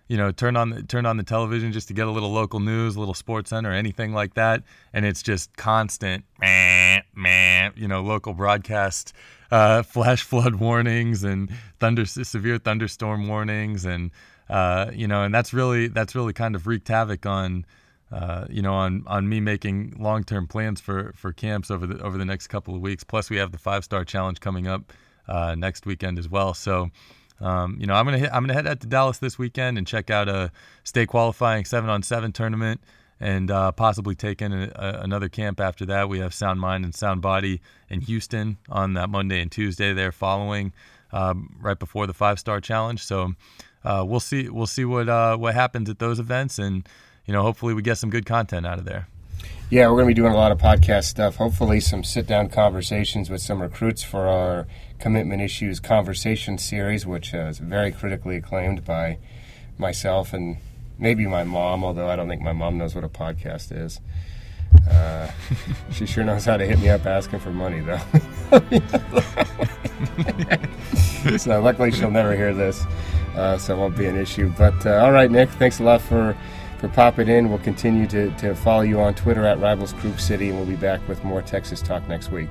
you 0.10 0.18
know, 0.18 0.32
turn 0.32 0.58
on 0.58 0.72
the, 0.72 0.84
turn 0.84 1.06
on 1.06 1.18
the 1.18 1.24
television 1.24 1.72
just 1.72 1.88
to 1.88 1.94
get 1.94 2.08
a 2.08 2.12
little 2.12 2.32
local 2.32 2.60
news, 2.60 2.96
a 2.96 3.00
little 3.00 3.14
sports 3.14 3.52
center, 3.52 3.72
anything 3.72 4.12
like 4.12 4.34
that, 4.34 4.64
and 4.92 5.06
it's 5.06 5.22
just 5.22 5.56
constant, 5.56 6.26
meh, 6.42 7.02
meh, 7.16 7.70
you 7.76 7.88
know, 7.88 8.02
local 8.02 8.34
broadcast, 8.34 9.14
uh, 9.52 9.82
flash 9.84 10.24
flood 10.24 10.56
warnings 10.56 11.24
and 11.24 11.52
thunder 11.80 12.06
severe 12.06 12.58
thunderstorm 12.58 13.28
warnings, 13.28 13.86
and 13.86 14.10
uh, 14.50 14.90
you 14.92 15.08
know, 15.08 15.24
and 15.24 15.34
that's 15.34 15.54
really 15.54 15.88
that's 15.88 16.16
really 16.16 16.34
kind 16.34 16.56
of 16.56 16.68
wreaked 16.68 16.90
havoc 16.90 17.26
on. 17.26 17.66
Uh, 18.12 18.48
you 18.50 18.64
know, 18.64 18.74
on 18.74 19.04
on 19.06 19.30
me 19.30 19.40
making 19.40 19.96
long 20.00 20.24
term 20.24 20.48
plans 20.48 20.82
for 20.82 21.14
for 21.16 21.32
camps 21.32 21.70
over 21.70 21.86
the 21.86 22.02
over 22.02 22.18
the 22.18 22.26
next 22.26 22.48
couple 22.48 22.74
of 22.74 22.82
weeks. 22.82 23.04
Plus, 23.04 23.30
we 23.30 23.38
have 23.38 23.52
the 23.52 23.58
five 23.60 23.84
star 23.84 24.04
challenge 24.04 24.40
coming 24.40 24.66
up 24.66 24.92
uh, 25.28 25.54
next 25.54 25.86
weekend 25.86 26.18
as 26.18 26.28
well. 26.28 26.56
So, 26.56 26.90
um, 27.42 27.78
you 27.80 27.88
know, 27.88 27.94
I'm 27.94 28.06
gonna 28.06 28.20
hit, 28.20 28.30
I'm 28.34 28.44
gonna 28.44 28.54
head 28.54 28.68
out 28.68 28.82
to 28.82 28.88
Dallas 28.88 29.18
this 29.18 29.38
weekend 29.38 29.78
and 29.78 29.88
check 29.88 30.10
out 30.10 30.28
a 30.28 30.52
state 30.84 31.08
qualifying 31.08 31.66
seven 31.66 31.90
on 31.90 32.04
seven 32.04 32.32
tournament, 32.32 32.82
and 33.20 33.50
uh, 33.50 33.72
possibly 33.72 34.16
take 34.16 34.42
in 34.42 34.54
a, 34.54 34.72
a, 34.76 35.00
another 35.04 35.30
camp 35.30 35.60
after 35.60 35.86
that. 35.88 36.10
We 36.10 36.20
have 36.20 36.34
Sound 36.34 36.60
Mind 36.60 36.84
and 36.84 36.94
Sound 36.94 37.22
Body 37.22 37.62
in 37.90 38.02
Houston 38.02 38.58
on 38.70 38.94
that 38.94 39.10
Monday 39.10 39.42
and 39.42 39.52
Tuesday 39.52 39.94
there 39.94 40.12
following, 40.12 40.74
um, 41.12 41.56
right 41.62 41.80
before 41.80 42.08
the 42.08 42.14
Five 42.14 42.40
Star 42.40 42.60
Challenge. 42.60 43.02
So 43.02 43.34
uh, 43.84 44.04
we'll 44.06 44.20
see 44.20 44.50
we'll 44.50 44.68
see 44.68 44.86
what 44.86 45.08
uh, 45.08 45.38
what 45.38 45.54
happens 45.54 45.90
at 45.90 46.00
those 46.00 46.20
events, 46.20 46.60
and 46.60 46.88
you 47.26 47.34
know, 47.34 47.42
hopefully 47.42 47.74
we 47.74 47.82
get 47.82 47.98
some 47.98 48.10
good 48.10 48.26
content 48.26 48.66
out 48.66 48.80
of 48.80 48.86
there. 48.86 49.08
Yeah, 49.70 49.88
we're 49.88 49.98
going 49.98 50.06
to 50.06 50.08
be 50.08 50.14
doing 50.16 50.34
a 50.34 50.36
lot 50.36 50.52
of 50.52 50.58
podcast 50.58 51.04
stuff. 51.04 51.36
Hopefully, 51.36 51.80
some 51.80 52.04
sit 52.04 52.26
down 52.26 52.50
conversations 52.50 53.30
with 53.30 53.42
some 53.42 53.62
recruits 53.62 54.04
for 54.04 54.26
our 54.28 54.68
commitment 55.00 55.42
issues 55.42 55.80
conversation 55.80 56.58
series, 56.58 57.06
which 57.06 57.34
is 57.34 57.60
very 57.60 57.92
critically 57.92 58.36
acclaimed 58.36 58.86
by 58.86 59.18
myself 59.78 60.34
and 60.34 60.58
maybe 60.98 61.26
my 61.26 61.44
mom, 61.44 61.84
although 61.84 62.10
I 62.10 62.16
don't 62.16 62.28
think 62.28 62.42
my 62.42 62.54
mom 62.54 62.78
knows 62.78 62.94
what 62.94 63.04
a 63.04 63.10
podcast 63.10 63.72
is. 63.72 64.02
Uh, 64.90 65.32
she 65.92 66.06
sure 66.06 66.24
knows 66.24 66.46
how 66.46 66.58
to 66.58 66.66
hit 66.66 66.80
me 66.80 66.90
up 66.90 67.06
asking 67.06 67.40
for 67.40 67.52
money, 67.52 67.80
though. 67.80 68.00
so, 71.38 71.62
luckily, 71.62 71.92
she'll 71.92 72.12
never 72.12 72.36
hear 72.36 72.54
this, 72.54 72.84
uh, 73.36 73.58
so 73.58 73.76
it 73.76 73.80
won't 73.80 73.98
be 73.98 74.06
an 74.06 74.18
issue. 74.18 74.54
But, 74.58 74.86
uh, 74.86 74.98
all 74.98 75.12
right, 75.12 75.32
Nick, 75.32 75.50
thanks 75.52 75.80
a 75.80 75.84
lot 75.84 76.02
for 76.02 76.36
for 76.80 76.88
popping 76.88 77.28
in. 77.28 77.50
We'll 77.50 77.60
continue 77.60 78.08
to, 78.08 78.32
to 78.38 78.56
follow 78.56 78.82
you 78.82 79.02
on 79.02 79.14
Twitter 79.14 79.46
at 79.46 79.60
Rivals 79.60 79.94
Group 79.94 80.20
City, 80.20 80.50
and 80.50 80.58
we'll 80.58 80.68
be 80.68 80.78
back 80.78 81.06
with 81.10 81.24
more 81.26 81.42
Texas 81.42 81.82
talk 81.82 82.08
next 82.08 82.32
week. 82.32 82.48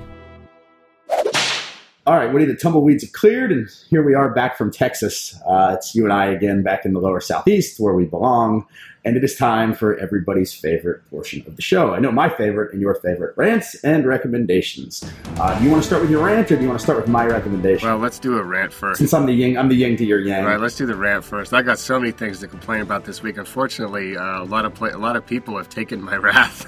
All 2.05 2.15
right, 2.15 2.31
Woody, 2.31 2.45
the 2.45 2.55
tumbleweeds 2.55 3.03
have 3.03 3.11
cleared, 3.11 3.51
and 3.51 3.69
here 3.89 4.01
we 4.01 4.15
are 4.15 4.29
back 4.33 4.57
from 4.57 4.71
Texas. 4.71 5.39
Uh, 5.45 5.75
it's 5.77 5.93
you 5.93 6.05
and 6.05 6.13
I 6.13 6.27
again 6.27 6.63
back 6.63 6.85
in 6.85 6.93
the 6.93 6.99
lower 6.99 7.19
southeast 7.19 7.79
where 7.79 7.93
we 7.93 8.05
belong. 8.05 8.65
And 9.05 9.15
it 9.15 9.23
is 9.23 9.37
time 9.37 9.73
for 9.73 9.97
everybody's 9.97 10.53
favorite 10.53 11.09
portion 11.09 11.41
of 11.47 11.55
the 11.55 11.61
show. 11.61 11.93
I 11.93 11.99
know 11.99 12.11
my 12.11 12.27
favorite 12.27 12.73
and 12.73 12.81
your 12.81 12.95
favorite 12.95 13.33
rants 13.37 13.75
and 13.75 14.05
recommendations. 14.05 15.09
Uh, 15.37 15.57
do 15.57 15.63
you 15.63 15.71
want 15.71 15.81
to 15.81 15.87
start 15.87 16.01
with 16.01 16.11
your 16.11 16.25
rant 16.25 16.51
or 16.51 16.57
do 16.57 16.63
you 16.63 16.67
want 16.67 16.79
to 16.79 16.83
start 16.83 16.99
with 16.99 17.07
my 17.07 17.25
recommendation? 17.25 17.87
Well, 17.87 17.97
let's 17.97 18.19
do 18.19 18.37
a 18.37 18.43
rant 18.43 18.73
first. 18.73 18.97
Since 18.97 19.13
I'm 19.13 19.25
the 19.25 19.31
yin, 19.31 19.57
I'm 19.57 19.69
the 19.69 19.75
yin 19.75 19.95
to 19.97 20.05
your 20.05 20.19
yang. 20.19 20.43
All 20.43 20.49
right, 20.49 20.59
let's 20.59 20.75
do 20.75 20.85
the 20.85 20.97
rant 20.97 21.23
first. 21.23 21.53
I 21.53 21.61
got 21.61 21.79
so 21.79 21.97
many 21.97 22.11
things 22.11 22.39
to 22.41 22.47
complain 22.47 22.81
about 22.81 23.05
this 23.05 23.23
week. 23.23 23.37
Unfortunately, 23.37 24.17
uh, 24.17 24.43
a 24.43 24.45
lot 24.45 24.65
of 24.65 24.73
play, 24.75 24.89
a 24.89 24.97
lot 24.97 25.15
of 25.15 25.25
people 25.25 25.55
have 25.55 25.69
taken 25.69 26.01
my 26.01 26.17
wrath 26.17 26.67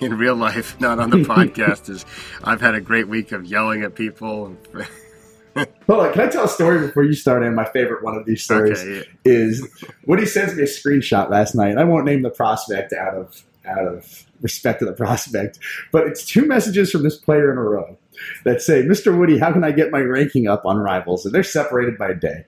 in 0.00 0.16
real 0.16 0.36
life, 0.36 0.80
not 0.80 0.98
on 0.98 1.10
the 1.10 1.16
podcast. 1.18 1.90
As 1.90 2.06
I've 2.42 2.62
had 2.62 2.74
a 2.74 2.80
great 2.80 3.06
week 3.06 3.32
of 3.32 3.44
yelling 3.44 3.82
at 3.82 3.94
people. 3.94 4.49
Hold 5.86 6.06
on, 6.06 6.12
can 6.12 6.22
I 6.22 6.28
tell 6.28 6.44
a 6.44 6.48
story 6.48 6.86
before 6.86 7.02
you 7.02 7.14
start 7.14 7.42
in? 7.42 7.54
My 7.54 7.64
favorite 7.64 8.04
one 8.04 8.16
of 8.16 8.24
these 8.24 8.42
stories 8.42 8.80
okay, 8.80 8.98
yeah. 8.98 9.02
is 9.24 9.68
Woody 10.06 10.26
sends 10.26 10.54
me 10.54 10.62
a 10.62 10.66
screenshot 10.66 11.28
last 11.28 11.54
night. 11.54 11.76
I 11.76 11.84
won't 11.84 12.04
name 12.04 12.22
the 12.22 12.30
prospect 12.30 12.92
out 12.92 13.14
of 13.14 13.44
out 13.66 13.86
of 13.86 14.26
respect 14.40 14.78
to 14.78 14.86
the 14.86 14.92
prospect, 14.92 15.58
but 15.92 16.06
it's 16.06 16.24
two 16.24 16.46
messages 16.46 16.90
from 16.90 17.02
this 17.02 17.16
player 17.16 17.50
in 17.50 17.58
a 17.58 17.62
row 17.62 17.98
that 18.44 18.62
say, 18.62 18.82
"Mr. 18.82 19.16
Woody, 19.16 19.38
how 19.38 19.52
can 19.52 19.64
I 19.64 19.72
get 19.72 19.90
my 19.90 20.00
ranking 20.00 20.46
up 20.46 20.64
on 20.64 20.78
Rivals?" 20.78 21.26
And 21.26 21.34
they're 21.34 21.42
separated 21.42 21.98
by 21.98 22.10
a 22.10 22.14
day. 22.14 22.46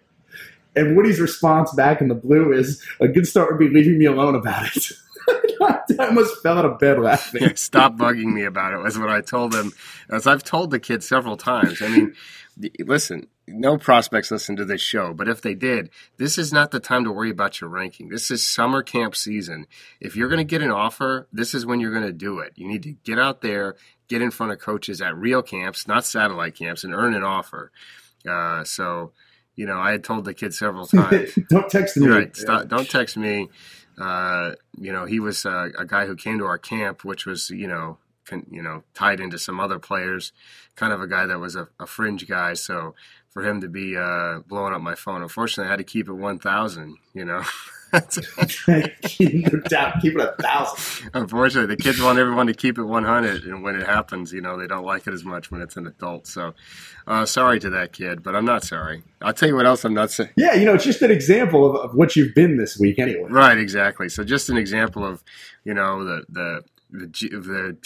And 0.77 0.97
Woody's 0.97 1.21
response 1.21 1.73
back 1.75 2.01
in 2.01 2.09
the 2.09 2.15
blue 2.15 2.53
is, 2.53 2.83
"A 3.01 3.09
good 3.09 3.27
start 3.27 3.51
would 3.51 3.59
be 3.59 3.69
leaving 3.69 3.99
me 3.99 4.05
alone 4.05 4.37
about 4.37 4.77
it." 4.77 4.93
I 5.63 6.07
almost 6.07 6.43
fell 6.43 6.59
out 6.59 6.65
of 6.65 6.79
bed 6.79 6.99
laughing. 6.99 7.53
Stop 7.57 7.97
bugging 7.97 8.33
me 8.33 8.45
about 8.45 8.73
it 8.73 8.79
was 8.79 8.99
what 8.99 9.11
I 9.11 9.21
told 9.21 9.55
him. 9.55 9.73
As 10.11 10.27
I've 10.27 10.43
told 10.43 10.71
the 10.71 10.81
kids 10.81 11.07
several 11.07 11.37
times. 11.37 11.81
I 11.83 11.89
mean, 11.89 12.15
listen, 12.81 13.29
no 13.47 13.79
prospects 13.79 14.31
listen 14.31 14.57
to 14.57 14.65
this 14.65 14.81
show, 14.81 15.13
but 15.13 15.29
if 15.29 15.41
they 15.41 15.55
did, 15.55 15.91
this 16.17 16.39
is 16.39 16.53
not 16.53 16.71
the 16.71 16.81
time 16.81 17.05
to 17.05 17.13
worry 17.13 17.31
about 17.31 17.61
your 17.61 17.71
ranking. 17.71 18.09
This 18.09 18.31
is 18.31 18.47
summer 18.47 18.83
camp 18.83 19.17
season. 19.17 19.67
If 20.01 20.17
you're 20.17 20.29
going 20.29 20.39
to 20.39 20.45
get 20.45 20.63
an 20.63 20.71
offer, 20.71 21.29
this 21.33 21.55
is 21.55 21.67
when 21.67 21.81
you're 21.81 21.93
going 21.93 22.07
to 22.07 22.13
do 22.13 22.39
it. 22.39 22.53
You 22.57 22.69
need 22.69 22.83
to 22.85 22.93
get 23.05 23.19
out 23.19 23.41
there, 23.41 23.77
get 24.09 24.23
in 24.23 24.31
front 24.31 24.53
of 24.53 24.59
coaches 24.59 25.01
at 25.01 25.17
real 25.17 25.43
camps, 25.43 25.87
not 25.87 26.05
satellite 26.05 26.55
camps, 26.55 26.85
and 26.85 26.95
earn 26.95 27.15
an 27.15 27.25
offer. 27.25 27.73
Uh, 28.29 28.65
so, 28.65 29.13
you 29.57 29.67
know, 29.67 29.79
I 29.79 29.93
had 29.93 30.05
told 30.05 30.25
the 30.25 30.35
kid 30.35 30.55
several 30.55 30.87
times. 30.89 31.37
don't 31.49 31.71
text 31.71 31.97
me. 31.97 32.09
Right. 32.09 32.37
Stop, 32.37 32.69
don't 32.69 32.89
text 32.89 33.17
me. 33.17 33.49
Uh, 33.99 34.53
you 34.79 34.93
know, 34.93 35.05
he 35.05 35.21
was 35.21 35.45
uh, 35.45 35.69
a 35.79 35.85
guy 35.85 36.07
who 36.07 36.17
came 36.17 36.39
to 36.39 36.47
our 36.47 36.59
camp, 36.59 37.05
which 37.05 37.27
was, 37.27 37.51
you 37.51 37.67
know, 37.67 37.99
con, 38.25 38.47
you 38.51 38.63
know, 38.63 38.83
tied 38.95 39.21
into 39.21 39.39
some 39.39 39.61
other 39.61 39.79
players, 39.79 40.33
kind 40.77 40.93
of 40.93 41.01
a 41.01 41.07
guy 41.07 41.27
that 41.27 41.39
was 41.39 41.57
a, 41.57 41.69
a 41.79 41.87
fringe 41.87 42.27
guy. 42.27 42.55
So 42.55 42.95
for 43.31 43.43
him 43.43 43.61
to 43.61 43.69
be 43.69 43.97
uh, 43.97 44.41
blowing 44.41 44.75
up 44.75 44.83
my 44.83 44.95
phone, 44.95 45.23
unfortunately, 45.23 45.69
I 45.69 45.71
had 45.71 45.79
to 45.79 45.85
keep 45.85 46.09
it 46.09 46.15
1,000, 46.15 46.97
you 47.15 47.25
know. 47.25 47.43
no 47.93 49.61
doubt, 49.69 50.01
keep 50.01 50.15
it 50.15 50.21
a 50.21 50.35
thousand. 50.41 51.11
Unfortunately, 51.13 51.75
the 51.75 51.83
kids 51.83 52.01
want 52.01 52.19
everyone 52.19 52.47
to 52.47 52.55
keep 52.55 52.79
it 52.79 52.85
100, 52.85 53.45
and 53.45 53.63
when 53.63 53.77
it 53.77 53.87
happens, 53.87 54.33
you 54.33 54.41
know, 54.41 54.59
they 54.59 54.67
don't 54.67 54.85
like 54.85 55.07
it 55.07 55.13
as 55.13 55.25
much 55.25 55.51
when 55.51 55.61
it's 55.61 55.77
an 55.77 55.87
adult. 55.87 56.27
So, 56.27 56.55
uh, 57.07 57.27
sorry 57.27 57.61
to 57.61 57.71
that 57.71 57.93
kid, 57.93 58.23
but 58.23 58.35
I'm 58.35 58.45
not 58.47 58.65
sorry. 58.65 59.03
I'll 59.21 59.35
tell 59.35 59.49
you 59.49 59.57
what 59.57 59.67
else 59.67 59.85
I'm 59.85 59.95
not 59.95 60.11
saying. 60.11 60.31
Yeah, 60.37 60.55
you 60.55 60.65
know, 60.65 60.75
it's 60.75 60.85
just 60.85 61.03
an 61.03 61.11
example 61.11 61.69
of, 61.69 61.91
of 61.91 61.95
what 61.95 62.17
you've 62.17 62.35
been 62.35 62.57
this 62.57 62.79
week, 62.79 62.99
anyway. 62.99 63.29
Right, 63.29 63.59
exactly. 63.59 64.09
So, 64.09 64.25
just 64.25 64.49
an 64.49 64.57
example 64.57 65.05
of, 65.05 65.23
you 65.65 65.75
know, 65.75 66.05
the 66.05 66.25
the 66.29 66.65
the, 66.93 67.07
the 67.07 67.77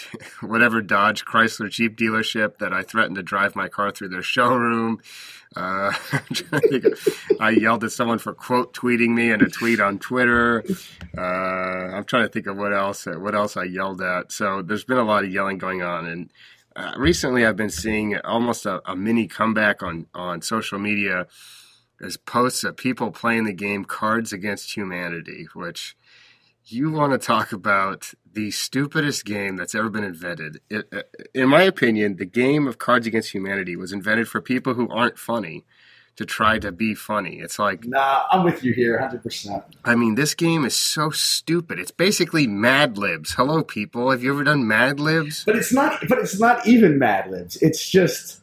whatever 0.47 0.83
Dodge 0.83 1.25
Chrysler 1.25 1.71
Jeep 1.71 1.97
dealership 1.97 2.59
that 2.59 2.73
I 2.73 2.83
threatened 2.83 3.17
to 3.17 3.23
drive 3.23 3.57
my 3.57 3.69
car 3.69 3.91
through 3.91 4.09
their 4.09 4.23
showroom. 4.23 5.01
Uh, 5.57 5.93
I 7.41 7.51
yelled 7.51 7.83
at 7.83 7.93
someone 7.93 8.19
for 8.19 8.35
quote 8.35 8.75
tweeting 8.75 9.15
me 9.15 9.31
in 9.31 9.41
a 9.41 9.49
tweet 9.49 9.81
on 9.81 9.99
Twitter. 9.99 10.63
Uh, 11.17 11.21
I'm 11.21 12.05
trying 12.05 12.25
to 12.25 12.29
think 12.29 12.47
of 12.47 12.57
what 12.57 12.75
else 12.75 13.07
what 13.07 13.35
else 13.35 13.57
I 13.57 13.65
yelled 13.65 14.03
at. 14.03 14.31
So 14.31 14.63
there's 14.63 14.85
been 14.85 14.99
a 14.99 15.05
lot 15.05 15.25
of 15.25 15.33
yelling 15.33 15.59
going 15.59 15.83
on, 15.83 16.07
and 16.07 16.31
uh, 16.77 16.93
recently 16.99 17.47
I've 17.47 17.57
been 17.57 17.71
seeing 17.71 18.17
almost 18.19 18.67
a, 18.67 18.83
a 18.89 18.95
mini 18.95 19.27
comeback 19.27 19.83
on 19.83 20.07
on 20.15 20.43
social 20.43 20.79
media 20.79 21.27
as 22.01 22.19
posts 22.19 22.63
of 22.63 22.77
people 22.77 23.11
playing 23.11 23.45
the 23.45 23.55
game 23.55 23.85
Cards 23.85 24.33
Against 24.33 24.77
Humanity, 24.77 25.49
which 25.55 25.97
you 26.67 26.91
want 26.91 27.13
to 27.13 27.19
talk 27.19 27.53
about 27.53 28.13
the 28.37 28.51
stupidest 28.51 29.25
game 29.25 29.57
that's 29.57 29.75
ever 29.75 29.89
been 29.89 30.05
invented. 30.05 30.61
It, 30.69 30.87
uh, 30.93 31.03
in 31.35 31.49
my 31.49 31.63
opinion, 31.63 32.17
the 32.17 32.27
game 32.27 32.69
of 32.69 32.79
Cards 32.79 33.07
Against 33.07 33.33
Humanity 33.33 33.77
was 33.77 33.95
invented 33.95 34.29
for 34.29 34.43
people 34.43 34.75
who 34.75 34.89
aren't 34.91 35.19
funny 35.19 35.65
to 36.17 36.27
try 36.27 36.59
to 36.59 36.71
be 36.71 36.95
funny. 36.95 37.39
It's 37.39 37.59
like 37.59 37.87
Nah, 37.87 38.25
I'm 38.31 38.45
with 38.45 38.63
you 38.63 38.75
here 38.75 38.99
100%. 39.01 39.65
I 39.87 39.95
mean, 39.95 40.17
this 40.17 40.35
game 40.35 40.67
is 40.67 40.77
so 40.77 41.09
stupid. 41.09 41.79
It's 41.79 41.91
basically 41.91 42.47
Mad 42.47 42.99
Libs. 42.99 43.33
Hello 43.33 43.63
people, 43.63 44.11
have 44.11 44.23
you 44.23 44.35
ever 44.35 44.45
done 44.45 44.69
Mad 44.69 45.01
Libs? 45.01 45.43
But 45.45 45.57
it's 45.57 45.73
not 45.73 46.07
but 46.07 46.19
it's 46.19 46.39
not 46.39 46.67
even 46.67 46.99
Mad 46.99 47.31
Libs. 47.31 47.57
It's 47.63 47.89
just 47.89 48.43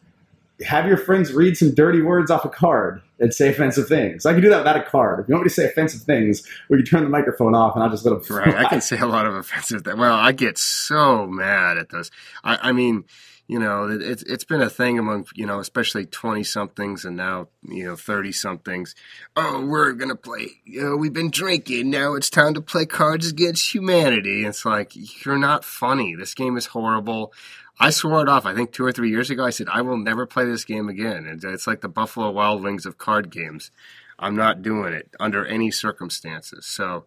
have 0.64 0.88
your 0.88 0.98
friends 0.98 1.34
read 1.34 1.58
some 1.58 1.74
dirty 1.74 2.02
words 2.02 2.32
off 2.32 2.46
a 2.46 2.50
card 2.50 3.02
and 3.20 3.34
say 3.34 3.50
offensive 3.50 3.88
things. 3.88 4.26
I 4.26 4.34
can 4.34 4.42
do 4.42 4.50
that 4.50 4.60
without 4.60 4.78
a 4.78 4.84
card. 4.84 5.20
If 5.20 5.28
you 5.28 5.34
want 5.34 5.46
me 5.46 5.50
to 5.50 5.56
say 5.56 5.66
offensive 5.66 6.02
things, 6.02 6.48
we 6.70 6.78
can 6.78 6.86
turn 6.86 7.04
the 7.04 7.10
microphone 7.10 7.56
off 7.56 7.76
and 7.76 7.84
I'll 7.84 7.90
just 7.90 8.06
let 8.06 8.12
them. 8.12 8.24
Right, 8.38 8.56
I 8.56 8.68
can 8.68 8.82
say 8.82 8.98
a 8.98 9.06
lot 9.06 9.26
of 9.26 9.36
offensive 9.36 9.84
things. 9.84 9.98
Well, 9.98 10.14
I 10.14 10.32
get 10.32 10.58
so 10.58 11.28
mad 11.28 11.78
at 11.78 11.90
those. 11.90 12.10
I, 12.44 12.70
I 12.70 12.72
mean, 12.72 13.06
you 13.48 13.60
know, 13.60 13.88
it's 13.90 14.24
it's 14.24 14.46
been 14.46 14.62
a 14.62 14.70
thing 14.70 14.98
among 14.98 15.28
you 15.36 15.46
know, 15.46 15.60
especially 15.60 16.06
twenty 16.06 16.44
somethings 16.44 17.04
and 17.04 17.18
now 17.18 17.50
you 17.68 17.84
know 17.84 17.96
thirty 17.96 18.32
somethings. 18.32 18.96
Oh, 19.36 19.66
we're 19.66 19.92
gonna 19.94 20.16
play. 20.16 20.48
You 20.64 20.84
know, 20.84 20.96
we've 20.96 21.14
been 21.14 21.30
drinking. 21.30 21.90
Now 21.90 22.16
it's 22.16 22.30
time 22.30 22.54
to 22.54 22.62
play 22.62 22.86
Cards 22.86 23.30
Against 23.30 23.74
Humanity. 23.74 24.46
It's 24.46 24.66
like 24.66 24.94
you're 25.26 25.38
not 25.38 25.66
funny. 25.66 26.16
This 26.16 26.34
game 26.34 26.56
is 26.56 26.68
horrible. 26.68 27.34
I 27.80 27.90
swore 27.90 28.22
it 28.22 28.30
off. 28.30 28.46
I 28.46 28.54
think 28.54 28.72
two 28.72 28.86
or 28.86 28.92
three 28.92 29.10
years 29.10 29.30
ago, 29.30 29.44
I 29.44 29.50
said 29.50 29.68
I 29.70 29.82
will 29.82 29.98
never 29.98 30.26
play 30.26 30.46
this 30.46 30.64
game 30.64 30.90
again. 30.90 31.26
And 31.26 31.44
it's 31.44 31.68
like 31.68 31.82
the 31.82 31.90
Buffalo 31.90 32.30
Wild 32.32 32.64
Wings 32.64 32.86
of 32.86 32.98
card 32.98 33.30
games. 33.30 33.72
I'm 34.20 34.36
not 34.36 34.62
doing 34.62 34.94
it 34.94 35.10
under 35.20 35.46
any 35.46 35.72
circumstances. 35.72 36.66
So 36.66 37.06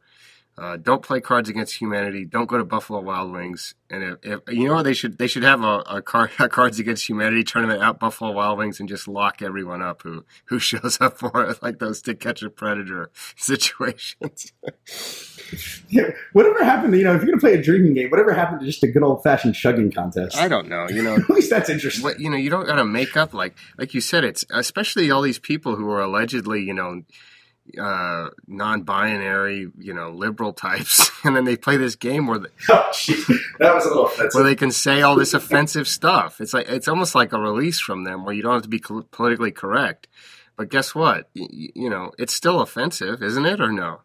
uh, 0.59 0.79
don't 0.79 1.03
play 1.03 1.21
Cards 1.21 1.51
Against 1.51 1.75
Humanity. 1.75 2.25
Don't 2.25 2.47
go 2.47 2.57
to 2.57 2.65
Buffalo 2.65 3.01
Wild 3.01 3.31
Wings. 3.31 3.75
And 3.91 4.03
if, 4.03 4.17
if 4.23 4.41
you 4.49 4.67
know 4.67 4.83
they 4.83 4.95
should 4.95 5.19
they 5.19 5.27
should 5.27 5.43
have 5.43 5.63
a, 5.63 5.81
a, 5.81 6.03
card, 6.03 6.31
a 6.39 6.49
Cards 6.49 6.79
Against 6.79 7.07
Humanity 7.07 7.45
tournament 7.45 7.83
at 7.83 7.99
Buffalo 7.99 8.33
Wild 8.33 8.57
Wings 8.57 8.81
and 8.81 8.89
just 8.89 9.07
lock 9.07 9.43
everyone 9.43 9.83
up 9.83 10.03
who 10.03 10.25
who 10.47 10.59
shows 10.59 10.99
up 10.99 11.19
for 11.19 11.45
it, 11.45 11.63
like 11.63 11.79
those 11.79 12.01
to 12.03 12.15
catch 12.15 12.43
a 12.43 12.49
predator 12.49 13.11
situations. 13.37 14.53
yeah, 15.91 16.11
whatever 16.33 16.65
happened 16.65 16.93
to, 16.93 16.99
you 16.99 17.05
know, 17.05 17.15
if 17.15 17.19
you're 17.19 17.27
going 17.27 17.39
to 17.39 17.41
play 17.41 17.55
a 17.55 17.63
drinking 17.63 17.93
game, 17.93 18.09
whatever 18.11 18.33
happened 18.33 18.61
to 18.61 18.67
just 18.67 18.83
a 18.83 18.89
good 18.89 19.03
old 19.03 19.23
fashioned 19.23 19.55
chugging 19.55 19.93
contest? 19.93 20.39
I 20.39 20.49
don't 20.49 20.69
know. 20.69 20.89
You 20.89 21.03
know, 21.03 21.17
at 21.17 21.29
least 21.29 21.51
that's 21.51 21.69
interesting. 21.69 22.03
What, 22.03 22.19
you 22.19 22.31
know, 22.31 22.37
you 22.37 22.49
don't 22.49 22.67
got 22.67 22.77
to 22.77 22.85
make 22.85 23.15
up 23.15 23.35
like, 23.35 23.57
like 23.77 23.93
you 23.93 24.01
said, 24.01 24.25
it's 24.25 24.45
especially 24.51 25.11
all 25.11 25.21
these 25.21 25.39
people 25.39 25.77
who 25.77 25.91
are 25.91 26.01
allegedly, 26.01 26.63
you 26.63 26.73
know, 26.73 27.03
uh, 27.81 28.29
non-binary, 28.47 29.69
you 29.79 29.95
know, 29.95 30.11
liberal 30.11 30.53
types, 30.53 31.11
and 31.25 31.37
then 31.37 31.45
they 31.45 31.57
play 31.57 31.77
this 31.77 31.97
game 31.97 32.27
where, 32.27 32.39
they, 32.39 32.49
oh, 32.69 32.91
that 33.59 33.75
was 33.75 33.85
a 33.85 33.89
little 33.89 34.07
offensive. 34.07 34.35
where 34.35 34.45
they 34.45 34.55
can 34.55 34.71
say 34.71 35.03
all 35.03 35.17
this 35.17 35.35
offensive 35.35 35.89
stuff. 35.89 36.41
It's 36.41 36.55
like 36.55 36.69
it's 36.69 36.89
almost 36.89 37.15
like 37.15 37.33
a 37.33 37.39
release 37.39 37.81
from 37.81 38.05
them, 38.05 38.25
where 38.25 38.35
you 38.35 38.43
don't 38.43 38.55
have 38.55 38.63
to 38.63 38.69
be 38.69 38.81
politically 39.11 39.53
correct. 39.53 40.09
But 40.57 40.71
guess 40.71 40.95
what? 40.95 41.29
You, 41.35 41.71
you 41.75 41.91
know, 41.91 42.13
it's 42.19 42.33
still 42.33 42.61
offensive, 42.61 43.23
isn't 43.23 43.45
it, 43.45 43.61
or 43.61 43.71
no? 43.71 44.01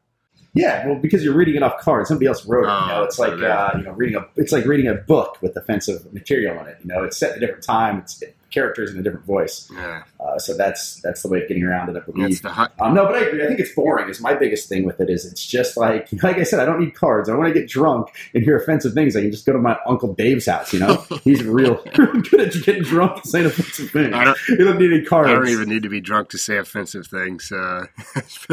Yeah, 0.54 0.86
well, 0.86 1.00
because 1.00 1.24
you're 1.24 1.34
reading 1.34 1.56
it 1.56 1.64
off 1.64 1.80
cards. 1.80 2.10
Somebody 2.10 2.28
else 2.28 2.46
wrote 2.46 2.66
it. 2.66 2.82
you 2.82 2.88
know, 2.88 3.04
it's 3.04 3.18
like 3.18 3.34
uh, 3.34 3.72
you 3.78 3.84
know, 3.84 3.92
reading 3.92 4.18
a 4.18 4.28
it's 4.36 4.52
like 4.52 4.66
reading 4.66 4.88
a 4.88 4.96
book 4.96 5.42
with 5.42 5.56
offensive 5.56 6.12
material 6.14 6.60
in 6.60 6.68
it. 6.68 6.78
You 6.82 6.88
know, 6.88 7.04
it's 7.04 7.18
set 7.18 7.32
at 7.32 7.38
a 7.38 7.40
different 7.40 7.64
time. 7.64 8.00
It's 8.00 8.22
characters 8.52 8.94
in 8.94 9.00
a 9.00 9.04
different 9.04 9.26
voice. 9.26 9.70
Yeah. 9.74 10.04
Uh, 10.20 10.38
so 10.38 10.56
that's 10.56 11.02
that's 11.02 11.24
the 11.24 11.30
way 11.30 11.42
of 11.42 11.48
getting 11.48 11.64
around 11.64 11.90
it. 11.90 11.98
I 11.98 12.00
believe. 12.00 12.46
Um, 12.46 12.94
no, 12.94 13.06
but 13.06 13.16
I 13.16 13.22
agree. 13.22 13.44
I 13.44 13.48
think 13.48 13.60
it's 13.60 13.74
boring. 13.74 14.10
Is 14.10 14.22
my 14.22 14.34
biggest 14.34 14.70
thing 14.70 14.84
with 14.86 15.00
it 15.00 15.10
is 15.10 15.26
it's 15.26 15.46
just 15.46 15.78
like 15.78 16.10
like 16.24 16.38
I 16.38 16.44
said. 16.44 16.60
I 16.60 16.66
don't 16.66 16.80
need 16.80 16.94
cards. 16.94 17.30
I 17.30 17.36
want 17.36 17.54
to 17.54 17.60
get 17.60 17.70
drunk 17.70 18.10
and 18.34 18.44
hear 18.44 18.58
offensive 18.58 18.94
things. 18.94 19.16
I 19.16 19.22
can 19.22 19.32
just 19.32 19.46
go 19.46 19.54
to 19.54 19.60
my 19.60 19.78
uncle 19.88 20.14
Dave's 20.14 20.46
house. 20.46 20.74
You 20.74 20.80
know, 20.80 21.06
he's 21.24 21.44
real 21.44 21.82
good 21.94 22.40
at 22.40 22.54
getting 22.64 22.84
drunk 22.84 23.18
and 23.18 23.26
saying 23.26 23.46
offensive 23.46 23.92
things. 23.92 24.14
I 24.14 24.24
don't, 24.26 24.38
you 24.50 24.58
don't 24.58 24.80
need 24.80 24.94
any 24.94 25.06
cards. 25.06 25.30
I 25.30 25.34
don't 25.34 25.48
even 25.48 25.70
need 25.70 25.84
to 25.84 25.90
be 25.90 26.02
drunk 26.02 26.30
to 26.30 26.38
say 26.38 26.58
offensive 26.58 27.08
things. 27.08 27.52
Uh, 27.52 27.86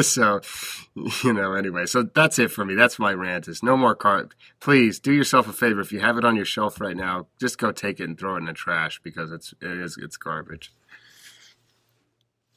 so 0.00 0.40
you 1.24 1.32
know, 1.32 1.52
anyway. 1.52 1.86
So 1.86 2.02
that's 2.02 2.38
it 2.38 2.50
for 2.50 2.64
me. 2.64 2.74
That's 2.74 2.98
my 2.98 3.12
rant. 3.12 3.48
Is 3.48 3.62
no 3.62 3.76
more 3.76 3.94
cards. 3.94 4.34
Please 4.60 4.98
do 4.98 5.12
yourself 5.12 5.48
a 5.48 5.52
favor. 5.52 5.80
If 5.80 5.92
you 5.92 6.00
have 6.00 6.18
it 6.18 6.24
on 6.24 6.36
your 6.36 6.44
shelf 6.44 6.80
right 6.80 6.96
now, 6.96 7.26
just 7.40 7.58
go 7.58 7.72
take 7.72 8.00
it 8.00 8.04
and 8.04 8.18
throw 8.18 8.34
it 8.34 8.38
in 8.38 8.46
the 8.46 8.52
trash 8.52 9.00
because 9.02 9.32
it's 9.32 9.54
it 9.60 9.78
is 9.78 9.87
it's 9.96 10.16
garbage. 10.16 10.72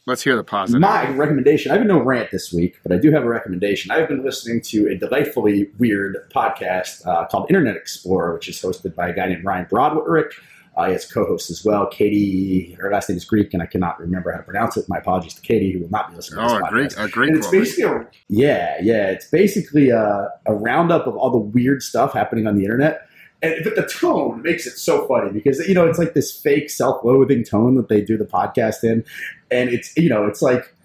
Let's 0.08 0.24
hear 0.24 0.36
the 0.36 0.44
positive. 0.44 0.82
My 0.82 1.10
recommendation. 1.12 1.72
I 1.72 1.78
have 1.78 1.86
no 1.86 2.00
rant 2.00 2.32
this 2.32 2.52
week, 2.52 2.78
but 2.82 2.92
I 2.92 2.98
do 2.98 3.12
have 3.12 3.24
a 3.24 3.30
recommendation. 3.30 3.92
I've 3.92 4.08
been 4.08 4.24
listening 4.24 4.62
to 4.62 4.88
a 4.88 4.96
delightfully 4.96 5.70
weird 5.78 6.18
podcast 6.34 7.06
uh, 7.06 7.28
called 7.28 7.46
Internet 7.50 7.76
Explorer, 7.76 8.34
which 8.34 8.50
is 8.50 8.60
hosted 8.60 8.96
by 8.96 9.10
a 9.10 9.14
guy 9.14 9.28
named 9.28 9.46
Ryan 9.46 9.68
Broderick. 9.70 10.34
Uh, 10.76 10.86
he 10.86 10.94
has 10.94 11.06
co-hosts 11.06 11.52
as 11.52 11.64
well. 11.64 11.86
Katie, 11.86 12.74
her 12.80 12.90
last 12.92 13.10
name 13.10 13.18
is 13.18 13.26
Greek, 13.26 13.54
and 13.54 13.62
I 13.62 13.68
cannot 13.68 14.00
remember 14.00 14.32
how 14.32 14.38
to 14.38 14.44
pronounce 14.44 14.76
it. 14.76 14.86
My 14.88 14.98
apologies 14.98 15.36
to 15.36 15.42
Katie, 15.42 15.72
who 15.74 15.82
will 15.82 15.90
not 15.90 16.10
be 16.10 16.16
listening. 16.16 16.44
Oh, 16.44 16.58
to 16.58 16.66
a 16.66 16.70
Greek, 16.70 16.98
a 16.98 17.08
Greek. 17.08 17.30
And 17.30 17.38
it's 17.38 17.52
basically 17.52 17.84
a, 17.84 18.08
yeah, 18.30 18.78
yeah. 18.82 19.08
It's 19.08 19.28
basically 19.30 19.90
a, 19.90 20.30
a 20.48 20.54
roundup 20.56 21.06
of 21.06 21.16
all 21.16 21.30
the 21.30 21.38
weird 21.38 21.84
stuff 21.84 22.14
happening 22.14 22.48
on 22.48 22.56
the 22.56 22.64
internet 22.64 23.08
and 23.42 23.64
but 23.64 23.76
the 23.76 23.84
tone 23.84 24.42
makes 24.42 24.68
it 24.68 24.78
so 24.78 25.08
funny 25.08 25.32
because 25.32 25.60
you 25.68 25.74
know 25.74 25.88
it's 25.88 25.98
like 25.98 26.14
this 26.14 26.36
fake 26.40 26.70
self-loathing 26.70 27.44
tone 27.44 27.76
that 27.76 27.90
they 27.90 28.02
do 28.02 28.18
the 28.18 28.26
podcast 28.26 28.84
in. 28.84 29.04
And 29.50 29.70
it's 29.70 29.96
you 29.98 30.10
know 30.10 30.26
it's 30.26 30.42
like 30.42 30.76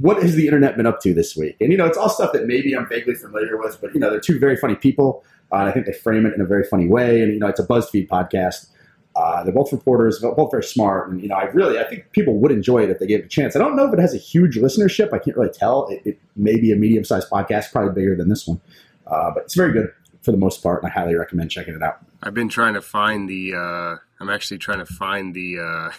what 0.00 0.22
has 0.22 0.34
the 0.34 0.46
internet 0.46 0.76
been 0.76 0.86
up 0.86 1.00
to 1.02 1.14
this 1.14 1.36
week? 1.36 1.56
And 1.60 1.70
you 1.70 1.78
know 1.78 1.86
it's 1.86 1.96
all 1.96 2.08
stuff 2.08 2.32
that 2.32 2.46
maybe 2.46 2.76
i'm 2.76 2.88
vaguely 2.88 3.14
familiar 3.14 3.56
with 3.56 3.80
but 3.80 3.94
you 3.94 4.00
know 4.00 4.10
they're 4.10 4.20
two 4.20 4.38
very 4.38 4.56
funny 4.56 4.74
people. 4.74 5.24
Uh, 5.52 5.56
and 5.56 5.68
i 5.68 5.72
think 5.72 5.86
they 5.86 5.92
frame 5.92 6.26
it 6.26 6.34
in 6.34 6.40
a 6.40 6.46
very 6.46 6.64
funny 6.64 6.88
way. 6.88 7.22
And 7.22 7.32
you 7.32 7.38
know 7.38 7.46
it's 7.46 7.60
a 7.60 7.66
buzzfeed 7.66 8.08
podcast. 8.08 8.68
Uh, 9.16 9.44
they're 9.44 9.54
both 9.54 9.70
reporters, 9.70 10.18
both 10.18 10.50
very 10.50 10.64
smart, 10.64 11.08
and 11.08 11.22
you 11.22 11.28
know, 11.28 11.36
I 11.36 11.44
really, 11.44 11.78
I 11.78 11.84
think 11.84 12.10
people 12.10 12.36
would 12.40 12.50
enjoy 12.50 12.82
it 12.82 12.90
if 12.90 12.98
they 12.98 13.06
gave 13.06 13.20
it 13.20 13.26
a 13.26 13.28
chance. 13.28 13.54
I 13.54 13.60
don't 13.60 13.76
know 13.76 13.86
if 13.86 13.94
it 13.94 14.00
has 14.00 14.12
a 14.12 14.18
huge 14.18 14.56
listenership. 14.56 15.12
I 15.12 15.20
can't 15.20 15.36
really 15.36 15.52
tell. 15.52 15.86
It, 15.86 16.02
it 16.04 16.18
may 16.34 16.58
be 16.58 16.72
a 16.72 16.76
medium-sized 16.76 17.30
podcast, 17.30 17.70
probably 17.70 17.92
bigger 17.92 18.16
than 18.16 18.28
this 18.28 18.44
one, 18.48 18.60
uh, 19.06 19.30
but 19.32 19.44
it's 19.44 19.54
very 19.54 19.72
good 19.72 19.88
for 20.24 20.32
the 20.32 20.38
most 20.38 20.62
part, 20.62 20.82
and 20.82 20.90
I 20.90 20.94
highly 20.94 21.14
recommend 21.14 21.50
checking 21.50 21.74
it 21.74 21.82
out. 21.82 21.98
I've 22.22 22.34
been 22.34 22.48
trying 22.48 22.74
to 22.74 22.82
find 22.82 23.28
the. 23.28 23.54
Uh, 23.54 23.96
I'm 24.20 24.30
actually 24.30 24.58
trying 24.58 24.78
to 24.78 24.86
find 24.86 25.34
the. 25.34 25.58
Uh, 25.60 25.90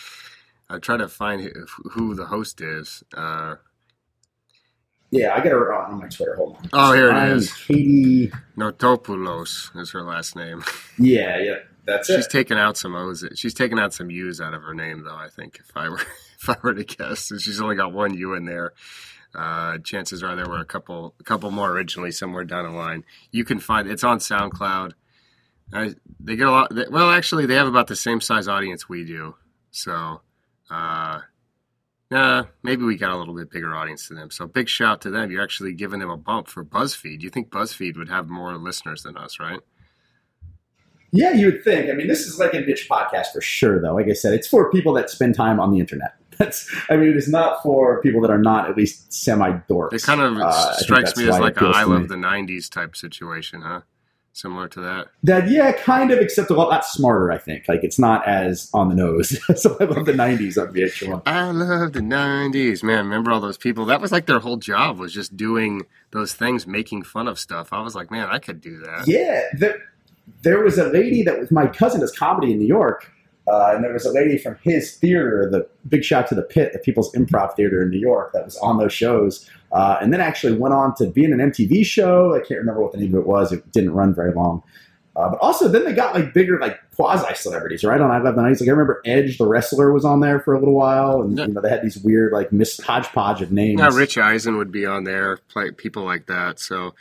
I'm 0.70 0.80
trying 0.80 0.98
to 1.00 1.08
find 1.08 1.50
who 1.92 2.14
the 2.14 2.26
host 2.26 2.60
is. 2.60 3.02
Uh, 3.14 3.56
Yeah, 5.10 5.32
I 5.34 5.36
got 5.38 5.52
her 5.52 5.72
on 5.74 5.98
my 5.98 6.08
Twitter. 6.08 6.34
Hold 6.36 6.56
on. 6.56 6.68
Oh, 6.72 6.92
here 6.92 7.08
it 7.08 7.12
Ryan 7.12 7.36
is. 7.38 7.52
Katie. 7.54 8.30
Notopoulos 8.56 9.74
is 9.80 9.90
her 9.92 10.02
last 10.02 10.36
name. 10.36 10.62
Yeah, 10.98 11.38
yeah. 11.38 11.54
That's 11.86 12.10
it. 12.10 12.16
She's 12.16 12.26
it. 12.26 12.30
taken 12.30 12.58
out 12.58 12.76
some 12.76 12.94
O's. 12.94 13.24
She's 13.36 13.54
taken 13.54 13.78
out 13.78 13.94
some 13.94 14.10
U's 14.10 14.40
out 14.40 14.52
of 14.52 14.62
her 14.62 14.74
name, 14.74 15.04
though. 15.04 15.14
I 15.16 15.28
think 15.28 15.58
if 15.60 15.70
I 15.76 15.88
were 15.88 16.00
if 16.40 16.48
I 16.50 16.56
were 16.62 16.74
to 16.74 16.84
guess, 16.84 17.32
she's 17.40 17.60
only 17.62 17.76
got 17.76 17.92
one 17.92 18.12
U 18.14 18.34
in 18.34 18.44
there. 18.44 18.72
Uh, 19.34 19.78
chances 19.78 20.22
are 20.22 20.34
there 20.34 20.48
were 20.48 20.60
a 20.60 20.64
couple 20.64 21.14
a 21.20 21.22
couple 21.22 21.50
more 21.50 21.70
originally 21.70 22.10
somewhere 22.10 22.44
down 22.44 22.64
the 22.64 22.76
line. 22.76 23.04
You 23.30 23.44
can 23.44 23.58
find 23.58 23.88
it's 23.88 24.04
on 24.04 24.18
SoundCloud. 24.18 24.92
They 25.72 26.36
get 26.36 26.46
a 26.46 26.50
lot. 26.50 26.74
They, 26.74 26.86
well, 26.90 27.10
actually, 27.10 27.46
they 27.46 27.54
have 27.54 27.68
about 27.68 27.88
the 27.88 27.96
same 27.96 28.20
size 28.20 28.48
audience 28.48 28.88
we 28.88 29.04
do. 29.04 29.34
So, 29.70 30.22
uh, 30.70 31.20
nah, 32.10 32.44
maybe 32.62 32.84
we 32.84 32.96
got 32.96 33.10
a 33.10 33.16
little 33.16 33.34
bit 33.34 33.50
bigger 33.50 33.74
audience 33.74 34.08
than 34.08 34.16
them. 34.16 34.30
So, 34.30 34.46
big 34.46 34.68
shout 34.68 35.02
to 35.02 35.10
them. 35.10 35.30
You're 35.30 35.42
actually 35.42 35.74
giving 35.74 36.00
them 36.00 36.10
a 36.10 36.16
bump 36.16 36.48
for 36.48 36.64
BuzzFeed. 36.64 37.20
You 37.20 37.28
think 37.28 37.50
BuzzFeed 37.50 37.98
would 37.98 38.08
have 38.08 38.28
more 38.28 38.56
listeners 38.56 39.02
than 39.02 39.18
us, 39.18 39.38
right? 39.38 39.60
Yeah, 41.10 41.32
you 41.32 41.46
would 41.46 41.64
think. 41.64 41.90
I 41.90 41.94
mean, 41.94 42.06
this 42.06 42.26
is 42.26 42.38
like 42.38 42.54
a 42.54 42.60
niche 42.60 42.88
podcast 42.90 43.32
for 43.32 43.40
sure, 43.40 43.80
though. 43.80 43.94
Like 43.94 44.08
I 44.08 44.12
said, 44.12 44.34
it's 44.34 44.46
for 44.46 44.70
people 44.70 44.92
that 44.94 45.10
spend 45.10 45.34
time 45.34 45.60
on 45.60 45.70
the 45.70 45.80
internet. 45.80 46.14
That's. 46.38 46.74
I 46.88 46.96
mean, 46.96 47.10
it 47.10 47.16
is 47.16 47.28
not 47.28 47.62
for 47.62 48.00
people 48.00 48.20
that 48.22 48.30
are 48.30 48.38
not 48.38 48.70
at 48.70 48.76
least 48.76 49.12
semi 49.12 49.50
dorks. 49.68 49.92
It 49.92 50.02
kind 50.02 50.20
of 50.20 50.36
Uh, 50.38 50.72
strikes 50.76 51.16
me 51.16 51.28
as 51.28 51.38
like 51.38 51.60
a 51.60 51.66
I 51.66 51.82
love 51.84 52.02
me. 52.02 52.06
the 52.06 52.14
'90s 52.16 52.70
type 52.70 52.96
situation, 52.96 53.60
huh? 53.62 53.80
Similar 54.34 54.68
to 54.68 54.80
that. 54.82 55.08
That 55.24 55.50
yeah, 55.50 55.72
kind 55.72 56.12
of, 56.12 56.20
except 56.20 56.50
a 56.50 56.54
lot, 56.54 56.84
smarter. 56.86 57.32
I 57.32 57.38
think 57.38 57.64
like 57.66 57.82
it's 57.82 57.98
not 57.98 58.24
as 58.28 58.70
on 58.72 58.88
the 58.88 58.94
nose. 58.94 59.36
so 59.60 59.76
I 59.80 59.84
love 59.84 60.06
the 60.06 60.12
'90s 60.12 60.56
on 60.60 60.72
VH1. 60.72 61.22
I 61.26 61.50
love 61.50 61.92
the 61.92 62.00
'90s, 62.00 62.84
man. 62.84 63.04
Remember 63.06 63.32
all 63.32 63.40
those 63.40 63.58
people? 63.58 63.84
That 63.86 64.00
was 64.00 64.12
like 64.12 64.26
their 64.26 64.38
whole 64.38 64.58
job 64.58 64.98
was 64.98 65.12
just 65.12 65.36
doing 65.36 65.86
those 66.12 66.34
things, 66.34 66.68
making 66.68 67.02
fun 67.02 67.26
of 67.26 67.38
stuff. 67.38 67.72
I 67.72 67.80
was 67.80 67.96
like, 67.96 68.12
man, 68.12 68.28
I 68.30 68.38
could 68.38 68.60
do 68.60 68.78
that. 68.78 69.08
Yeah, 69.08 69.42
there, 69.54 69.82
there 70.42 70.62
was 70.62 70.78
a 70.78 70.84
lady 70.88 71.24
that 71.24 71.40
was 71.40 71.50
my 71.50 71.66
cousin 71.66 72.00
does 72.00 72.12
comedy 72.16 72.52
in 72.52 72.58
New 72.60 72.66
York, 72.66 73.10
uh, 73.50 73.72
and 73.74 73.82
there 73.82 73.92
was 73.92 74.04
a 74.04 74.12
lady 74.12 74.36
from 74.38 74.56
his 74.62 74.96
theater, 74.96 75.48
the 75.50 75.66
big 75.88 76.04
shout 76.04 76.26
to 76.28 76.34
the 76.34 76.42
Pit, 76.42 76.72
the 76.72 76.78
People's 76.78 77.12
Improv 77.12 77.54
Theater 77.54 77.82
in 77.82 77.90
New 77.90 77.98
York, 77.98 78.32
that 78.32 78.44
was 78.44 78.56
on 78.58 78.78
those 78.78 78.92
shows, 78.92 79.48
uh, 79.72 79.96
and 80.00 80.12
then 80.12 80.20
actually 80.20 80.56
went 80.56 80.74
on 80.74 80.94
to 80.96 81.06
be 81.06 81.24
in 81.24 81.32
an 81.32 81.50
MTV 81.50 81.84
show. 81.84 82.34
I 82.34 82.40
can't 82.40 82.60
remember 82.60 82.82
what 82.82 82.92
the 82.92 82.98
name 82.98 83.14
of 83.14 83.20
it 83.20 83.26
was. 83.26 83.52
It 83.52 83.70
didn't 83.72 83.92
run 83.92 84.14
very 84.14 84.32
long. 84.32 84.62
Uh, 85.18 85.30
but 85.30 85.38
also, 85.40 85.66
then 85.66 85.84
they 85.84 85.92
got 85.92 86.14
like 86.14 86.32
bigger, 86.32 86.60
like 86.60 86.78
quasi 86.94 87.34
celebrities, 87.34 87.82
right? 87.82 88.00
On 88.00 88.08
I 88.08 88.18
Love 88.18 88.36
the 88.36 88.42
'90s. 88.42 88.60
Like 88.60 88.68
I 88.68 88.70
remember 88.70 89.02
Edge, 89.04 89.36
the 89.36 89.46
wrestler, 89.46 89.92
was 89.92 90.04
on 90.04 90.20
there 90.20 90.38
for 90.38 90.54
a 90.54 90.60
little 90.60 90.74
while, 90.74 91.22
and 91.22 91.36
you 91.36 91.48
know 91.48 91.60
they 91.60 91.68
had 91.68 91.82
these 91.82 91.98
weird, 91.98 92.32
like 92.32 92.52
mis 92.52 92.78
hodgepodge 92.78 93.42
of 93.42 93.50
names. 93.50 93.78
Now, 93.78 93.90
Rich 93.90 94.16
Eisen 94.16 94.58
would 94.58 94.70
be 94.70 94.86
on 94.86 95.02
there, 95.02 95.38
play, 95.48 95.72
people 95.72 96.04
like 96.04 96.26
that. 96.26 96.60
So, 96.60 96.94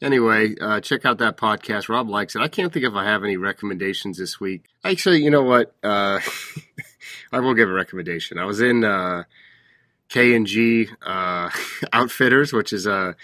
anyway, 0.00 0.54
uh, 0.60 0.80
check 0.80 1.04
out 1.04 1.18
that 1.18 1.36
podcast. 1.36 1.88
Rob 1.88 2.08
likes 2.08 2.34
it. 2.34 2.40
I 2.40 2.48
can't 2.48 2.72
think 2.72 2.84
if 2.84 2.94
I 2.94 3.04
have 3.04 3.24
any 3.24 3.36
recommendations 3.36 4.18
this 4.18 4.40
week. 4.40 4.64
Actually, 4.84 5.22
you 5.22 5.30
know 5.30 5.42
what? 5.42 5.74
Uh, 5.82 6.20
I 7.32 7.40
will 7.40 7.54
give 7.54 7.68
a 7.68 7.72
recommendation. 7.72 8.38
I 8.38 8.44
was 8.44 8.60
in 8.60 8.84
uh, 8.84 9.24
K 10.08 10.34
and 10.34 10.46
G 10.46 10.88
uh, 11.02 11.50
Outfitters, 11.92 12.52
which 12.52 12.72
is 12.72 12.86
a 12.86 13.16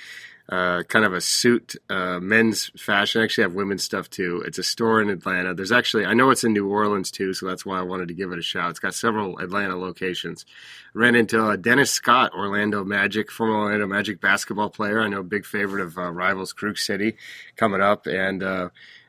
uh, 0.49 0.83
kind 0.83 1.05
of 1.05 1.15
a 1.15 1.21
suit 1.21 1.75
uh, 1.89 2.19
men's 2.21 2.71
fashion. 2.77 3.21
I 3.21 3.25
actually 3.25 3.45
have 3.45 3.55
women's 3.55 3.83
stuff 3.83 4.11
too. 4.11 4.43
It's 4.47 4.59
a 4.59 4.63
store 4.63 5.01
in 5.01 5.09
Atlanta. 5.09 5.55
There's 5.55 5.73
actually 5.73 6.05
I 6.05 6.13
know 6.13 6.31
it's 6.31 6.45
in 6.45 6.53
New 6.53 6.69
Orleans 6.69 7.11
too, 7.11 7.33
so 7.33 7.47
that's 7.47 7.65
why 7.65 7.79
I 7.79 7.83
wanted 7.83 8.09
to 8.09 8.15
give 8.15 8.31
it 8.31 8.39
a 8.39 8.43
shout. 8.43 8.71
It's 8.71 8.79
got 8.79 8.95
several 8.95 9.39
Atlanta 9.39 9.77
locations. 9.77 10.45
Ran 10.93 11.15
into 11.15 11.43
uh, 11.43 11.57
Dennis 11.57 11.91
Scott, 11.91 12.33
Orlando 12.35 12.85
Magic, 12.85 13.31
former 13.31 13.55
Orlando 13.55 13.87
Magic 13.87 14.21
basketball 14.21 14.69
player. 14.69 15.01
I 15.01 15.09
know 15.09 15.23
big 15.23 15.47
favorite 15.47 15.83
of 15.83 15.97
uh, 15.97 16.11
rivals 16.11 16.53
Crook 16.53 16.77
City 16.77 17.17
coming 17.57 17.81
up, 17.81 18.07
and 18.07 18.43
uh, 18.43 18.69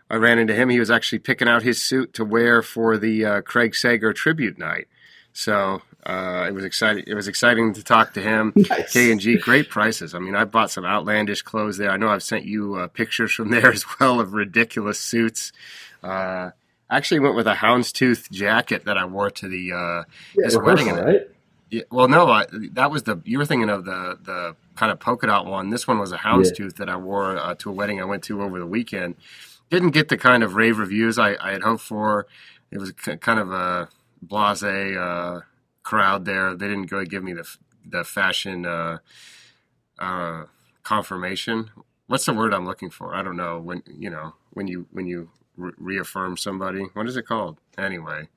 I 0.10 0.16
ran 0.16 0.40
into 0.40 0.56
him. 0.56 0.70
He 0.70 0.80
was 0.80 0.92
actually 0.92 1.20
picking 1.20 1.50
out 1.50 1.64
his 1.64 1.82
suit 1.82 2.14
to 2.14 2.24
wear 2.24 2.62
for 2.62 2.98
the 2.98 3.26
uh, 3.26 3.42
Craig 3.42 3.76
Sager 3.76 4.14
tribute 4.14 4.58
night. 4.58 4.88
So 5.34 5.82
uh, 6.06 6.46
it 6.48 6.54
was 6.54 6.64
exciting. 6.64 7.04
It 7.08 7.16
was 7.16 7.28
exciting 7.28 7.74
to 7.74 7.84
talk 7.84 8.14
to 8.14 8.22
him. 8.22 8.54
Nice. 8.70 8.94
K 8.94 9.12
and 9.12 9.20
G, 9.20 9.38
great 9.38 9.70
prices. 9.70 10.14
I 10.16 10.20
mean, 10.20 10.36
I 10.36 10.44
bought 10.46 10.72
some 10.72 10.86
outlandish 10.86 11.42
clothes 11.42 11.78
there. 11.78 11.90
I 11.92 11.98
know 11.98 12.10
I've 12.10 12.24
sent 12.24 12.46
you 12.46 12.76
uh, 12.76 12.88
pictures 12.88 13.32
from 13.32 13.50
there 13.52 13.72
as 13.72 13.86
well 14.00 14.20
of 14.20 14.34
ridiculous 14.34 15.00
suits. 15.00 15.52
Uh, 16.04 16.52
I 16.90 16.98
actually 16.98 17.20
went 17.20 17.36
with 17.36 17.48
a 17.48 17.56
houndstooth 17.56 18.30
jacket 18.32 18.86
that 18.86 18.98
I 18.98 19.06
wore 19.06 19.32
to 19.32 19.48
the 19.48 19.72
uh, 19.74 20.04
yeah, 20.36 20.46
this 20.46 20.58
wedding. 20.58 20.88
right? 20.90 21.22
yeah, 21.72 21.84
well, 21.90 22.08
no, 22.08 22.30
I, 22.30 22.46
that 22.74 22.92
was 22.92 23.04
the 23.04 23.22
you 23.26 23.38
were 23.38 23.46
thinking 23.46 23.70
of 23.70 23.86
the 23.86 24.18
the 24.22 24.56
kind 24.76 24.92
of 24.92 25.00
polka 25.00 25.28
dot 25.28 25.46
one. 25.46 25.70
This 25.72 25.88
one 25.88 26.00
was 26.00 26.12
a 26.12 26.18
houndstooth 26.18 26.76
that 26.76 26.90
I 26.90 26.98
wore 26.98 27.38
uh, 27.38 27.56
to 27.56 27.70
a 27.70 27.74
wedding 27.74 28.02
I 28.02 28.06
went 28.06 28.24
to 28.26 28.42
over 28.42 28.60
the 28.60 28.68
weekend. 28.68 29.16
Didn't 29.72 29.92
get 29.92 30.10
the 30.10 30.18
kind 30.18 30.44
of 30.44 30.56
rave 30.56 30.78
reviews 30.78 31.18
I, 31.18 31.36
I 31.42 31.52
had 31.52 31.64
hoped 31.64 31.82
for. 31.82 32.28
It 32.70 32.78
was 32.78 32.92
kind 32.92 33.40
of 33.40 33.52
a 33.52 33.90
blasé 34.26 34.96
uh, 34.96 35.42
crowd 35.86 36.26
there. 36.26 36.54
They 36.56 36.68
didn't 36.68 36.92
really 36.92 37.06
give 37.06 37.24
me 37.24 37.32
the 37.34 37.48
the 37.88 38.04
fashion 38.04 38.66
uh, 38.66 38.98
uh, 40.00 40.46
confirmation. 40.84 41.70
What's 42.08 42.26
the 42.26 42.34
word 42.34 42.54
I'm 42.54 42.66
looking 42.66 42.90
for? 42.90 43.16
I 43.16 43.22
don't 43.24 43.38
know. 43.38 43.60
When 43.60 43.84
you 43.88 44.10
know 44.10 44.34
when 44.52 44.68
you 44.68 44.88
when 44.92 45.08
you 45.08 45.30
re- 45.56 45.72
reaffirm 45.78 46.36
somebody, 46.38 46.82
what 46.94 47.08
is 47.08 47.16
it 47.16 47.26
called? 47.28 47.60
Anyway, 47.78 48.28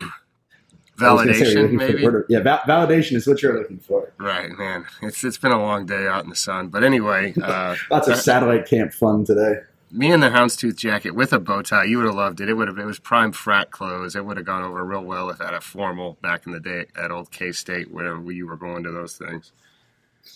I 0.00 1.12
was 1.12 1.22
gonna 1.22 1.34
say, 1.34 1.52
you're 1.52 1.62
validation 1.62 1.62
looking 1.62 1.78
for 1.78 1.86
the 1.86 1.92
maybe. 1.92 2.04
word- 2.04 2.26
yeah, 2.28 2.40
val- 2.40 2.58
validation 2.60 3.16
is 3.16 3.26
what 3.26 3.42
you're 3.42 3.58
looking 3.58 3.78
for. 3.78 4.12
Right, 4.18 4.50
man. 4.50 4.86
It's 5.02 5.22
it's 5.24 5.38
been 5.38 5.52
a 5.52 5.60
long 5.62 5.86
day 5.86 6.06
out 6.06 6.24
in 6.24 6.30
the 6.30 6.36
sun, 6.36 6.68
but 6.68 6.82
anyway, 6.82 7.34
uh, 7.42 7.76
Lots 7.90 8.08
of 8.08 8.14
Uh, 8.14 8.16
satellite 8.16 8.66
camp 8.66 8.92
fun 8.92 9.24
today. 9.24 9.60
Me 9.94 10.12
in 10.12 10.20
the 10.20 10.28
houndstooth 10.28 10.76
jacket 10.76 11.12
with 11.12 11.32
a 11.32 11.38
bow 11.38 11.62
tie, 11.62 11.84
you 11.84 11.98
would 11.98 12.06
have 12.06 12.14
loved 12.14 12.40
it. 12.40 12.48
It 12.48 12.54
would 12.54 12.68
have 12.68 12.78
it 12.78 12.84
was 12.84 12.98
prime 12.98 13.32
frat 13.32 13.70
clothes. 13.70 14.16
It 14.16 14.24
would 14.24 14.36
have 14.36 14.46
gone 14.46 14.64
over 14.64 14.84
real 14.84 15.04
well 15.04 15.30
if 15.30 15.40
at 15.40 15.54
a 15.54 15.60
formal 15.60 16.18
back 16.20 16.46
in 16.46 16.52
the 16.52 16.60
day 16.60 16.86
at 16.96 17.10
old 17.10 17.30
K 17.30 17.52
State, 17.52 17.90
wherever 17.90 18.30
you 18.32 18.46
were 18.46 18.56
going 18.56 18.82
to 18.84 18.90
those 18.90 19.16
things. 19.16 19.52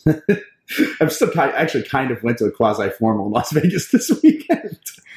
I'm 1.01 1.11
still 1.11 1.31
kind, 1.31 1.53
actually 1.55 1.85
kind 1.85 2.11
of 2.11 2.23
went 2.23 2.39
to 2.39 2.47
a 2.47 2.51
quasi 2.51 2.91
formal 2.91 3.27
in 3.27 3.33
Las 3.33 3.53
Vegas 3.53 3.89
this 3.93 4.11
weekend. 4.23 4.79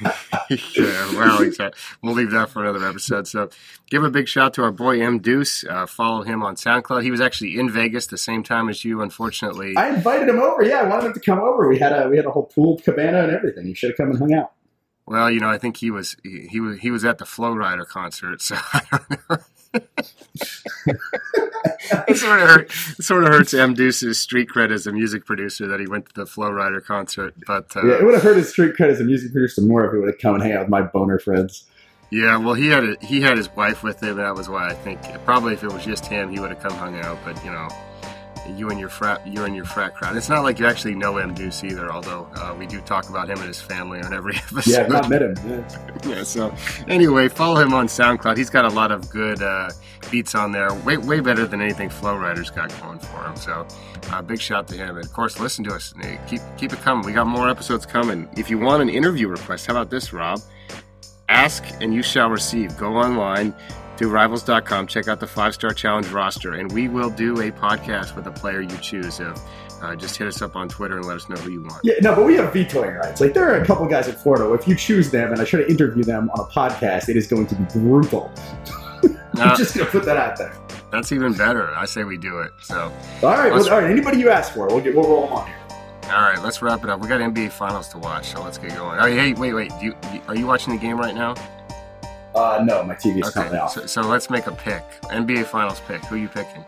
yeah, 0.50 1.14
well, 1.14 1.42
exactly. 1.42 1.80
We'll 2.02 2.14
leave 2.14 2.30
that 2.30 2.50
for 2.50 2.64
another 2.64 2.86
episode. 2.86 3.28
So, 3.28 3.50
give 3.90 4.02
a 4.02 4.10
big 4.10 4.28
shout 4.28 4.54
to 4.54 4.62
our 4.62 4.72
boy 4.72 5.00
M 5.00 5.18
Deuce. 5.18 5.64
Uh, 5.64 5.86
follow 5.86 6.22
him 6.22 6.42
on 6.42 6.56
SoundCloud. 6.56 7.02
He 7.02 7.10
was 7.10 7.20
actually 7.20 7.58
in 7.58 7.70
Vegas 7.70 8.06
the 8.06 8.18
same 8.18 8.42
time 8.42 8.68
as 8.68 8.84
you. 8.84 9.02
Unfortunately, 9.02 9.76
I 9.76 9.90
invited 9.90 10.28
him 10.28 10.40
over. 10.40 10.64
Yeah, 10.64 10.80
I 10.80 10.88
wanted 10.88 11.08
him 11.08 11.12
to 11.14 11.20
come 11.20 11.40
over. 11.40 11.68
We 11.68 11.78
had 11.78 11.92
a 11.92 12.08
we 12.08 12.16
had 12.16 12.26
a 12.26 12.30
whole 12.30 12.46
pool 12.46 12.78
cabana 12.78 13.22
and 13.22 13.32
everything. 13.32 13.66
He 13.66 13.74
should 13.74 13.90
have 13.90 13.96
come 13.96 14.10
and 14.10 14.18
hung 14.18 14.34
out. 14.34 14.52
Well, 15.06 15.30
you 15.30 15.40
know, 15.40 15.50
I 15.50 15.58
think 15.58 15.76
he 15.76 15.90
was 15.90 16.16
he, 16.22 16.48
he 16.50 16.60
was 16.60 16.78
he 16.78 16.90
was 16.90 17.04
at 17.04 17.18
the 17.18 17.26
Flo 17.26 17.54
Rida 17.54 17.86
concert, 17.86 18.40
so 18.40 18.56
I 18.56 18.82
don't 18.90 19.10
know. 19.10 19.36
It 22.08 22.16
sort 22.16 22.40
of 22.40 22.48
hurt, 22.48 22.70
it 22.98 23.02
sort 23.02 23.24
of 23.24 23.28
hurts 23.30 23.54
M 23.54 23.74
Deuce's 23.74 24.18
street 24.18 24.48
cred 24.48 24.70
as 24.72 24.86
a 24.86 24.92
music 24.92 25.24
producer 25.26 25.66
that 25.68 25.80
he 25.80 25.86
went 25.86 26.06
to 26.06 26.12
the 26.14 26.26
Flo 26.26 26.50
Rida 26.50 26.84
concert. 26.84 27.34
But 27.46 27.74
uh, 27.76 27.84
yeah, 27.86 27.94
it 27.94 28.04
would 28.04 28.14
have 28.14 28.22
hurt 28.22 28.36
his 28.36 28.48
street 28.48 28.74
cred 28.78 28.88
as 28.90 29.00
a 29.00 29.04
music 29.04 29.32
producer 29.32 29.62
more 29.62 29.84
if 29.86 29.92
he 29.92 29.98
would 29.98 30.08
have 30.08 30.18
come 30.18 30.34
and 30.34 30.42
hang 30.42 30.52
out 30.52 30.60
with 30.62 30.68
my 30.70 30.82
boner 30.82 31.18
friends. 31.18 31.64
yeah, 32.10 32.36
well, 32.36 32.54
he 32.54 32.68
had 32.68 32.84
a, 32.84 32.96
he 33.00 33.20
had 33.20 33.36
his 33.36 33.48
wife 33.56 33.82
with 33.82 34.02
him, 34.02 34.10
and 34.10 34.20
that 34.20 34.34
was 34.34 34.48
why 34.48 34.68
I 34.68 34.74
think 34.74 35.00
probably 35.24 35.54
if 35.54 35.62
it 35.62 35.72
was 35.72 35.84
just 35.84 36.06
him, 36.06 36.30
he 36.30 36.40
would 36.40 36.50
have 36.50 36.62
come 36.62 36.72
hung 36.72 36.98
out. 37.00 37.18
But 37.24 37.42
you 37.44 37.50
know, 37.50 37.68
you 38.48 38.70
and 38.70 38.78
your 38.78 38.88
frat 38.88 39.26
you 39.26 39.44
and 39.44 39.54
your 39.54 39.64
frat 39.64 39.94
crowd. 39.94 40.16
It's 40.16 40.28
not 40.28 40.42
like 40.42 40.58
you 40.58 40.66
actually 40.66 40.94
know 40.94 41.18
M 41.18 41.34
Deuce 41.34 41.64
either, 41.64 41.90
although 41.90 42.28
uh, 42.36 42.54
we 42.58 42.66
do 42.66 42.80
talk 42.80 43.08
about 43.08 43.28
him 43.28 43.38
and 43.38 43.46
his 43.46 43.60
family 43.60 44.00
on 44.00 44.12
every 44.12 44.36
episode. 44.50 44.70
Yeah, 44.70 44.80
I've 44.82 44.88
not 44.88 45.08
met 45.08 45.22
him. 45.22 45.34
Yeah. 45.46 46.16
yeah, 46.16 46.22
so 46.22 46.54
anyway, 46.88 47.28
follow 47.28 47.60
him 47.60 47.72
on 47.74 47.86
SoundCloud. 47.86 48.36
He's 48.36 48.50
got 48.50 48.64
a 48.64 48.70
lot 48.70 48.92
of 48.92 49.08
good 49.10 49.42
uh, 49.42 49.70
beats 50.10 50.34
on 50.34 50.52
there, 50.52 50.72
way 50.74 50.96
way 50.96 51.20
better 51.20 51.46
than 51.46 51.60
anything 51.60 51.88
Flo 51.88 52.16
Rida's 52.16 52.50
got 52.50 52.68
going 52.80 52.98
for 52.98 53.24
him. 53.24 53.36
So, 53.36 53.66
uh, 54.10 54.22
big 54.22 54.40
shout 54.40 54.68
to 54.68 54.76
him, 54.76 54.96
and 54.96 55.04
of 55.04 55.12
course, 55.12 55.38
listen 55.40 55.64
to 55.64 55.74
us. 55.74 55.94
Keep 56.26 56.40
keep 56.56 56.72
it 56.72 56.80
coming. 56.80 57.04
We 57.04 57.12
got 57.12 57.26
more 57.26 57.48
episodes 57.48 57.86
coming. 57.86 58.28
If 58.36 58.50
you 58.50 58.58
want 58.58 58.82
an 58.82 58.88
interview 58.88 59.28
request, 59.28 59.66
how 59.66 59.74
about 59.74 59.90
this, 59.90 60.12
Rob? 60.12 60.40
Ask 61.28 61.64
and 61.80 61.94
you 61.94 62.02
shall 62.02 62.28
receive. 62.28 62.76
Go 62.76 62.96
online 62.96 63.54
to 63.96 64.08
rivals.com, 64.08 64.86
check 64.86 65.08
out 65.08 65.20
the 65.20 65.26
five 65.26 65.54
star 65.54 65.72
challenge 65.72 66.08
roster, 66.08 66.54
and 66.54 66.70
we 66.72 66.88
will 66.88 67.10
do 67.10 67.40
a 67.40 67.50
podcast 67.50 68.16
with 68.16 68.26
a 68.26 68.30
player 68.30 68.60
you 68.60 68.76
choose. 68.78 69.14
So, 69.14 69.34
uh, 69.82 69.96
just 69.96 70.16
hit 70.16 70.28
us 70.28 70.40
up 70.40 70.54
on 70.56 70.68
Twitter 70.68 70.96
and 70.96 71.06
let 71.06 71.16
us 71.16 71.28
know 71.28 71.36
who 71.36 71.50
you 71.50 71.62
want. 71.62 71.80
Yeah, 71.82 71.94
no, 72.02 72.14
but 72.14 72.24
we 72.24 72.34
have 72.36 72.52
vetoing 72.52 72.94
rights. 72.94 73.20
Like 73.20 73.34
there 73.34 73.52
are 73.52 73.60
a 73.60 73.66
couple 73.66 73.86
guys 73.86 74.08
in 74.08 74.14
Florida. 74.14 74.52
If 74.54 74.68
you 74.68 74.76
choose 74.76 75.10
them 75.10 75.32
and 75.32 75.40
I 75.40 75.44
try 75.44 75.60
to 75.60 75.68
interview 75.68 76.04
them 76.04 76.30
on 76.30 76.40
a 76.40 76.44
podcast, 76.44 77.08
it 77.08 77.16
is 77.16 77.26
going 77.26 77.46
to 77.48 77.54
be 77.54 77.64
brutal. 77.80 78.32
Uh, 79.04 79.08
I'm 79.36 79.56
just 79.56 79.76
gonna 79.76 79.90
put 79.90 80.04
that 80.04 80.16
out 80.16 80.38
there. 80.38 80.56
that's 80.90 81.10
even 81.10 81.32
better. 81.32 81.74
I 81.74 81.86
say 81.86 82.04
we 82.04 82.16
do 82.16 82.38
it. 82.38 82.52
So. 82.60 82.92
all 83.22 83.30
right, 83.30 83.52
well, 83.52 83.64
all 83.72 83.80
right. 83.80 83.90
Anybody 83.90 84.18
you 84.18 84.30
ask 84.30 84.52
for, 84.54 84.68
we'll 84.68 84.80
get 84.80 84.94
we'll 84.94 85.08
roll 85.08 85.22
them 85.26 85.32
on 85.32 85.46
here. 85.46 85.56
All 86.12 86.20
right, 86.20 86.42
let's 86.42 86.60
wrap 86.60 86.84
it 86.84 86.90
up. 86.90 87.00
We 87.00 87.08
got 87.08 87.20
NBA 87.20 87.52
Finals 87.52 87.88
to 87.88 87.98
watch, 87.98 88.32
so 88.32 88.42
let's 88.42 88.58
get 88.58 88.76
going. 88.76 88.98
Oh, 89.00 89.06
hey, 89.06 89.32
wait, 89.34 89.54
wait. 89.54 89.72
Do 89.80 89.86
you, 89.86 89.94
are 90.28 90.36
you 90.36 90.46
watching 90.46 90.74
the 90.74 90.78
game 90.78 90.98
right 90.98 91.14
now? 91.14 91.34
Uh, 92.34 92.62
no, 92.64 92.82
my 92.84 92.94
TV 92.94 93.22
Okay, 93.24 93.56
off. 93.58 93.72
so, 93.72 93.86
so 93.86 94.00
let's 94.02 94.30
make 94.30 94.46
a 94.46 94.52
pick. 94.52 94.82
NBA 95.04 95.44
Finals 95.44 95.80
pick. 95.86 96.02
Who 96.06 96.14
are 96.14 96.18
you 96.18 96.28
picking? 96.28 96.64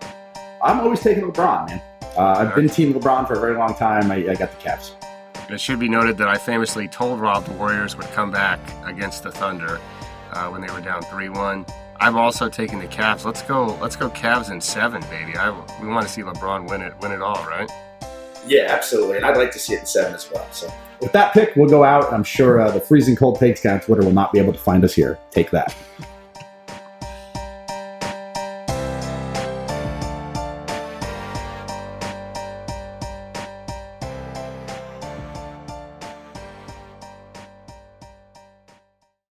I'm 0.62 0.80
always 0.80 1.00
taking 1.00 1.24
LeBron, 1.24 1.68
man. 1.68 1.82
Uh, 2.16 2.20
I've 2.38 2.54
been 2.54 2.68
Team 2.68 2.94
LeBron 2.94 3.26
for 3.26 3.34
a 3.34 3.40
very 3.40 3.56
long 3.56 3.74
time. 3.74 4.10
I, 4.10 4.16
I 4.28 4.34
got 4.34 4.50
the 4.50 4.56
Cavs. 4.68 4.92
It 5.50 5.60
should 5.60 5.78
be 5.78 5.88
noted 5.88 6.16
that 6.18 6.28
I 6.28 6.36
famously 6.38 6.88
told 6.88 7.20
Rob 7.20 7.44
the 7.44 7.52
Warriors 7.52 7.96
would 7.96 8.06
come 8.12 8.30
back 8.30 8.60
against 8.86 9.22
the 9.24 9.30
Thunder 9.32 9.80
uh, 10.32 10.48
when 10.48 10.60
they 10.60 10.72
were 10.72 10.80
down 10.80 11.02
three-one. 11.02 11.66
I'm 12.00 12.16
also 12.16 12.48
taking 12.48 12.78
the 12.78 12.86
Cavs. 12.86 13.24
Let's 13.24 13.42
go. 13.42 13.76
Let's 13.80 13.96
go 13.96 14.08
Cavs 14.10 14.50
in 14.50 14.60
seven, 14.60 15.00
baby. 15.10 15.36
I, 15.36 15.50
we 15.80 15.88
want 15.88 16.06
to 16.06 16.12
see 16.12 16.22
LeBron 16.22 16.68
win 16.68 16.80
it. 16.82 16.94
Win 17.00 17.12
it 17.12 17.20
all, 17.22 17.44
right? 17.46 17.70
Yeah, 18.46 18.66
absolutely. 18.68 19.16
And 19.16 19.26
I'd 19.26 19.36
like 19.36 19.50
to 19.52 19.58
see 19.58 19.74
it 19.74 19.80
in 19.80 19.86
seven 19.86 20.14
as 20.14 20.30
well. 20.30 20.46
So 20.52 20.72
with 21.00 21.12
that 21.12 21.32
pick, 21.32 21.54
we'll 21.56 21.68
go 21.68 21.84
out. 21.84 22.12
I'm 22.12 22.24
sure 22.24 22.60
uh, 22.60 22.70
the 22.70 22.80
freezing 22.80 23.16
cold 23.16 23.38
takes 23.38 23.62
guy 23.62 23.72
on 23.72 23.80
Twitter 23.80 24.02
will 24.02 24.12
not 24.12 24.32
be 24.32 24.38
able 24.38 24.52
to 24.52 24.58
find 24.58 24.84
us 24.84 24.94
here. 24.94 25.18
Take 25.30 25.50
that. 25.50 25.74